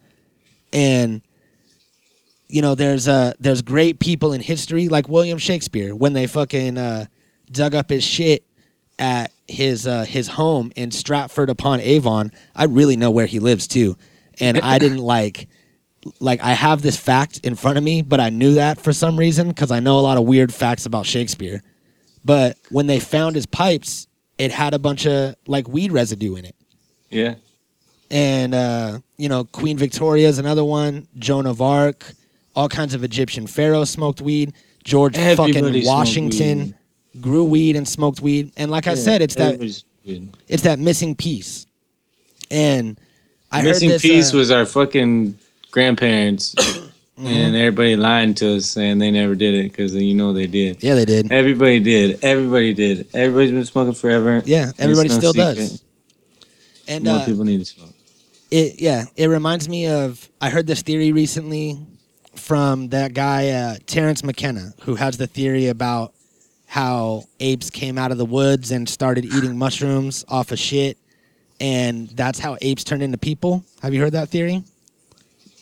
And, 0.73 1.21
you 2.47 2.61
know, 2.61 2.75
there's 2.75 3.07
uh 3.07 3.33
there's 3.39 3.61
great 3.61 3.99
people 3.99 4.33
in 4.33 4.41
history 4.41 4.89
like 4.89 5.09
William 5.09 5.37
Shakespeare 5.37 5.95
when 5.95 6.13
they 6.13 6.27
fucking 6.27 6.77
uh, 6.77 7.05
dug 7.51 7.75
up 7.75 7.89
his 7.89 8.03
shit 8.03 8.43
at 8.99 9.31
his 9.47 9.87
uh, 9.87 10.03
his 10.03 10.27
home 10.29 10.71
in 10.75 10.91
Stratford 10.91 11.49
upon 11.49 11.79
Avon. 11.81 12.31
I 12.55 12.65
really 12.65 12.97
know 12.97 13.11
where 13.11 13.25
he 13.27 13.39
lives 13.39 13.67
too, 13.67 13.97
and 14.39 14.59
I 14.59 14.79
didn't 14.79 14.99
like 14.99 15.47
like 16.19 16.41
I 16.41 16.51
have 16.53 16.81
this 16.81 16.97
fact 16.97 17.39
in 17.43 17.55
front 17.55 17.77
of 17.77 17.83
me, 17.83 18.01
but 18.01 18.19
I 18.19 18.29
knew 18.29 18.55
that 18.55 18.79
for 18.79 18.93
some 18.93 19.17
reason 19.17 19.49
because 19.49 19.71
I 19.71 19.79
know 19.79 19.99
a 19.99 20.01
lot 20.01 20.17
of 20.17 20.25
weird 20.25 20.53
facts 20.53 20.85
about 20.85 21.05
Shakespeare. 21.05 21.61
But 22.23 22.57
when 22.69 22.87
they 22.87 22.99
found 22.99 23.35
his 23.35 23.45
pipes, 23.45 24.07
it 24.37 24.51
had 24.51 24.73
a 24.73 24.79
bunch 24.79 25.05
of 25.05 25.35
like 25.47 25.67
weed 25.67 25.91
residue 25.91 26.35
in 26.35 26.45
it 26.45 26.55
Yeah. 27.09 27.35
And 28.11 28.53
uh, 28.53 28.99
you 29.17 29.29
know 29.29 29.43
Queen 29.45 29.77
Victoria 29.77 30.27
is 30.27 30.37
another 30.39 30.63
one. 30.65 31.07
Joan 31.17 31.45
of 31.45 31.61
Arc, 31.61 32.05
all 32.55 32.69
kinds 32.69 32.93
of 32.93 33.03
Egyptian 33.03 33.47
pharaohs 33.47 33.89
smoked 33.89 34.21
weed. 34.21 34.53
George 34.83 35.17
Everybody 35.17 35.53
fucking 35.81 35.85
Washington 35.85 36.59
weed. 37.13 37.21
grew 37.21 37.43
weed 37.43 37.75
and 37.75 37.87
smoked 37.87 38.21
weed. 38.21 38.51
And 38.57 38.71
like 38.71 38.87
I 38.87 38.95
said, 38.95 39.21
it's 39.21 39.35
that 39.35 39.59
it's 40.47 40.63
that 40.63 40.79
missing 40.79 41.15
piece. 41.15 41.65
And 42.49 42.97
I 43.51 43.61
Missing 43.61 43.89
heard 43.89 43.95
this. 43.95 44.01
piece 44.01 44.33
uh, 44.33 44.37
was 44.37 44.51
our 44.51 44.65
fucking 44.65 45.37
grandparents, 45.71 46.55
and 47.17 47.55
everybody 47.55 47.95
lying 47.97 48.33
to 48.35 48.55
us 48.57 48.65
saying 48.67 48.99
they 48.99 49.11
never 49.11 49.35
did 49.35 49.53
it 49.55 49.63
because 49.71 49.93
you 49.95 50.13
know 50.15 50.31
they 50.31 50.47
did. 50.47 50.81
yeah, 50.81 50.95
they 50.95 51.03
did. 51.05 51.29
Everybody 51.31 51.79
did. 51.81 52.23
Everybody 52.23 52.73
did. 52.73 53.07
Everybody's 53.13 53.51
been 53.51 53.65
smoking 53.65 53.93
forever. 53.93 54.41
Yeah, 54.45 54.71
everybody 54.79 55.09
no 55.09 55.17
still 55.17 55.33
secret. 55.33 55.55
does. 55.55 55.83
And 56.87 57.03
More 57.03 57.17
uh, 57.17 57.25
people 57.25 57.43
need 57.43 57.57
to 57.59 57.65
smoke. 57.65 57.93
It 58.49 58.79
yeah 58.81 59.05
it 59.15 59.27
reminds 59.27 59.67
me 59.67 59.87
of 59.87 60.29
i 60.39 60.49
heard 60.49 60.67
this 60.67 60.81
theory 60.81 61.11
recently 61.11 61.77
from 62.35 62.89
that 62.89 63.13
guy 63.13 63.49
uh, 63.49 63.75
Terence 63.87 64.23
McKenna 64.23 64.73
who 64.83 64.95
has 64.95 65.17
the 65.17 65.27
theory 65.27 65.67
about 65.67 66.13
how 66.65 67.23
apes 67.39 67.69
came 67.69 67.97
out 67.97 68.11
of 68.11 68.17
the 68.17 68.25
woods 68.25 68.71
and 68.71 68.87
started 68.87 69.25
eating 69.25 69.57
mushrooms 69.57 70.23
off 70.29 70.51
of 70.51 70.59
shit 70.59 70.97
and 71.59 72.09
that's 72.09 72.39
how 72.39 72.57
apes 72.61 72.83
turned 72.83 73.01
into 73.03 73.17
people 73.17 73.63
have 73.81 73.93
you 73.93 73.99
heard 74.01 74.13
that 74.13 74.29
theory 74.29 74.63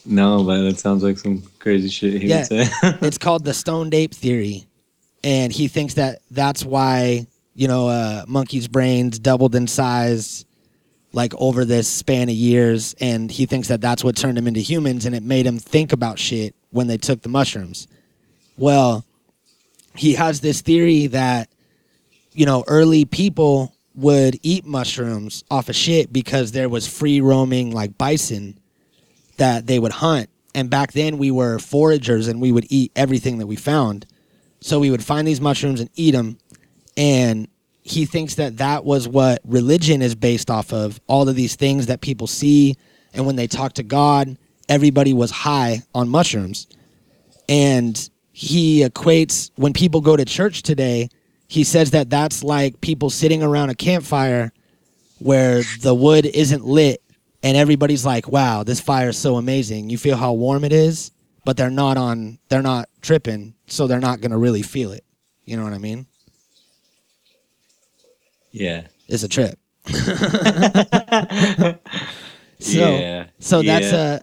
No, 0.05 0.43
but 0.43 0.61
that 0.63 0.77
sounds 0.77 1.01
like 1.03 1.17
some 1.17 1.41
crazy 1.59 1.89
shit 1.89 2.21
he 2.21 2.27
Yeah. 2.27 2.39
would 2.39 2.47
say. 2.47 2.69
it's 3.01 3.17
called 3.17 3.45
the 3.45 3.53
stoned 3.53 3.93
ape 3.95 4.13
theory 4.13 4.67
and 5.23 5.51
he 5.51 5.67
thinks 5.67 5.95
that 5.95 6.19
that's 6.29 6.63
why 6.63 7.25
you 7.55 7.67
know 7.67 7.87
uh, 7.87 8.25
monkeys 8.27 8.67
brains 8.67 9.17
doubled 9.17 9.55
in 9.55 9.65
size 9.67 10.45
like 11.15 11.33
over 11.37 11.63
this 11.63 11.87
span 11.87 12.27
of 12.27 12.35
years 12.35 12.93
and 12.99 13.31
he 13.31 13.45
thinks 13.45 13.69
that 13.69 13.79
that's 13.79 14.03
what 14.03 14.17
turned 14.17 14.37
him 14.37 14.47
into 14.47 14.59
humans 14.59 15.05
and 15.05 15.15
it 15.15 15.23
made 15.23 15.47
him 15.47 15.57
think 15.57 15.93
about 15.93 16.19
shit 16.19 16.53
when 16.71 16.87
they 16.87 16.97
took 16.97 17.21
the 17.21 17.29
mushrooms. 17.29 17.87
Well 18.57 19.05
he 19.95 20.15
has 20.15 20.41
this 20.41 20.61
theory 20.61 21.07
that 21.07 21.49
you 22.33 22.45
know 22.45 22.65
early 22.67 23.05
people 23.05 23.73
would 23.95 24.37
eat 24.43 24.65
mushrooms 24.65 25.45
off 25.49 25.69
of 25.69 25.75
shit 25.75 26.11
because 26.11 26.51
there 26.51 26.67
was 26.67 26.85
free 26.85 27.21
roaming 27.21 27.71
like 27.71 27.97
bison 27.97 28.59
that 29.37 29.67
they 29.67 29.79
would 29.79 29.93
hunt. 29.93 30.29
And 30.53 30.69
back 30.69 30.91
then 30.91 31.17
we 31.17 31.31
were 31.31 31.59
foragers 31.59 32.27
and 32.27 32.41
we 32.41 32.51
would 32.51 32.65
eat 32.69 32.91
everything 32.93 33.37
that 33.37 33.47
we 33.47 33.55
found. 33.55 34.05
So 34.59 34.81
we 34.81 34.91
would 34.91 35.03
find 35.03 35.25
these 35.25 35.39
mushrooms 35.39 35.79
and 35.79 35.89
eat 35.95 36.11
them 36.11 36.37
and 36.97 37.47
he 37.85 38.05
thinks 38.05 38.35
that 38.35 38.57
that 38.57 38.83
was 38.83 39.07
what 39.07 39.39
religion 39.45 40.01
is 40.01 40.15
based 40.15 40.49
off 40.49 40.73
of 40.73 40.99
all 41.05 41.29
of 41.29 41.35
these 41.35 41.55
things 41.55 41.85
that 41.85 42.01
people 42.01 42.25
see 42.25 42.75
and 43.13 43.25
when 43.27 43.35
they 43.35 43.45
talk 43.47 43.73
to 43.73 43.83
god 43.83 44.35
everybody 44.67 45.13
was 45.13 45.29
high 45.29 45.81
on 45.93 46.09
mushrooms. 46.09 46.67
And 47.47 48.09
he 48.31 48.81
equates 48.81 49.51
when 49.55 49.71
people 49.71 50.01
go 50.01 50.17
to 50.17 50.25
church 50.25 50.63
today 50.63 51.09
he 51.47 51.63
says 51.63 51.91
that 51.91 52.09
that's 52.09 52.43
like 52.43 52.81
people 52.81 53.11
sitting 53.11 53.43
around 53.43 53.69
a 53.69 53.75
campfire 53.75 54.51
where 55.19 55.61
the 55.81 55.93
wood 55.93 56.25
isn't 56.25 56.65
lit 56.65 57.03
and 57.43 57.55
everybody's 57.55 58.03
like 58.03 58.27
wow 58.27 58.63
this 58.63 58.81
fire 58.81 59.09
is 59.09 59.17
so 59.17 59.35
amazing. 59.35 59.91
You 59.91 59.99
feel 59.99 60.17
how 60.17 60.33
warm 60.33 60.63
it 60.63 60.73
is 60.73 61.11
but 61.45 61.55
they're 61.55 61.69
not 61.69 61.97
on 61.97 62.39
they're 62.49 62.63
not 62.63 62.89
tripping 63.01 63.53
so 63.67 63.85
they're 63.85 63.99
not 63.99 64.21
going 64.21 64.31
to 64.31 64.37
really 64.37 64.63
feel 64.63 64.91
it. 64.91 65.05
You 65.45 65.55
know 65.55 65.63
what 65.63 65.73
i 65.73 65.77
mean 65.77 66.07
yeah. 68.55 68.87
it's 69.07 69.23
a 69.23 69.27
trip 69.27 69.59
so 72.59 72.97
yeah. 72.97 73.27
so 73.39 73.61
that's 73.61 73.91
yeah. 73.91 74.15
a 74.15 74.21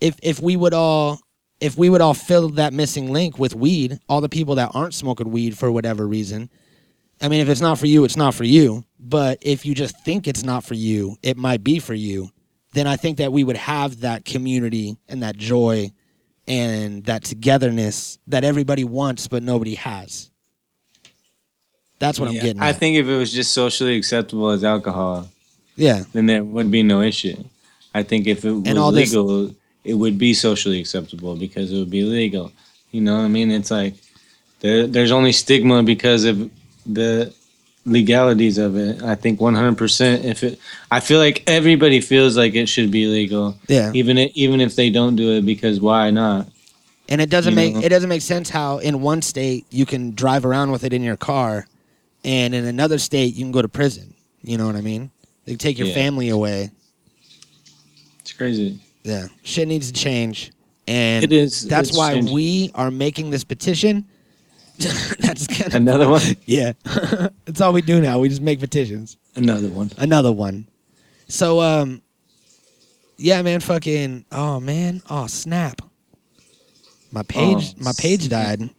if 0.00 0.16
if 0.22 0.40
we 0.40 0.56
would 0.56 0.74
all 0.74 1.18
if 1.60 1.76
we 1.76 1.90
would 1.90 2.00
all 2.00 2.14
fill 2.14 2.48
that 2.50 2.72
missing 2.72 3.12
link 3.12 3.38
with 3.38 3.54
weed 3.54 3.98
all 4.08 4.20
the 4.20 4.28
people 4.28 4.54
that 4.54 4.70
aren't 4.74 4.94
smoking 4.94 5.30
weed 5.30 5.58
for 5.58 5.72
whatever 5.72 6.06
reason 6.06 6.48
i 7.20 7.28
mean 7.28 7.40
if 7.40 7.48
it's 7.48 7.60
not 7.60 7.78
for 7.78 7.86
you 7.86 8.04
it's 8.04 8.16
not 8.16 8.34
for 8.34 8.44
you 8.44 8.84
but 9.00 9.38
if 9.40 9.66
you 9.66 9.74
just 9.74 9.98
think 10.04 10.28
it's 10.28 10.44
not 10.44 10.62
for 10.62 10.74
you 10.74 11.16
it 11.22 11.36
might 11.36 11.64
be 11.64 11.78
for 11.78 11.94
you 11.94 12.28
then 12.72 12.86
i 12.86 12.96
think 12.96 13.18
that 13.18 13.32
we 13.32 13.42
would 13.42 13.56
have 13.56 14.00
that 14.00 14.24
community 14.24 14.96
and 15.08 15.22
that 15.22 15.36
joy 15.36 15.90
and 16.46 17.04
that 17.04 17.24
togetherness 17.24 18.18
that 18.26 18.44
everybody 18.44 18.84
wants 18.84 19.26
but 19.26 19.42
nobody 19.42 19.74
has 19.74 20.30
that's 22.00 22.18
what 22.18 22.28
i'm 22.28 22.34
Yeah, 22.34 22.42
getting 22.46 22.62
I 22.62 22.72
think 22.72 22.96
if 22.96 23.06
it 23.06 23.16
was 23.16 23.30
just 23.32 23.52
socially 23.62 23.94
acceptable 23.96 24.48
as 24.50 24.62
alcohol, 24.64 25.28
yeah 25.76 26.02
then 26.12 26.26
there 26.26 26.42
would 26.54 26.70
be 26.78 26.82
no 26.82 27.00
issue. 27.12 27.36
I 27.94 28.02
think 28.08 28.26
if 28.34 28.44
it 28.44 28.52
was 28.52 28.76
all 28.76 28.90
this- 28.92 29.10
legal, 29.12 29.54
it 29.84 29.94
would 30.02 30.16
be 30.18 30.32
socially 30.34 30.80
acceptable 30.80 31.34
because 31.36 31.66
it 31.72 31.78
would 31.80 31.90
be 31.90 32.04
legal. 32.20 32.46
You 32.94 33.00
know 33.06 33.14
what 33.18 33.24
I 33.24 33.28
mean? 33.28 33.50
It's 33.58 33.70
like 33.70 33.94
there, 34.60 34.86
there's 34.94 35.10
only 35.18 35.32
stigma 35.32 35.82
because 35.82 36.22
of 36.24 36.36
the 36.98 37.32
legalities 37.86 38.58
of 38.58 38.76
it. 38.76 39.02
I 39.02 39.14
think 39.14 39.40
100%. 39.40 40.24
If 40.24 40.42
it, 40.44 40.58
I 40.90 41.00
feel 41.00 41.18
like 41.18 41.42
everybody 41.46 42.00
feels 42.00 42.36
like 42.36 42.54
it 42.54 42.68
should 42.68 42.90
be 42.90 43.06
legal, 43.06 43.56
yeah 43.68 43.90
even 43.94 44.18
i- 44.18 44.32
even 44.34 44.60
if 44.60 44.76
they 44.76 44.90
don't 44.90 45.16
do 45.16 45.32
it 45.36 45.42
because 45.46 45.80
why 45.80 46.10
not? 46.10 46.46
And 47.08 47.20
it 47.20 47.30
doesn't 47.30 47.52
You 47.52 47.56
make 47.56 47.74
know? 47.74 47.80
it 47.80 47.88
doesn't 47.88 48.08
make 48.08 48.22
sense 48.22 48.50
how 48.50 48.78
in 48.78 49.00
one 49.00 49.22
state 49.22 49.64
you 49.70 49.86
can 49.86 50.14
drive 50.14 50.44
around 50.44 50.70
with 50.70 50.84
it 50.84 50.92
in 50.92 51.02
your 51.02 51.16
car, 51.16 51.66
and 52.24 52.54
in 52.54 52.64
another 52.64 52.98
state 52.98 53.34
you 53.34 53.44
can 53.44 53.52
go 53.52 53.62
to 53.62 53.68
prison. 53.68 54.14
You 54.42 54.58
know 54.58 54.66
what 54.66 54.76
I 54.76 54.80
mean? 54.80 55.10
They 55.44 55.56
take 55.56 55.78
your 55.78 55.88
Yeah. 55.88 55.94
family 55.94 56.28
away. 56.28 56.70
It's 58.20 58.32
crazy. 58.32 58.80
Yeah, 59.02 59.28
shit 59.42 59.66
needs 59.68 59.90
to 59.90 59.98
change, 59.98 60.52
and 60.86 61.24
It 61.24 61.32
is. 61.32 61.66
that's 61.66 61.88
it's 61.90 61.98
why 61.98 62.14
changing. 62.14 62.34
we 62.34 62.70
are 62.74 62.90
making 62.90 63.30
this 63.30 63.44
petition. 63.44 64.04
that's 65.18 65.46
kind 65.46 65.66
of 65.66 65.74
Another 65.74 66.08
one. 66.08 66.22
yeah. 66.46 66.72
that's 67.44 67.60
all 67.60 67.72
we 67.72 67.82
do 67.82 68.00
now. 68.00 68.18
We 68.18 68.28
just 68.28 68.40
make 68.42 68.60
petitions. 68.60 69.16
Another 69.36 69.68
one. 69.68 69.90
Another 69.98 70.32
one. 70.32 70.66
So 71.28 71.60
um, 71.60 72.02
yeah, 73.18 73.40
man. 73.42 73.60
Fucking 73.60 74.24
oh 74.32 74.58
man. 74.60 75.02
Oh 75.08 75.26
snap. 75.26 75.82
My 77.12 77.22
page. 77.24 77.74
Oh, 77.78 77.82
my 77.84 77.92
page 77.98 78.28
died. 78.28 78.70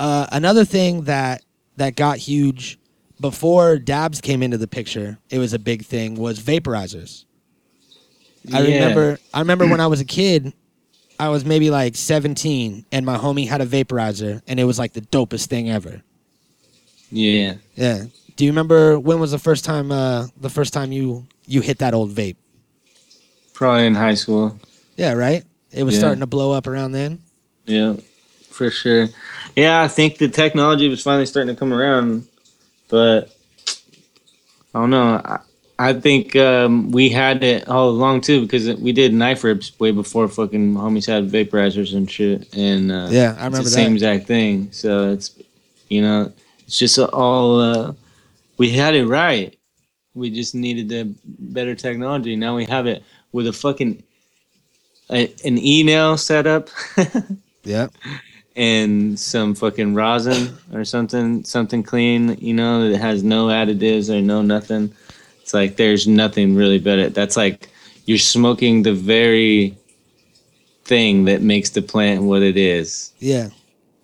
Uh, 0.00 0.26
another 0.32 0.64
thing 0.64 1.02
that 1.02 1.42
that 1.76 1.96
got 1.96 2.18
huge 2.18 2.78
before 3.20 3.78
dabs 3.78 4.20
came 4.20 4.42
into 4.42 4.58
the 4.58 4.66
picture, 4.68 5.18
it 5.30 5.38
was 5.38 5.52
a 5.54 5.58
big 5.58 5.84
thing. 5.84 6.14
Was 6.16 6.38
vaporizers. 6.40 7.24
I 8.52 8.60
Yeah. 8.60 8.74
remember. 8.74 9.18
I 9.34 9.40
remember 9.40 9.66
when 9.66 9.80
I 9.80 9.86
was 9.86 10.00
a 10.00 10.04
kid. 10.04 10.52
I 11.18 11.30
was 11.30 11.46
maybe 11.46 11.70
like 11.70 11.96
17, 11.96 12.84
and 12.92 13.06
my 13.06 13.16
homie 13.16 13.48
had 13.48 13.62
a 13.62 13.66
vaporizer, 13.66 14.42
and 14.46 14.60
it 14.60 14.64
was 14.64 14.78
like 14.78 14.92
the 14.92 15.00
dopest 15.00 15.46
thing 15.46 15.70
ever. 15.70 16.02
Yeah. 17.10 17.54
Yeah. 17.74 18.04
Do 18.36 18.44
you 18.44 18.50
remember 18.50 18.98
when 19.00 19.18
was 19.18 19.30
the 19.30 19.38
first 19.38 19.64
time? 19.64 19.90
Uh, 19.90 20.26
the 20.38 20.50
first 20.50 20.74
time 20.74 20.92
you 20.92 21.26
you 21.46 21.62
hit 21.62 21.78
that 21.78 21.94
old 21.94 22.12
vape? 22.14 22.36
Probably 23.54 23.86
in 23.86 23.94
high 23.94 24.14
school. 24.14 24.58
Yeah, 24.96 25.12
right. 25.12 25.42
It 25.72 25.84
was 25.84 25.94
Yeah. 25.94 26.00
starting 26.00 26.20
to 26.20 26.26
blow 26.26 26.52
up 26.52 26.66
around 26.66 26.92
then. 26.92 27.20
Yeah, 27.64 27.94
for 28.50 28.70
sure. 28.70 29.08
Yeah, 29.56 29.82
I 29.82 29.88
think 29.88 30.18
the 30.18 30.28
technology 30.28 30.88
was 30.88 31.02
finally 31.02 31.26
starting 31.26 31.54
to 31.54 31.58
come 31.58 31.72
around, 31.72 32.28
but 32.88 33.34
I 34.74 34.80
don't 34.80 34.90
know. 34.90 35.22
I, 35.24 35.38
I 35.78 35.92
think 35.94 36.36
um, 36.36 36.90
we 36.90 37.08
had 37.08 37.42
it 37.42 37.68
all 37.68 37.88
along 37.88 38.22
too 38.22 38.42
because 38.42 38.74
we 38.76 38.92
did 38.92 39.14
knife 39.14 39.44
rips 39.44 39.78
way 39.80 39.92
before 39.92 40.28
fucking 40.28 40.74
homies 40.74 41.06
had 41.06 41.30
vaporizers 41.30 41.94
and 41.94 42.10
shit. 42.10 42.54
And 42.54 42.92
uh, 42.92 43.08
Yeah, 43.10 43.30
I 43.30 43.32
it's 43.32 43.44
remember 43.44 43.64
the 43.64 43.70
same 43.70 43.92
exact 43.94 44.26
thing. 44.26 44.70
So 44.72 45.10
it's 45.10 45.38
you 45.88 46.02
know 46.02 46.32
it's 46.66 46.78
just 46.78 46.98
all 46.98 47.60
uh, 47.60 47.92
we 48.58 48.70
had 48.70 48.94
it 48.94 49.06
right. 49.06 49.58
We 50.14 50.30
just 50.30 50.54
needed 50.54 50.88
the 50.88 51.14
better 51.24 51.74
technology. 51.74 52.36
Now 52.36 52.56
we 52.56 52.66
have 52.66 52.86
it 52.86 53.02
with 53.32 53.46
a 53.46 53.52
fucking 53.52 54.02
a, 55.10 55.32
an 55.44 55.58
email 55.58 56.10
nail 56.10 56.16
setup. 56.18 56.68
Yeah. 57.64 57.88
And 58.56 59.20
some 59.20 59.54
fucking 59.54 59.94
rosin 59.94 60.56
or 60.72 60.84
something, 60.84 61.44
something 61.44 61.82
clean, 61.82 62.36
you 62.40 62.54
know, 62.54 62.90
that 62.90 62.98
has 62.98 63.22
no 63.22 63.48
additives 63.48 64.08
or 64.08 64.22
no 64.22 64.40
nothing. 64.42 64.92
It's 65.42 65.52
like 65.54 65.76
there's 65.76 66.08
nothing 66.08 66.56
really 66.56 66.78
better. 66.78 67.10
That's 67.10 67.36
like 67.36 67.68
you're 68.06 68.18
smoking 68.18 68.82
the 68.82 68.94
very 68.94 69.76
thing 70.84 71.24
that 71.26 71.42
makes 71.42 71.70
the 71.70 71.82
plant 71.82 72.22
what 72.22 72.42
it 72.42 72.56
is. 72.56 73.12
Yeah. 73.18 73.50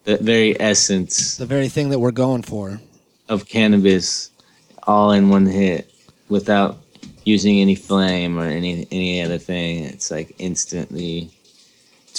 The 0.05 0.18
very 0.18 0.61
essence 0.61 1.36
the 1.36 1.46
very 1.46 1.68
thing 1.68 1.90
that 1.90 2.00
we're 2.00 2.11
going 2.11 2.42
for. 2.42 2.80
of 3.28 3.48
cannabis 3.48 4.30
all 4.82 5.12
in 5.12 5.28
one 5.28 5.46
hit 5.46 5.92
without 6.28 6.78
using 7.24 7.61
any 7.61 7.76
flame 7.76 8.38
or 8.38 8.46
any 8.46 8.86
any 8.90 9.22
other 9.22 9.38
thing. 9.38 9.84
It's 9.84 10.11
like 10.11 10.34
instantly 10.38 11.30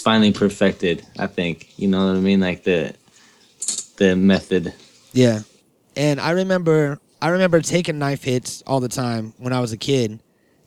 finally 0.03 0.31
perfected, 0.33 1.05
I 1.17 1.27
think. 1.27 1.69
You 1.77 1.87
know 1.87 2.07
what 2.07 2.15
I 2.17 2.19
mean? 2.19 2.39
Like 2.39 2.63
the 2.63 2.93
the 3.97 4.15
method. 4.15 4.73
Yeah. 5.13 5.41
And 5.95 6.19
I 6.19 6.31
remember 6.31 6.99
I 7.21 7.29
remember 7.29 7.61
taking 7.61 7.99
knife 7.99 8.23
hits 8.23 8.63
all 8.67 8.79
the 8.79 8.89
time 8.89 9.33
when 9.37 9.53
I 9.53 9.59
was 9.61 9.71
a 9.71 9.77
kid 9.77 10.19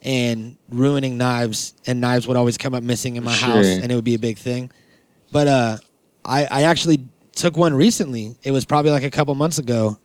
and 0.03 0.57
ruining 0.71 1.19
knives 1.19 1.75
and 1.87 2.01
knives 2.01 2.27
would 2.29 2.37
always 2.37 2.57
come 2.57 2.75
up 2.75 2.83
missing 2.83 3.17
in 3.17 3.25
my 3.25 3.33
Sure. 3.35 3.49
house 3.57 3.67
and 3.67 3.91
it 3.91 3.95
would 3.95 4.05
be 4.05 4.15
a 4.15 4.19
big 4.19 4.39
thing. 4.39 4.71
But 5.33 5.47
uh 5.49 5.77
I 6.25 6.45
I 6.47 6.63
actually 6.63 7.05
took 7.35 7.57
one 7.57 7.75
recently. 7.75 8.37
It 8.43 8.53
was 8.53 8.65
probably 8.65 8.91
like 8.93 9.05
a 9.05 9.11
couple 9.11 9.35
months 9.35 9.59
ago. 9.59 9.99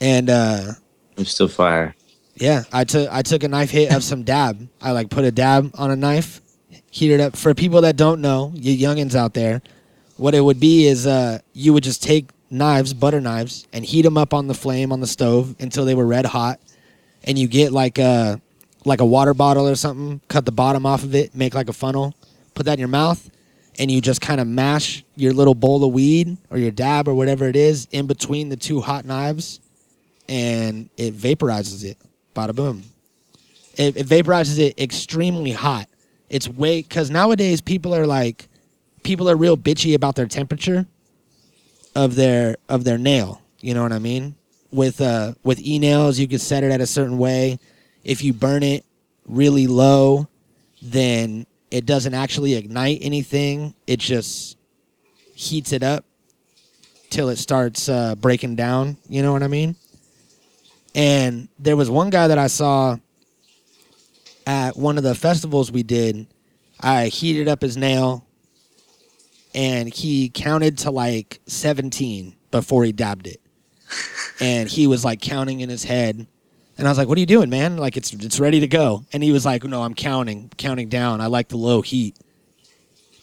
And 0.00 0.30
uh 0.30 0.72
I'm 1.18 1.24
still 1.24 1.48
fire. 1.48 1.94
yeah, 2.36 2.64
I 2.72 2.84
took 2.84 3.08
I 3.10 3.22
took 3.22 3.42
a 3.42 3.48
knife 3.48 3.70
hit 3.70 3.90
of 3.92 4.04
some 4.04 4.22
dab. 4.22 4.68
I 4.82 4.92
like 4.92 5.08
put 5.10 5.24
a 5.24 5.32
dab 5.32 5.70
on 5.74 5.90
a 5.90 5.96
knife, 5.96 6.42
heated 6.96 7.20
up. 7.20 7.36
For 7.36 7.54
people 7.54 7.82
that 7.82 7.96
don't 7.96 8.22
know, 8.22 8.52
you 8.54 8.74
youngins 8.74 9.14
out 9.14 9.34
there, 9.34 9.60
what 10.16 10.34
it 10.34 10.40
would 10.40 10.58
be 10.58 10.86
is 10.86 11.06
uh, 11.06 11.40
you 11.52 11.74
would 11.74 11.84
just 11.84 12.02
take 12.02 12.30
knives, 12.50 12.94
butter 12.94 13.20
knives, 13.20 13.66
and 13.72 13.84
heat 13.84 14.02
them 14.02 14.16
up 14.16 14.32
on 14.32 14.46
the 14.46 14.54
flame 14.54 14.92
on 14.92 15.00
the 15.00 15.06
stove 15.06 15.54
until 15.60 15.84
they 15.84 15.94
were 15.94 16.06
red 16.06 16.24
hot, 16.24 16.58
and 17.24 17.38
you 17.38 17.48
get 17.48 17.70
like 17.70 17.98
a 17.98 18.40
like 18.86 19.00
a 19.00 19.04
water 19.04 19.34
bottle 19.34 19.68
or 19.68 19.74
something, 19.74 20.20
cut 20.28 20.46
the 20.46 20.52
bottom 20.52 20.86
off 20.86 21.02
of 21.02 21.14
it, 21.14 21.34
make 21.34 21.54
like 21.54 21.68
a 21.68 21.72
funnel, 21.72 22.14
put 22.54 22.64
that 22.64 22.74
in 22.74 22.78
your 22.78 22.88
mouth, 22.88 23.30
and 23.78 23.90
you 23.90 24.00
just 24.00 24.20
kind 24.20 24.40
of 24.40 24.46
mash 24.46 25.04
your 25.16 25.32
little 25.32 25.54
bowl 25.54 25.84
of 25.84 25.92
weed 25.92 26.38
or 26.50 26.56
your 26.56 26.70
dab 26.70 27.08
or 27.08 27.14
whatever 27.14 27.46
it 27.46 27.56
is 27.56 27.88
in 27.90 28.06
between 28.06 28.48
the 28.48 28.56
two 28.56 28.80
hot 28.80 29.04
knives, 29.04 29.60
and 30.28 30.88
it 30.96 31.14
vaporizes 31.14 31.84
it. 31.84 31.98
Bada 32.34 32.54
boom. 32.54 32.84
It, 33.76 33.96
it 33.98 34.06
vaporizes 34.06 34.58
it 34.58 34.80
extremely 34.80 35.52
hot. 35.52 35.88
It's 36.28 36.48
way 36.48 36.82
because 36.82 37.10
nowadays 37.10 37.60
people 37.60 37.94
are 37.94 38.06
like, 38.06 38.48
people 39.02 39.30
are 39.30 39.36
real 39.36 39.56
bitchy 39.56 39.94
about 39.94 40.16
their 40.16 40.26
temperature 40.26 40.86
of 41.94 42.14
their 42.14 42.56
of 42.68 42.84
their 42.84 42.98
nail. 42.98 43.42
You 43.60 43.74
know 43.74 43.82
what 43.82 43.92
I 43.92 43.98
mean? 43.98 44.34
With 44.70 45.00
uh 45.00 45.34
with 45.42 45.60
e 45.60 45.78
nails, 45.78 46.18
you 46.18 46.28
can 46.28 46.38
set 46.38 46.64
it 46.64 46.72
at 46.72 46.80
a 46.80 46.86
certain 46.86 47.18
way. 47.18 47.58
If 48.04 48.22
you 48.22 48.32
burn 48.32 48.62
it 48.62 48.84
really 49.26 49.66
low, 49.66 50.28
then 50.82 51.46
it 51.70 51.86
doesn't 51.86 52.14
actually 52.14 52.54
ignite 52.54 52.98
anything. 53.02 53.74
It 53.86 53.98
just 53.98 54.56
heats 55.34 55.72
it 55.72 55.82
up 55.82 56.04
till 57.10 57.28
it 57.28 57.36
starts 57.36 57.88
uh, 57.88 58.14
breaking 58.14 58.56
down. 58.56 58.96
You 59.08 59.22
know 59.22 59.32
what 59.32 59.42
I 59.42 59.48
mean? 59.48 59.76
And 60.94 61.48
there 61.58 61.76
was 61.76 61.90
one 61.90 62.10
guy 62.10 62.28
that 62.28 62.38
I 62.38 62.46
saw 62.46 62.96
at 64.46 64.76
one 64.76 64.96
of 64.96 65.04
the 65.04 65.14
festivals 65.14 65.72
we 65.72 65.82
did. 65.82 66.26
I 66.80 67.06
heated 67.06 67.48
up 67.48 67.62
his 67.62 67.76
nail 67.76 68.26
and 69.54 69.92
he 69.92 70.28
counted 70.28 70.78
to 70.78 70.90
like 70.90 71.40
17 71.46 72.36
before 72.50 72.84
he 72.84 72.92
dabbed 72.92 73.26
it. 73.26 73.40
and 74.40 74.68
he 74.68 74.86
was 74.86 75.04
like 75.04 75.20
counting 75.20 75.60
in 75.60 75.68
his 75.68 75.84
head. 75.84 76.26
And 76.78 76.86
I 76.86 76.90
was 76.90 76.98
like, 76.98 77.08
"What 77.08 77.16
are 77.16 77.20
you 77.20 77.26
doing, 77.26 77.48
man? 77.48 77.78
Like 77.78 77.96
it's 77.96 78.12
it's 78.12 78.38
ready 78.38 78.60
to 78.60 78.68
go." 78.68 79.06
And 79.12 79.22
he 79.22 79.32
was 79.32 79.46
like, 79.46 79.64
"No, 79.64 79.82
I'm 79.82 79.94
counting, 79.94 80.50
counting 80.58 80.90
down. 80.90 81.22
I 81.22 81.26
like 81.26 81.48
the 81.48 81.56
low 81.56 81.80
heat." 81.80 82.18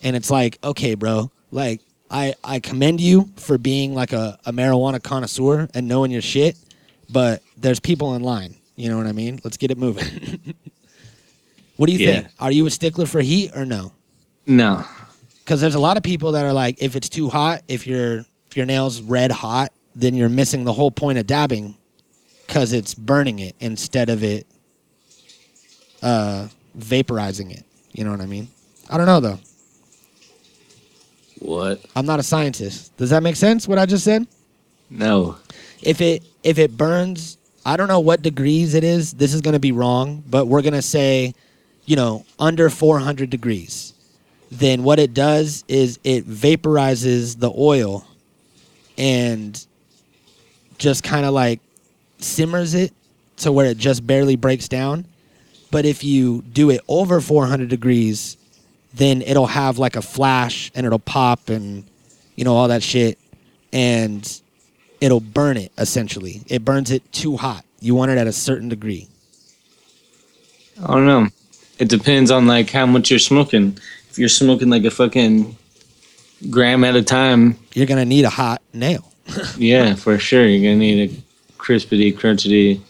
And 0.02 0.16
it's 0.16 0.32
like, 0.32 0.58
"Okay, 0.64 0.96
bro. 0.96 1.32
Like 1.52 1.82
I 2.10 2.34
I 2.44 2.60
commend 2.60 3.00
you 3.00 3.30
for 3.36 3.60
being 3.60 3.94
like 3.94 4.12
a, 4.12 4.40
a 4.48 4.52
marijuana 4.52 5.04
connoisseur 5.04 5.70
and 5.76 5.88
knowing 5.88 6.10
your 6.10 6.24
shit, 6.24 6.58
but 7.12 7.44
there's 7.56 7.80
people 7.80 8.16
in 8.16 8.24
line. 8.24 8.56
You 8.76 8.90
know 8.90 8.98
what 8.98 9.06
I 9.06 9.12
mean? 9.12 9.40
Let's 9.44 9.58
get 9.58 9.70
it 9.70 9.78
moving." 9.78 10.56
what 11.78 11.88
do 11.88 11.94
you 11.94 12.00
Yeah. 12.00 12.14
think? 12.22 12.28
Are 12.40 12.52
you 12.52 12.66
a 12.66 12.72
stickler 12.72 13.06
for 13.06 13.22
heat 13.22 13.52
or 13.56 13.66
no? 13.66 13.92
No. 14.46 14.84
because 15.44 15.60
there's 15.62 15.76
a 15.76 15.80
lot 15.80 15.98
of 15.98 16.04
people 16.04 16.34
that 16.34 16.46
are 16.46 16.54
like, 16.54 16.82
if 16.82 16.96
it's 16.96 17.10
too 17.10 17.30
hot, 17.30 17.64
if 17.68 17.86
your 17.88 18.26
if 18.50 18.56
your 18.58 18.66
nails 18.66 19.02
red 19.02 19.32
hot, 19.32 19.72
then 19.96 20.16
you're 20.16 20.30
missing 20.30 20.64
the 20.64 20.74
whole 20.74 20.92
point 20.92 21.18
of 21.18 21.26
dabbing, 21.28 21.76
because 22.48 22.72
it's 22.74 22.94
burning 22.94 23.40
it 23.40 23.56
instead 23.60 24.10
of 24.10 24.24
it 24.24 24.46
uh, 26.02 26.48
vaporizing 26.78 27.52
it. 27.52 27.64
You 27.94 28.04
know 28.04 28.12
what 28.12 28.22
I 28.22 28.26
mean? 28.26 28.48
I 28.90 28.98
don't 28.98 29.06
know 29.06 29.20
though. 29.20 29.40
What? 31.40 31.82
I'm 31.96 32.06
not 32.06 32.20
a 32.20 32.24
scientist. 32.24 32.96
Does 32.98 33.10
that 33.10 33.24
make 33.24 33.36
sense? 33.36 33.68
What 33.68 33.78
I 33.78 33.86
just 33.86 34.04
said? 34.04 34.28
No. 34.90 35.38
If 35.82 36.00
it 36.02 36.24
if 36.44 36.58
it 36.60 36.78
burns, 36.78 37.38
I 37.66 37.76
don't 37.78 37.88
know 37.88 38.00
what 38.00 38.22
degrees 38.22 38.74
it 38.76 38.84
is. 38.84 39.14
This 39.14 39.34
is 39.34 39.42
going 39.42 39.54
to 39.54 39.60
be 39.60 39.72
wrong, 39.72 40.24
but 40.30 40.46
we're 40.48 40.62
going 40.62 40.74
to 40.74 40.82
say, 40.82 41.34
you 41.86 41.96
know, 41.96 42.26
under 42.40 42.70
400 42.70 43.30
degrees. 43.30 43.94
Then 44.52 44.84
what 44.84 45.00
it 45.00 45.14
does 45.14 45.64
is 45.68 46.00
it 46.04 46.28
vaporizes 46.28 47.40
the 47.40 47.52
oil 47.52 48.06
and 48.98 49.66
just 50.78 51.04
kind 51.04 51.26
of 51.26 51.34
like 51.34 51.60
simmers 52.20 52.74
it 52.74 52.94
to 53.38 53.52
where 53.52 53.66
it 53.66 53.78
just 53.78 54.06
barely 54.06 54.36
breaks 54.36 54.68
down. 54.68 55.06
But 55.72 55.86
if 55.86 56.04
you 56.04 56.44
do 56.44 56.70
it 56.70 56.82
over 56.88 57.20
400 57.20 57.68
degrees, 57.68 58.38
then 58.94 59.24
it'll 59.24 59.48
have 59.48 59.80
like 59.80 59.96
a 59.96 60.02
flash 60.02 60.72
and 60.76 60.86
it'll 60.86 61.00
pop 61.00 61.50
and 61.50 61.84
you 62.36 62.44
know 62.44 62.56
all 62.56 62.68
that 62.68 62.84
shit 62.84 63.18
and 63.72 64.42
it'll 65.02 65.20
burn 65.20 65.58
it 65.58 65.72
essentially. 65.78 66.42
It 66.48 66.64
burns 66.64 66.92
it 66.92 67.12
too 67.12 67.38
hot. 67.38 67.66
You 67.80 67.96
want 67.96 68.12
it 68.12 68.18
at 68.18 68.28
a 68.28 68.32
certain 68.32 68.70
degree. 68.70 69.08
I 70.82 70.88
don't 70.94 71.06
know. 71.06 71.28
It 71.80 71.90
depends 71.90 72.32
on 72.32 72.48
like 72.48 72.70
how 72.70 72.86
much 72.86 73.10
you're 73.10 73.20
smoking. 73.20 73.78
If 74.10 74.20
you're 74.20 74.30
smoking 74.30 74.70
like 74.70 74.84
a 74.86 74.92
fucking 74.92 75.56
gram 76.50 76.84
at 76.84 76.96
a 76.96 77.02
time, 77.04 77.58
You're 77.74 77.88
gonna 77.88 78.06
need 78.06 78.26
a 78.26 78.30
hot 78.30 78.62
nail. 78.74 79.12
yeah, 79.58 79.96
for 79.96 80.18
sure. 80.20 80.46
You're 80.46 80.62
gonna 80.72 80.80
need 80.80 81.10
a 81.12 81.54
crispity, 81.58 82.14
crunchity, 82.14 82.82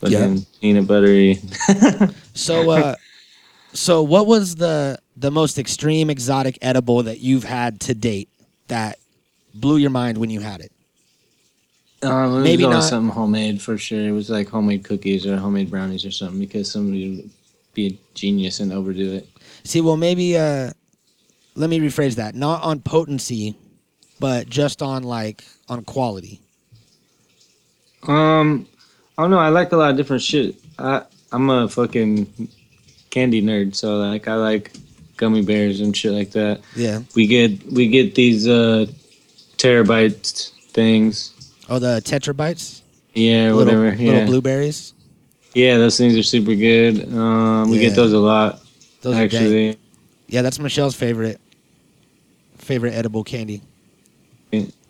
fucking 0.00 0.46
peanut 0.60 0.86
buttery. 0.86 1.38
So 2.32 2.70
uh 2.70 2.94
so 3.74 4.02
what 4.02 4.26
was 4.26 4.54
the 4.56 4.98
the 5.16 5.30
most 5.30 5.58
extreme 5.58 6.08
exotic 6.08 6.56
edible 6.62 7.02
that 7.02 7.18
you've 7.20 7.44
had 7.44 7.80
to 7.80 7.94
date 7.94 8.28
that 8.68 8.98
blew 9.54 9.76
your 9.76 9.90
mind 9.90 10.16
when 10.16 10.30
you 10.30 10.40
had 10.40 10.60
it? 10.60 10.72
Um, 12.02 12.12
it 12.12 12.34
was 12.36 12.44
Maybe 12.44 12.62
not- 12.66 12.84
something 12.84 13.12
homemade 13.12 13.60
for 13.60 13.76
sure. 13.76 14.00
It 14.00 14.12
was 14.12 14.30
like 14.30 14.48
homemade 14.48 14.84
cookies 14.84 15.26
or 15.26 15.36
homemade 15.36 15.70
brownies 15.70 16.06
or 16.06 16.10
something 16.10 16.38
because 16.38 16.70
somebody 16.70 17.28
be 17.88 17.94
a 17.94 18.14
genius 18.14 18.60
and 18.60 18.72
overdo 18.72 19.14
it. 19.14 19.28
See, 19.64 19.80
well 19.80 19.96
maybe 19.96 20.36
uh 20.36 20.72
let 21.54 21.70
me 21.70 21.78
rephrase 21.80 22.16
that. 22.16 22.34
Not 22.34 22.62
on 22.62 22.80
potency, 22.80 23.56
but 24.18 24.48
just 24.48 24.82
on 24.82 25.02
like 25.02 25.44
on 25.68 25.84
quality. 25.84 26.40
Um, 28.06 28.66
I 29.18 29.22
don't 29.22 29.30
know. 29.30 29.38
I 29.38 29.48
like 29.50 29.72
a 29.72 29.76
lot 29.76 29.90
of 29.90 29.96
different 29.96 30.22
shit. 30.22 30.56
I 30.78 31.02
I'm 31.32 31.50
a 31.50 31.68
fucking 31.68 32.48
candy 33.10 33.42
nerd, 33.42 33.74
so 33.74 33.96
like 33.98 34.28
I 34.28 34.34
like 34.34 34.72
gummy 35.16 35.42
bears 35.42 35.80
and 35.80 35.96
shit 35.96 36.12
like 36.12 36.30
that. 36.32 36.60
Yeah. 36.74 37.00
We 37.14 37.26
get 37.26 37.64
we 37.70 37.88
get 37.88 38.14
these 38.14 38.48
uh 38.48 38.86
Terra 39.56 39.84
Bite 39.84 40.50
things. 40.70 41.34
Oh 41.68 41.78
the 41.78 42.00
tetrabites? 42.04 42.82
Yeah, 43.14 43.52
little, 43.52 43.56
whatever. 43.56 43.90
little 43.96 44.04
Yeah, 44.04 44.24
blueberries. 44.26 44.94
Yeah, 45.54 45.76
those 45.78 45.96
things 45.96 46.16
are 46.16 46.22
super 46.22 46.54
good. 46.54 47.12
Um, 47.12 47.70
we 47.70 47.76
Yeah. 47.78 47.88
get 47.88 47.96
those 47.96 48.12
a 48.12 48.18
lot 48.18 48.60
Those 49.02 49.16
are 49.16 49.22
actually. 49.22 49.76
Yeah, 50.28 50.42
that's 50.42 50.58
Michelle's 50.58 50.94
favorite 50.94 51.40
favorite 52.58 52.94
edible 52.94 53.24
candy. 53.24 53.62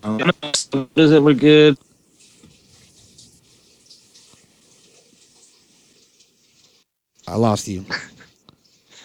Um, 0.02 0.30
does 0.94 1.12
it 1.12 1.20
look 1.20 1.38
good? 1.38 1.78
I 7.26 7.36
lost 7.36 7.68
you. 7.68 7.84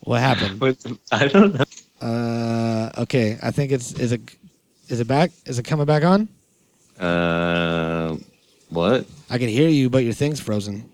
what 0.00 0.20
happened? 0.20 0.62
I 1.10 1.28
don't 1.28 1.54
know. 1.54 1.64
Uh, 2.00 2.90
okay, 2.98 3.38
I 3.42 3.50
think 3.50 3.72
it's 3.72 3.92
is 3.94 4.12
it 4.12 4.20
is 4.88 5.00
it 5.00 5.08
back? 5.08 5.30
Is 5.46 5.58
it 5.58 5.64
coming 5.64 5.86
back 5.86 6.04
on? 6.04 6.28
Uh, 6.98 8.16
what? 8.72 9.06
I 9.30 9.38
can 9.38 9.48
hear 9.48 9.68
you, 9.68 9.90
but 9.90 10.04
your 10.04 10.12
thing's 10.12 10.40
frozen. 10.40 10.88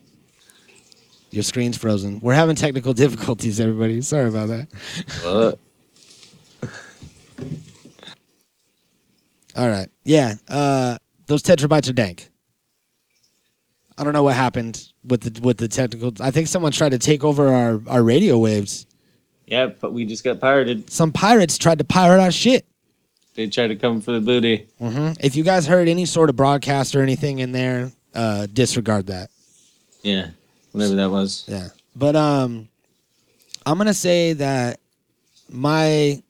Your 1.31 1.43
screen's 1.43 1.77
frozen. 1.77 2.21
We're 2.21 2.35
having 2.35 2.57
technical 2.57 2.93
difficulties, 3.05 3.61
everybody. 3.61 4.01
Sorry 4.03 4.29
about 4.29 4.49
that. 4.49 4.69
What? 5.23 5.59
All 9.57 9.69
right. 9.69 9.89
Yeah. 10.05 10.35
Uh, 10.49 10.99
those 11.27 11.43
tetrabytes 11.43 11.89
are 11.89 11.93
dank. 11.93 12.31
I 13.97 14.05
don't 14.05 14.13
know 14.13 14.23
what 14.23 14.37
happened 14.37 14.93
with 15.05 15.23
the 15.23 15.41
with 15.41 15.57
the 15.59 15.67
technical. 15.67 16.13
I 16.21 16.31
think 16.31 16.47
someone 16.47 16.71
tried 16.71 16.91
to 16.91 16.99
take 16.99 17.25
over 17.25 17.49
our 17.49 17.83
our 17.89 18.03
radio 18.03 18.39
waves. 18.39 18.87
Yeah, 19.47 19.67
but 19.81 19.93
we 19.93 20.05
just 20.05 20.23
got 20.23 20.41
pirated. 20.41 20.89
Some 20.91 21.11
pirates 21.11 21.59
tried 21.59 21.79
to 21.79 21.85
pirate 21.85 22.21
our 22.23 22.31
shit. 22.31 22.67
They 23.35 23.47
tried 23.49 23.69
to 23.69 23.77
come 23.77 24.01
for 24.01 24.13
the 24.13 24.21
booty. 24.21 24.67
hmm 24.79 25.13
If 25.21 25.37
you 25.37 25.45
guys 25.45 25.67
heard 25.67 25.89
any 25.89 26.07
sort 26.07 26.29
of 26.31 26.37
broadcast 26.37 26.97
or 26.97 27.03
anything 27.03 27.39
in 27.39 27.53
there, 27.53 27.93
uh, 28.15 28.47
disregard 28.53 29.07
that. 29.07 29.31
Yeah, 30.03 30.31
whatever 30.73 30.95
that 30.97 31.11
was. 31.11 31.45
Yeah. 31.47 31.69
But 31.95 32.17
um 32.17 32.69
I'm 33.67 33.77
gonna 33.79 33.95
say 33.95 34.33
that 34.35 34.81
my 35.49 36.23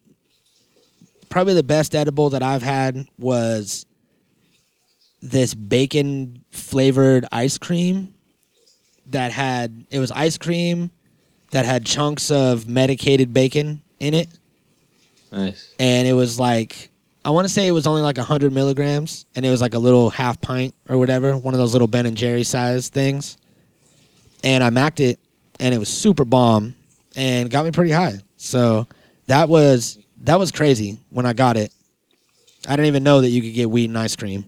probably 1.28 1.54
the 1.54 1.62
best 1.62 1.94
edible 1.94 2.30
that 2.30 2.42
I've 2.42 2.62
had 2.62 3.06
was 3.18 3.84
this 5.22 5.54
bacon 5.54 6.44
flavored 6.50 7.26
ice 7.32 7.58
cream 7.58 8.14
that 9.06 9.32
had 9.32 9.84
it 9.90 9.98
was 9.98 10.10
ice 10.12 10.38
cream 10.38 10.90
that 11.50 11.64
had 11.64 11.84
chunks 11.84 12.30
of 12.30 12.68
medicated 12.68 13.32
bacon 13.32 13.82
in 14.00 14.14
it 14.14 14.28
Nice. 15.30 15.74
and 15.78 16.08
it 16.08 16.12
was 16.14 16.38
like 16.38 16.90
I 17.24 17.30
want 17.30 17.46
to 17.46 17.52
say 17.52 17.66
it 17.66 17.72
was 17.72 17.86
only 17.86 18.00
like 18.00 18.16
100 18.16 18.52
milligrams, 18.52 19.26
and 19.34 19.44
it 19.44 19.50
was 19.50 19.60
like 19.60 19.74
a 19.74 19.78
little 19.78 20.08
half 20.08 20.40
pint 20.40 20.74
or 20.88 20.96
whatever, 20.96 21.36
one 21.36 21.52
of 21.52 21.58
those 21.58 21.72
little 21.74 21.88
Ben 21.88 22.06
and 22.06 22.16
Jerry 22.16 22.42
size 22.42 22.88
things. 22.88 23.36
And 24.42 24.64
I 24.64 24.70
macked 24.70 25.00
it, 25.00 25.18
and 25.60 25.74
it 25.74 25.78
was 25.78 25.88
super 25.90 26.24
bomb, 26.24 26.74
and 27.16 27.50
got 27.50 27.64
me 27.66 27.70
pretty 27.70 27.90
high. 27.90 28.20
So 28.36 28.86
that 29.26 29.48
was 29.48 29.98
that 30.22 30.38
was 30.38 30.52
crazy 30.52 30.98
when 31.10 31.26
I 31.26 31.32
got 31.32 31.56
it. 31.56 31.72
I 32.66 32.76
didn't 32.76 32.86
even 32.86 33.02
know 33.02 33.20
that 33.20 33.28
you 33.28 33.42
could 33.42 33.54
get 33.54 33.70
weed 33.70 33.90
and 33.90 33.98
ice 33.98 34.16
cream. 34.16 34.44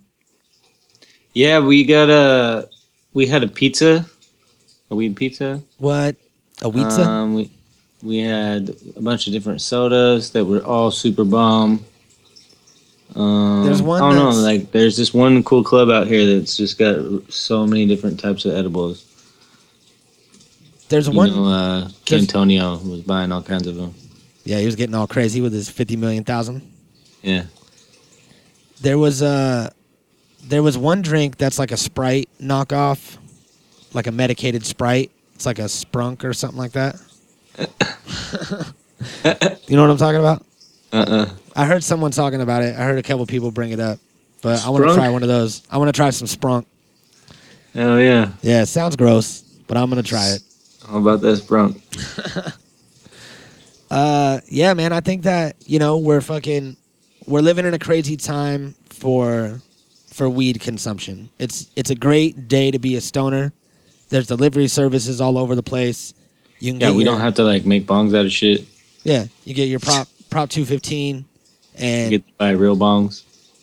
Yeah, 1.35 1.61
we 1.61 1.85
got 1.85 2.09
a 2.09 2.69
we 3.13 3.27
had 3.27 3.43
a 3.43 3.49
pizza, 3.49 4.07
a 4.91 4.95
weed 4.97 5.17
pizza. 5.17 5.63
What 5.79 6.17
a 6.63 6.71
pizza? 6.71 7.03
Um, 7.03 7.35
we 7.35 7.51
we 8.03 8.19
had 8.19 8.75
a 8.97 9.01
bunch 9.03 9.27
of 9.27 9.33
different 9.33 9.61
sodas 9.61 10.31
that 10.31 10.45
were 10.45 10.65
all 10.65 10.91
super 10.91 11.25
bomb. 11.25 11.85
Um, 13.15 13.65
There's 13.65 13.83
one 13.83 14.01
I 14.03 14.13
don't 14.15 14.37
know. 14.37 14.41
Like, 14.41 14.71
there's 14.71 14.97
this 14.97 15.13
one 15.13 15.43
cool 15.43 15.65
club 15.65 15.91
out 15.91 16.07
here 16.07 16.25
that's 16.39 16.57
just 16.57 16.79
got 16.79 16.97
so 17.33 17.67
many 17.67 17.85
different 17.87 18.21
types 18.21 18.45
of 18.45 18.55
edibles. 18.55 19.05
There's 20.89 21.09
You 21.09 21.15
one. 21.15 21.31
know, 21.31 21.45
uh, 21.47 21.89
Cantonio 22.05 22.79
was 22.79 23.01
buying 23.03 23.33
all 23.33 23.43
kinds 23.43 23.67
of 23.67 23.75
them. 23.77 23.95
yeah, 24.45 24.59
he 24.59 24.67
was 24.67 24.77
getting 24.77 24.95
all 24.95 25.07
crazy 25.09 25.41
with 25.41 25.53
his 25.53 25.69
50 25.69 25.97
million 25.97 26.25
thousand. 26.25 26.63
Yeah. 27.23 27.45
There 28.81 28.97
was 28.99 29.23
a 29.23 29.73
there 30.45 30.63
was 30.63 30.79
one 30.79 31.03
drink 31.03 31.37
that's 31.37 31.59
like 31.59 31.71
a 31.71 31.77
Sprite 31.77 32.29
knockoff, 32.41 33.19
like 33.93 34.07
a 34.07 34.13
medicated 34.13 34.65
Sprite. 34.65 35.11
It's 35.35 35.47
like 35.47 35.59
a 35.59 35.65
Sprunk 35.65 36.25
or 36.25 36.33
something 36.33 36.59
like 36.59 36.73
that. 36.73 36.97
You 37.59 37.67
know 39.77 39.83
what 39.83 39.91
I'm 39.91 39.97
talking 39.97 40.21
about? 40.21 40.45
Uh. 40.93 40.97
uh 40.97 41.31
I 41.57 41.67
heard 41.67 41.83
someone 41.83 42.11
talking 42.11 42.41
about 42.41 42.63
it. 42.63 42.77
I 42.77 42.85
heard 42.85 42.99
a 42.99 43.03
couple 43.03 43.27
people 43.27 43.51
bring 43.51 43.73
it 43.73 43.81
up, 43.81 43.99
but 44.41 44.65
I 44.65 44.71
want 44.71 44.87
to 44.87 44.95
try 44.95 45.09
one 45.11 45.23
of 45.23 45.29
those. 45.29 45.63
I 45.71 45.79
want 45.79 45.89
to 45.89 45.93
try 45.93 46.11
some 46.11 46.29
Sprunk. 46.29 46.65
Oh 47.75 47.99
yeah. 47.99 48.31
Yeah, 48.43 48.63
it 48.63 48.67
sounds 48.67 48.97
gross, 48.97 49.43
but 49.67 49.77
I'm 49.77 49.89
gonna 49.89 50.03
try 50.03 50.29
it. 50.31 50.43
How 50.89 50.99
about 50.99 51.21
this, 51.21 51.41
bro? 51.47 51.75
Uh, 53.91 54.41
yeah, 54.49 54.73
man. 54.75 54.93
I 54.93 55.01
think 55.01 55.25
that 55.25 55.57
you 55.67 55.79
know 55.79 55.99
we're 55.99 56.21
fucking 56.21 56.77
we're 57.27 57.41
living 57.41 57.67
in 57.67 57.75
a 57.75 57.79
crazy 57.79 58.17
time 58.17 58.75
for 58.89 59.61
for 60.09 60.29
weed 60.29 60.61
consumption. 60.61 61.31
It's 61.39 61.71
it's 61.77 61.91
a 61.91 61.95
great 61.95 62.49
day 62.49 62.71
to 62.71 62.79
be 62.79 62.97
a 62.97 63.01
stoner. 63.01 63.53
There's 64.09 64.27
delivery 64.27 64.69
services 64.69 65.21
all 65.21 65.39
over 65.39 65.55
the 65.55 65.63
place. 65.63 66.15
You 66.61 66.73
can 66.73 66.81
Yeah, 66.81 66.87
get 66.89 66.97
we 66.97 67.05
your- 67.05 67.13
don't 67.15 67.21
have 67.23 67.35
to 67.35 67.45
like 67.45 67.67
make 67.67 67.87
bongs 67.87 68.17
out 68.17 68.25
of 68.27 68.33
shit. 68.33 68.65
yeah. 69.03 69.27
You 69.45 69.55
get 69.55 69.69
your 69.69 69.81
prop 69.81 70.09
prop 70.31 70.49
two 70.51 70.65
fifteen, 70.65 71.25
and 71.77 72.13
you 72.13 72.19
Get 72.19 72.27
to 72.29 72.33
buy 72.39 72.51
real 72.51 72.77
bongs. 72.77 73.23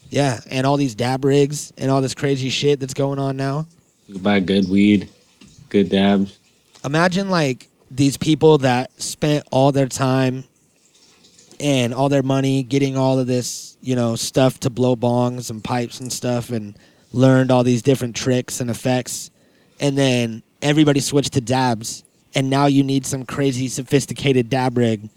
yeah, 0.09 0.39
and 0.49 0.65
all 0.67 0.77
these 0.77 0.95
dab 0.95 1.23
rigs 1.23 1.71
and 1.77 1.89
all 1.91 2.01
this 2.01 2.13
crazy 2.15 2.49
shit 2.49 2.79
that's 2.79 2.93
going 2.93 3.19
on 3.19 3.37
now. 3.37 3.65
You 4.07 4.15
can 4.15 4.23
buy 4.23 4.39
good 4.39 4.67
weed, 4.69 5.09
good 5.69 5.89
dabs. 5.89 6.37
imagine 6.83 7.29
like 7.29 7.67
these 7.91 8.17
people 8.17 8.57
that 8.59 8.89
spent 9.01 9.45
all 9.51 9.71
their 9.71 9.87
time 9.87 10.43
and 11.59 11.93
all 11.93 12.09
their 12.09 12.23
money 12.23 12.63
getting 12.63 12.97
all 12.97 13.19
of 13.19 13.27
this, 13.27 13.77
you 13.81 13.95
know, 13.95 14.15
stuff 14.15 14.59
to 14.61 14.69
blow 14.69 14.95
bongs 14.95 15.49
and 15.49 15.63
pipes 15.63 15.99
and 15.99 16.11
stuff 16.11 16.49
and 16.51 16.75
learned 17.13 17.51
all 17.51 17.63
these 17.63 17.81
different 17.81 18.15
tricks 18.15 18.59
and 18.61 18.69
effects. 18.69 19.31
And 19.79 19.97
then 19.97 20.43
everybody 20.61 20.99
switched 20.99 21.33
to 21.33 21.41
dabs. 21.41 22.03
And 22.35 22.49
now 22.49 22.65
you 22.65 22.83
need 22.83 23.05
some 23.05 23.25
crazy 23.25 23.67
sophisticated 23.67 24.49
dab 24.49 24.77
rig 24.77 25.09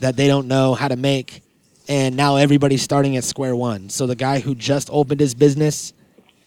that 0.00 0.16
they 0.16 0.26
don't 0.26 0.48
know 0.48 0.74
how 0.74 0.88
to 0.88 0.96
make. 0.96 1.42
And 1.88 2.16
now 2.16 2.36
everybody's 2.36 2.82
starting 2.82 3.16
at 3.16 3.24
square 3.24 3.54
one. 3.54 3.90
So 3.90 4.06
the 4.06 4.16
guy 4.16 4.40
who 4.40 4.54
just 4.54 4.88
opened 4.90 5.20
his 5.20 5.34
business 5.34 5.92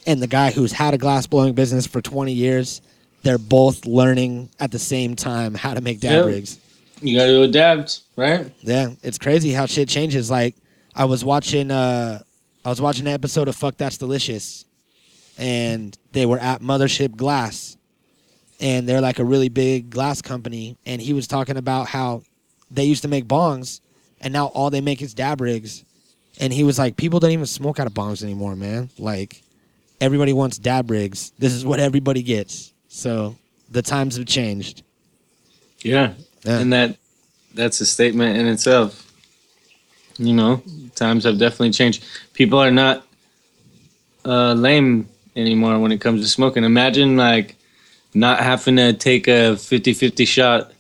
and 0.06 0.22
the 0.22 0.28
guy 0.28 0.52
who's 0.52 0.72
had 0.72 0.94
a 0.94 0.98
glass 0.98 1.28
blowing 1.28 1.54
business 1.54 1.86
for 1.86 2.02
20 2.02 2.34
years, 2.34 2.82
they're 3.24 3.38
both 3.38 3.86
learning 3.86 4.50
at 4.60 4.72
the 4.72 4.80
same 4.80 5.16
time 5.16 5.54
how 5.54 5.74
to 5.74 5.82
make 5.82 6.00
dab 6.00 6.26
rigs. 6.26 6.60
You 7.02 7.16
gotta 7.16 7.42
adapt, 7.44 8.02
right? 8.16 8.52
Yeah, 8.62 8.90
it's 9.04 9.20
crazy 9.20 9.52
how 9.52 9.68
shit 9.68 9.88
changes. 9.88 10.32
Like 10.32 10.56
I 10.96 11.06
was 11.06 11.24
watching 11.24 11.70
uh 11.70 12.22
I 12.66 12.70
was 12.70 12.82
watching 12.82 13.08
an 13.08 13.14
episode 13.14 13.48
of 13.48 13.56
Fuck 13.56 13.78
That's 13.78 13.98
Delicious 13.98 14.66
and 15.38 15.98
they 16.12 16.26
were 16.26 16.40
at 16.40 16.62
Mothership 16.62 17.16
Glass 17.16 17.77
and 18.60 18.88
they're 18.88 19.02
like 19.02 19.20
a 19.20 19.26
really 19.26 19.50
big 19.50 19.90
glass 19.90 20.22
company 20.22 20.78
and 20.86 21.02
he 21.02 21.14
was 21.14 21.28
talking 21.28 21.58
about 21.58 21.88
how 21.88 22.24
they 22.72 22.84
used 22.84 23.04
to 23.04 23.08
make 23.08 23.26
bongs 23.26 23.82
and 24.22 24.34
now 24.34 24.48
all 24.48 24.70
they 24.70 24.82
make 24.82 25.02
is 25.02 25.14
dab 25.14 25.42
rigs 25.42 25.84
and 26.40 26.54
he 26.54 26.64
was 26.64 26.78
like 26.78 26.98
people 26.98 27.20
don't 27.20 27.32
even 27.32 27.46
smoke 27.46 27.80
out 27.80 27.88
of 27.88 27.94
bongs 27.94 28.24
anymore, 28.24 28.56
man. 28.56 28.90
Like 28.98 29.42
everybody 30.00 30.34
wants 30.34 30.58
dab 30.58 30.90
rigs. 30.90 31.32
This 31.40 31.54
is 31.54 31.66
what 31.66 31.80
everybody 31.80 32.22
gets. 32.22 32.74
So 32.88 33.36
the 33.70 33.82
times 33.82 34.18
have 34.18 34.26
changed. 34.26 34.84
Yeah. 35.82 36.14
Yeah. 36.44 36.60
And 36.60 36.74
that 36.74 36.98
that's 37.54 37.82
a 37.82 37.86
statement 37.86 38.38
in 38.38 38.48
itself. 38.48 39.04
You 40.18 40.34
know, 40.34 40.64
times 40.96 41.26
have 41.26 41.38
definitely 41.38 41.72
changed. 41.72 42.04
People 42.34 42.60
are 42.60 42.72
not 42.72 43.06
uh, 44.26 44.54
lame 44.54 45.08
anymore 45.36 45.78
when 45.80 45.92
it 45.92 46.02
comes 46.02 46.22
to 46.22 46.28
smoking. 46.28 46.64
Imagine 46.64 47.18
like 47.18 47.56
not 48.20 48.40
having 48.40 48.76
to 48.78 48.94
take 48.94 49.28
a 49.28 49.54
50-50 49.56 50.28
shot 50.28 50.72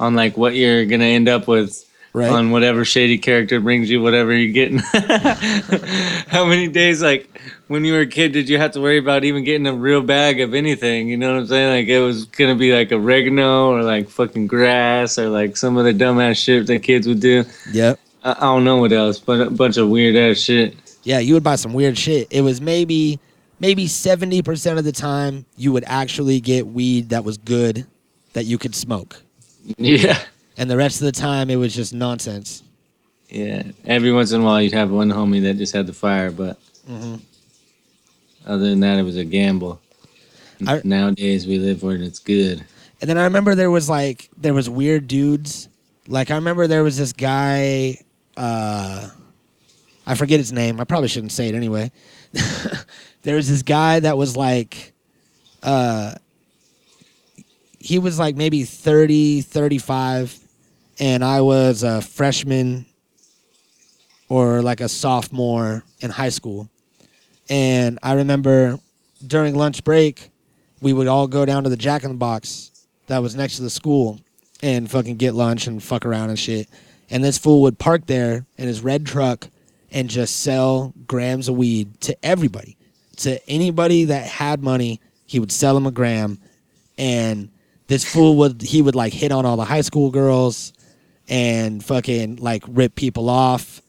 on 0.00 0.14
like 0.14 0.36
what 0.36 0.54
you're 0.54 0.84
gonna 0.86 1.04
end 1.04 1.28
up 1.28 1.46
with 1.48 1.80
Right. 2.16 2.30
on 2.30 2.52
whatever 2.52 2.84
shady 2.84 3.18
character 3.18 3.58
brings 3.58 3.90
you 3.90 4.00
whatever 4.00 4.32
you're 4.32 4.52
getting. 4.52 4.78
How 6.28 6.44
many 6.44 6.68
days 6.68 7.02
like 7.02 7.28
when 7.66 7.84
you 7.84 7.92
were 7.92 8.00
a 8.02 8.06
kid 8.06 8.30
did 8.30 8.48
you 8.48 8.56
have 8.58 8.70
to 8.72 8.80
worry 8.80 8.98
about 8.98 9.24
even 9.24 9.42
getting 9.42 9.66
a 9.66 9.74
real 9.74 10.00
bag 10.00 10.40
of 10.40 10.54
anything? 10.54 11.08
You 11.08 11.16
know 11.16 11.32
what 11.34 11.40
I'm 11.40 11.46
saying? 11.48 11.80
Like 11.80 11.88
it 11.88 11.98
was 12.00 12.26
gonna 12.26 12.54
be 12.54 12.72
like 12.72 12.92
oregano 12.92 13.70
or 13.70 13.82
like 13.82 14.08
fucking 14.08 14.46
grass 14.46 15.18
or 15.18 15.28
like 15.28 15.56
some 15.56 15.76
of 15.76 15.84
the 15.84 15.92
dumbass 15.92 16.36
shit 16.36 16.66
that 16.68 16.84
kids 16.84 17.08
would 17.08 17.18
do. 17.20 17.44
Yep. 17.72 17.98
I, 18.22 18.30
I 18.32 18.40
don't 18.40 18.62
know 18.64 18.76
what 18.76 18.92
else, 18.92 19.18
but 19.18 19.40
a 19.48 19.50
bunch 19.50 19.76
of 19.76 19.88
weird 19.88 20.14
ass 20.14 20.38
shit. 20.38 20.76
Yeah, 21.02 21.18
you 21.18 21.34
would 21.34 21.42
buy 21.42 21.56
some 21.56 21.74
weird 21.74 21.98
shit. 21.98 22.28
It 22.30 22.42
was 22.42 22.60
maybe 22.60 23.18
maybe 23.60 23.86
70% 23.86 24.78
of 24.78 24.84
the 24.84 24.92
time 24.92 25.46
you 25.56 25.72
would 25.72 25.84
actually 25.86 26.40
get 26.40 26.66
weed 26.66 27.10
that 27.10 27.24
was 27.24 27.36
good 27.38 27.86
that 28.32 28.44
you 28.44 28.58
could 28.58 28.74
smoke. 28.74 29.20
Yeah. 29.78 30.18
And 30.56 30.70
the 30.70 30.76
rest 30.76 31.00
of 31.00 31.06
the 31.06 31.12
time 31.12 31.50
it 31.50 31.56
was 31.56 31.74
just 31.74 31.94
nonsense. 31.94 32.62
Yeah. 33.28 33.62
Every 33.84 34.12
once 34.12 34.32
in 34.32 34.40
a 34.42 34.44
while 34.44 34.60
you'd 34.62 34.72
have 34.74 34.90
one 34.90 35.08
homie 35.10 35.42
that 35.42 35.56
just 35.56 35.72
had 35.72 35.86
the 35.86 35.92
fire, 35.92 36.30
but 36.30 36.58
Mhm. 36.88 37.20
other 38.46 38.68
than 38.68 38.80
that 38.80 38.98
it 38.98 39.02
was 39.02 39.16
a 39.16 39.24
gamble. 39.24 39.80
I- 40.66 40.80
Nowadays 40.84 41.46
we 41.46 41.58
live 41.58 41.82
where 41.82 41.96
it's 41.96 42.18
good. 42.18 42.64
And 43.00 43.08
then 43.10 43.18
I 43.18 43.24
remember 43.24 43.54
there 43.54 43.70
was 43.70 43.88
like 43.88 44.30
there 44.36 44.54
was 44.54 44.68
weird 44.70 45.08
dudes. 45.08 45.68
Like 46.06 46.30
I 46.30 46.36
remember 46.36 46.66
there 46.66 46.82
was 46.84 46.96
this 46.96 47.12
guy 47.12 47.98
uh 48.36 49.08
I 50.06 50.14
forget 50.14 50.38
his 50.38 50.52
name. 50.52 50.80
I 50.80 50.84
probably 50.84 51.08
shouldn't 51.08 51.32
say 51.32 51.48
it 51.48 51.54
anyway. 51.54 51.90
there 53.24 53.36
was 53.36 53.48
this 53.48 53.62
guy 53.62 54.00
that 54.00 54.16
was 54.16 54.36
like 54.36 54.92
uh 55.62 56.14
he 57.84 57.98
was 57.98 58.18
like 58.18 58.34
maybe 58.34 58.64
30, 58.64 59.42
35, 59.42 60.38
and 60.98 61.22
I 61.22 61.42
was 61.42 61.82
a 61.82 62.00
freshman 62.00 62.86
or 64.30 64.62
like 64.62 64.80
a 64.80 64.88
sophomore 64.88 65.84
in 66.00 66.10
high 66.10 66.30
school. 66.30 66.70
And 67.50 67.98
I 68.02 68.14
remember 68.14 68.78
during 69.26 69.54
lunch 69.54 69.84
break, 69.84 70.30
we 70.80 70.94
would 70.94 71.08
all 71.08 71.26
go 71.26 71.44
down 71.44 71.64
to 71.64 71.68
the 71.68 71.76
Jack 71.76 72.04
in 72.04 72.10
the 72.12 72.16
Box 72.16 72.70
that 73.06 73.18
was 73.18 73.36
next 73.36 73.56
to 73.56 73.62
the 73.62 73.70
school 73.70 74.18
and 74.62 74.90
fucking 74.90 75.16
get 75.16 75.34
lunch 75.34 75.66
and 75.66 75.82
fuck 75.82 76.06
around 76.06 76.30
and 76.30 76.38
shit. 76.38 76.70
And 77.10 77.22
this 77.22 77.36
fool 77.36 77.60
would 77.62 77.78
park 77.78 78.06
there 78.06 78.46
in 78.56 78.66
his 78.66 78.80
red 78.80 79.04
truck 79.04 79.48
and 79.92 80.08
just 80.08 80.40
sell 80.40 80.94
grams 81.06 81.50
of 81.50 81.56
weed 81.56 82.00
to 82.00 82.16
everybody. 82.24 82.78
To 83.18 83.48
anybody 83.48 84.04
that 84.04 84.26
had 84.26 84.62
money, 84.62 85.00
he 85.26 85.38
would 85.38 85.52
sell 85.52 85.74
them 85.74 85.86
a 85.86 85.90
gram. 85.90 86.38
And 86.98 87.50
this 87.86 88.04
fool 88.04 88.36
would 88.36 88.62
he 88.62 88.82
would 88.82 88.94
like 88.94 89.12
hit 89.12 89.32
on 89.32 89.46
all 89.46 89.56
the 89.56 89.64
high 89.64 89.80
school 89.82 90.10
girls 90.10 90.72
and 91.28 91.84
fucking 91.84 92.36
like 92.36 92.62
rip 92.68 92.94
people 92.94 93.28
off. 93.28 93.80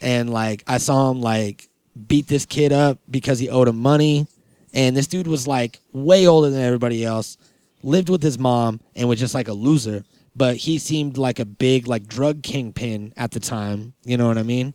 And 0.00 0.30
like 0.30 0.62
I 0.66 0.78
saw 0.78 1.10
him 1.10 1.20
like 1.20 1.68
beat 2.06 2.26
this 2.28 2.46
kid 2.46 2.72
up 2.72 2.98
because 3.10 3.38
he 3.38 3.48
owed 3.48 3.68
him 3.68 3.78
money. 3.78 4.26
And 4.74 4.96
this 4.96 5.06
dude 5.06 5.26
was 5.26 5.46
like 5.46 5.80
way 5.92 6.26
older 6.26 6.50
than 6.50 6.62
everybody 6.62 7.04
else, 7.04 7.38
lived 7.82 8.10
with 8.10 8.22
his 8.22 8.38
mom, 8.38 8.80
and 8.94 9.08
was 9.08 9.18
just 9.18 9.34
like 9.34 9.48
a 9.48 9.54
loser. 9.54 10.04
But 10.34 10.56
he 10.56 10.78
seemed 10.78 11.16
like 11.16 11.38
a 11.38 11.46
big 11.46 11.86
like 11.86 12.06
drug 12.06 12.42
kingpin 12.42 13.14
at 13.16 13.30
the 13.30 13.40
time. 13.40 13.94
You 14.04 14.18
know 14.18 14.28
what 14.28 14.36
I 14.36 14.42
mean? 14.42 14.74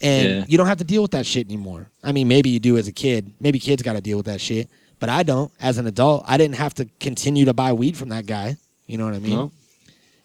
And 0.00 0.28
Yeah. 0.28 0.44
you 0.48 0.56
don't 0.58 0.66
have 0.68 0.78
to 0.78 0.84
deal 0.84 1.02
with 1.02 1.10
that 1.12 1.26
shit 1.26 1.46
anymore. 1.46 1.90
I 2.04 2.12
mean, 2.12 2.28
maybe 2.28 2.50
you 2.50 2.60
do 2.60 2.76
as 2.78 2.86
a 2.88 2.92
kid. 2.92 3.32
Maybe 3.40 3.58
kids 3.58 3.82
got 3.82 3.94
to 3.94 4.00
deal 4.00 4.16
with 4.16 4.26
that 4.26 4.40
shit. 4.40 4.68
But 5.00 5.08
I 5.08 5.22
don't. 5.22 5.50
As 5.60 5.78
an 5.78 5.86
adult, 5.86 6.24
I 6.26 6.36
didn't 6.36 6.56
have 6.56 6.74
to 6.74 6.86
continue 7.00 7.44
to 7.46 7.52
buy 7.54 7.72
weed 7.72 7.96
from 7.96 8.08
that 8.10 8.26
guy. 8.26 8.56
You 8.86 8.98
know 8.98 9.04
what 9.04 9.14
I 9.14 9.18
mean? 9.18 9.30
No? 9.34 9.52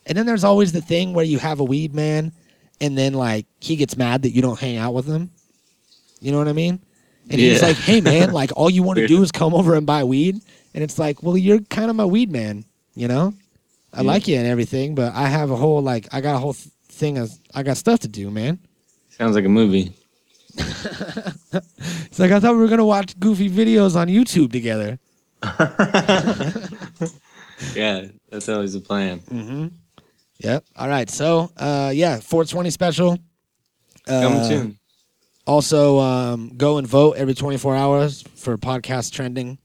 And 0.05 0.17
then 0.17 0.25
there's 0.25 0.43
always 0.43 0.71
the 0.73 0.81
thing 0.81 1.13
where 1.13 1.25
you 1.25 1.37
have 1.39 1.59
a 1.59 1.63
weed 1.63 1.93
man, 1.93 2.31
and 2.81 2.97
then 2.97 3.13
like 3.13 3.45
he 3.59 3.75
gets 3.75 3.95
mad 3.97 4.23
that 4.23 4.31
you 4.31 4.41
don't 4.41 4.59
hang 4.59 4.77
out 4.77 4.93
with 4.93 5.05
him. 5.07 5.31
You 6.21 6.31
know 6.31 6.37
what 6.37 6.47
I 6.47 6.53
mean? 6.53 6.79
And 7.29 7.39
he's 7.39 7.61
like, 7.61 7.77
"Hey 7.77 8.01
man, 8.01 8.31
like 8.31 8.51
all 8.55 8.69
you 8.69 8.83
want 8.83 8.99
to 8.99 9.07
do 9.15 9.21
is 9.23 9.31
come 9.31 9.53
over 9.53 9.75
and 9.75 9.85
buy 9.85 10.03
weed," 10.03 10.39
and 10.73 10.83
it's 10.83 10.99
like, 10.99 11.23
"Well, 11.23 11.37
you're 11.37 11.59
kind 11.61 11.89
of 11.89 11.95
my 11.95 12.05
weed 12.05 12.31
man, 12.31 12.65
you 12.95 13.07
know? 13.07 13.33
I 13.93 14.01
Yeah. 14.01 14.07
like 14.07 14.27
you 14.27 14.35
and 14.37 14.47
everything, 14.47 14.93
but 14.95 15.13
I 15.15 15.27
have 15.27 15.51
a 15.51 15.55
whole 15.55 15.81
like 15.81 16.07
I 16.11 16.19
got 16.19 16.35
a 16.35 16.39
whole 16.39 16.53
th- 16.53 16.67
thing 16.89 17.17
of 17.17 17.31
I 17.53 17.63
got 17.63 17.77
stuff 17.77 17.99
to 18.01 18.07
do, 18.07 18.29
man." 18.29 18.59
Sounds 19.17 19.35
like 19.35 19.45
a 19.45 19.49
movie. 19.49 19.93
It's 20.55 22.19
like 22.19 22.31
I 22.31 22.39
thought 22.39 22.53
we 22.53 22.59
were 22.61 22.67
gonna 22.67 22.85
watch 22.85 23.19
goofy 23.19 23.49
videos 23.49 23.95
on 23.95 24.07
YouTube 24.07 24.51
together. 24.51 24.99
Yeah, 27.75 28.07
that's 28.29 28.49
always 28.49 28.73
the 28.73 28.81
plan. 28.81 29.19
Mm-hmm. 29.19 29.67
Yep. 30.39 30.65
All 30.75 30.89
right. 30.89 31.09
So, 31.09 31.49
uh, 31.55 31.91
yeah, 31.95 32.19
420 32.19 32.69
special. 32.71 33.17
Uh, 34.05 34.21
Coming 34.21 34.43
soon. 34.43 34.79
Also, 35.47 35.99
um, 35.99 36.51
go 36.57 36.77
and 36.77 36.85
vote 36.85 37.15
every 37.15 37.33
24 37.35 37.75
hours 37.75 38.23
for 38.35 38.57
podcast 38.57 39.13
trending, 39.13 39.59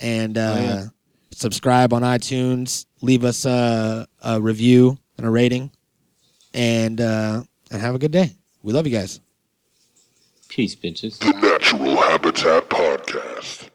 and 0.00 0.36
uh, 0.36 0.54
Oh, 0.56 0.60
yeah. 0.62 0.84
subscribe 1.30 1.92
on 1.92 2.02
iTunes. 2.02 2.86
Leave 3.00 3.24
us 3.24 3.44
a, 3.44 4.08
a 4.22 4.40
review 4.40 4.98
and 5.16 5.26
a 5.26 5.30
rating, 5.30 5.70
and 6.52 7.00
uh, 7.00 7.42
and 7.70 7.80
have 7.80 7.94
a 7.94 7.98
good 7.98 8.12
day. 8.12 8.32
We 8.62 8.72
love 8.72 8.86
you 8.86 8.92
guys. 8.92 9.20
Peace, 10.48 10.74
bitches. 10.76 11.18
The 11.18 11.32
Natural 11.32 11.96
Habitat 11.96 12.68
Podcast. 12.68 13.69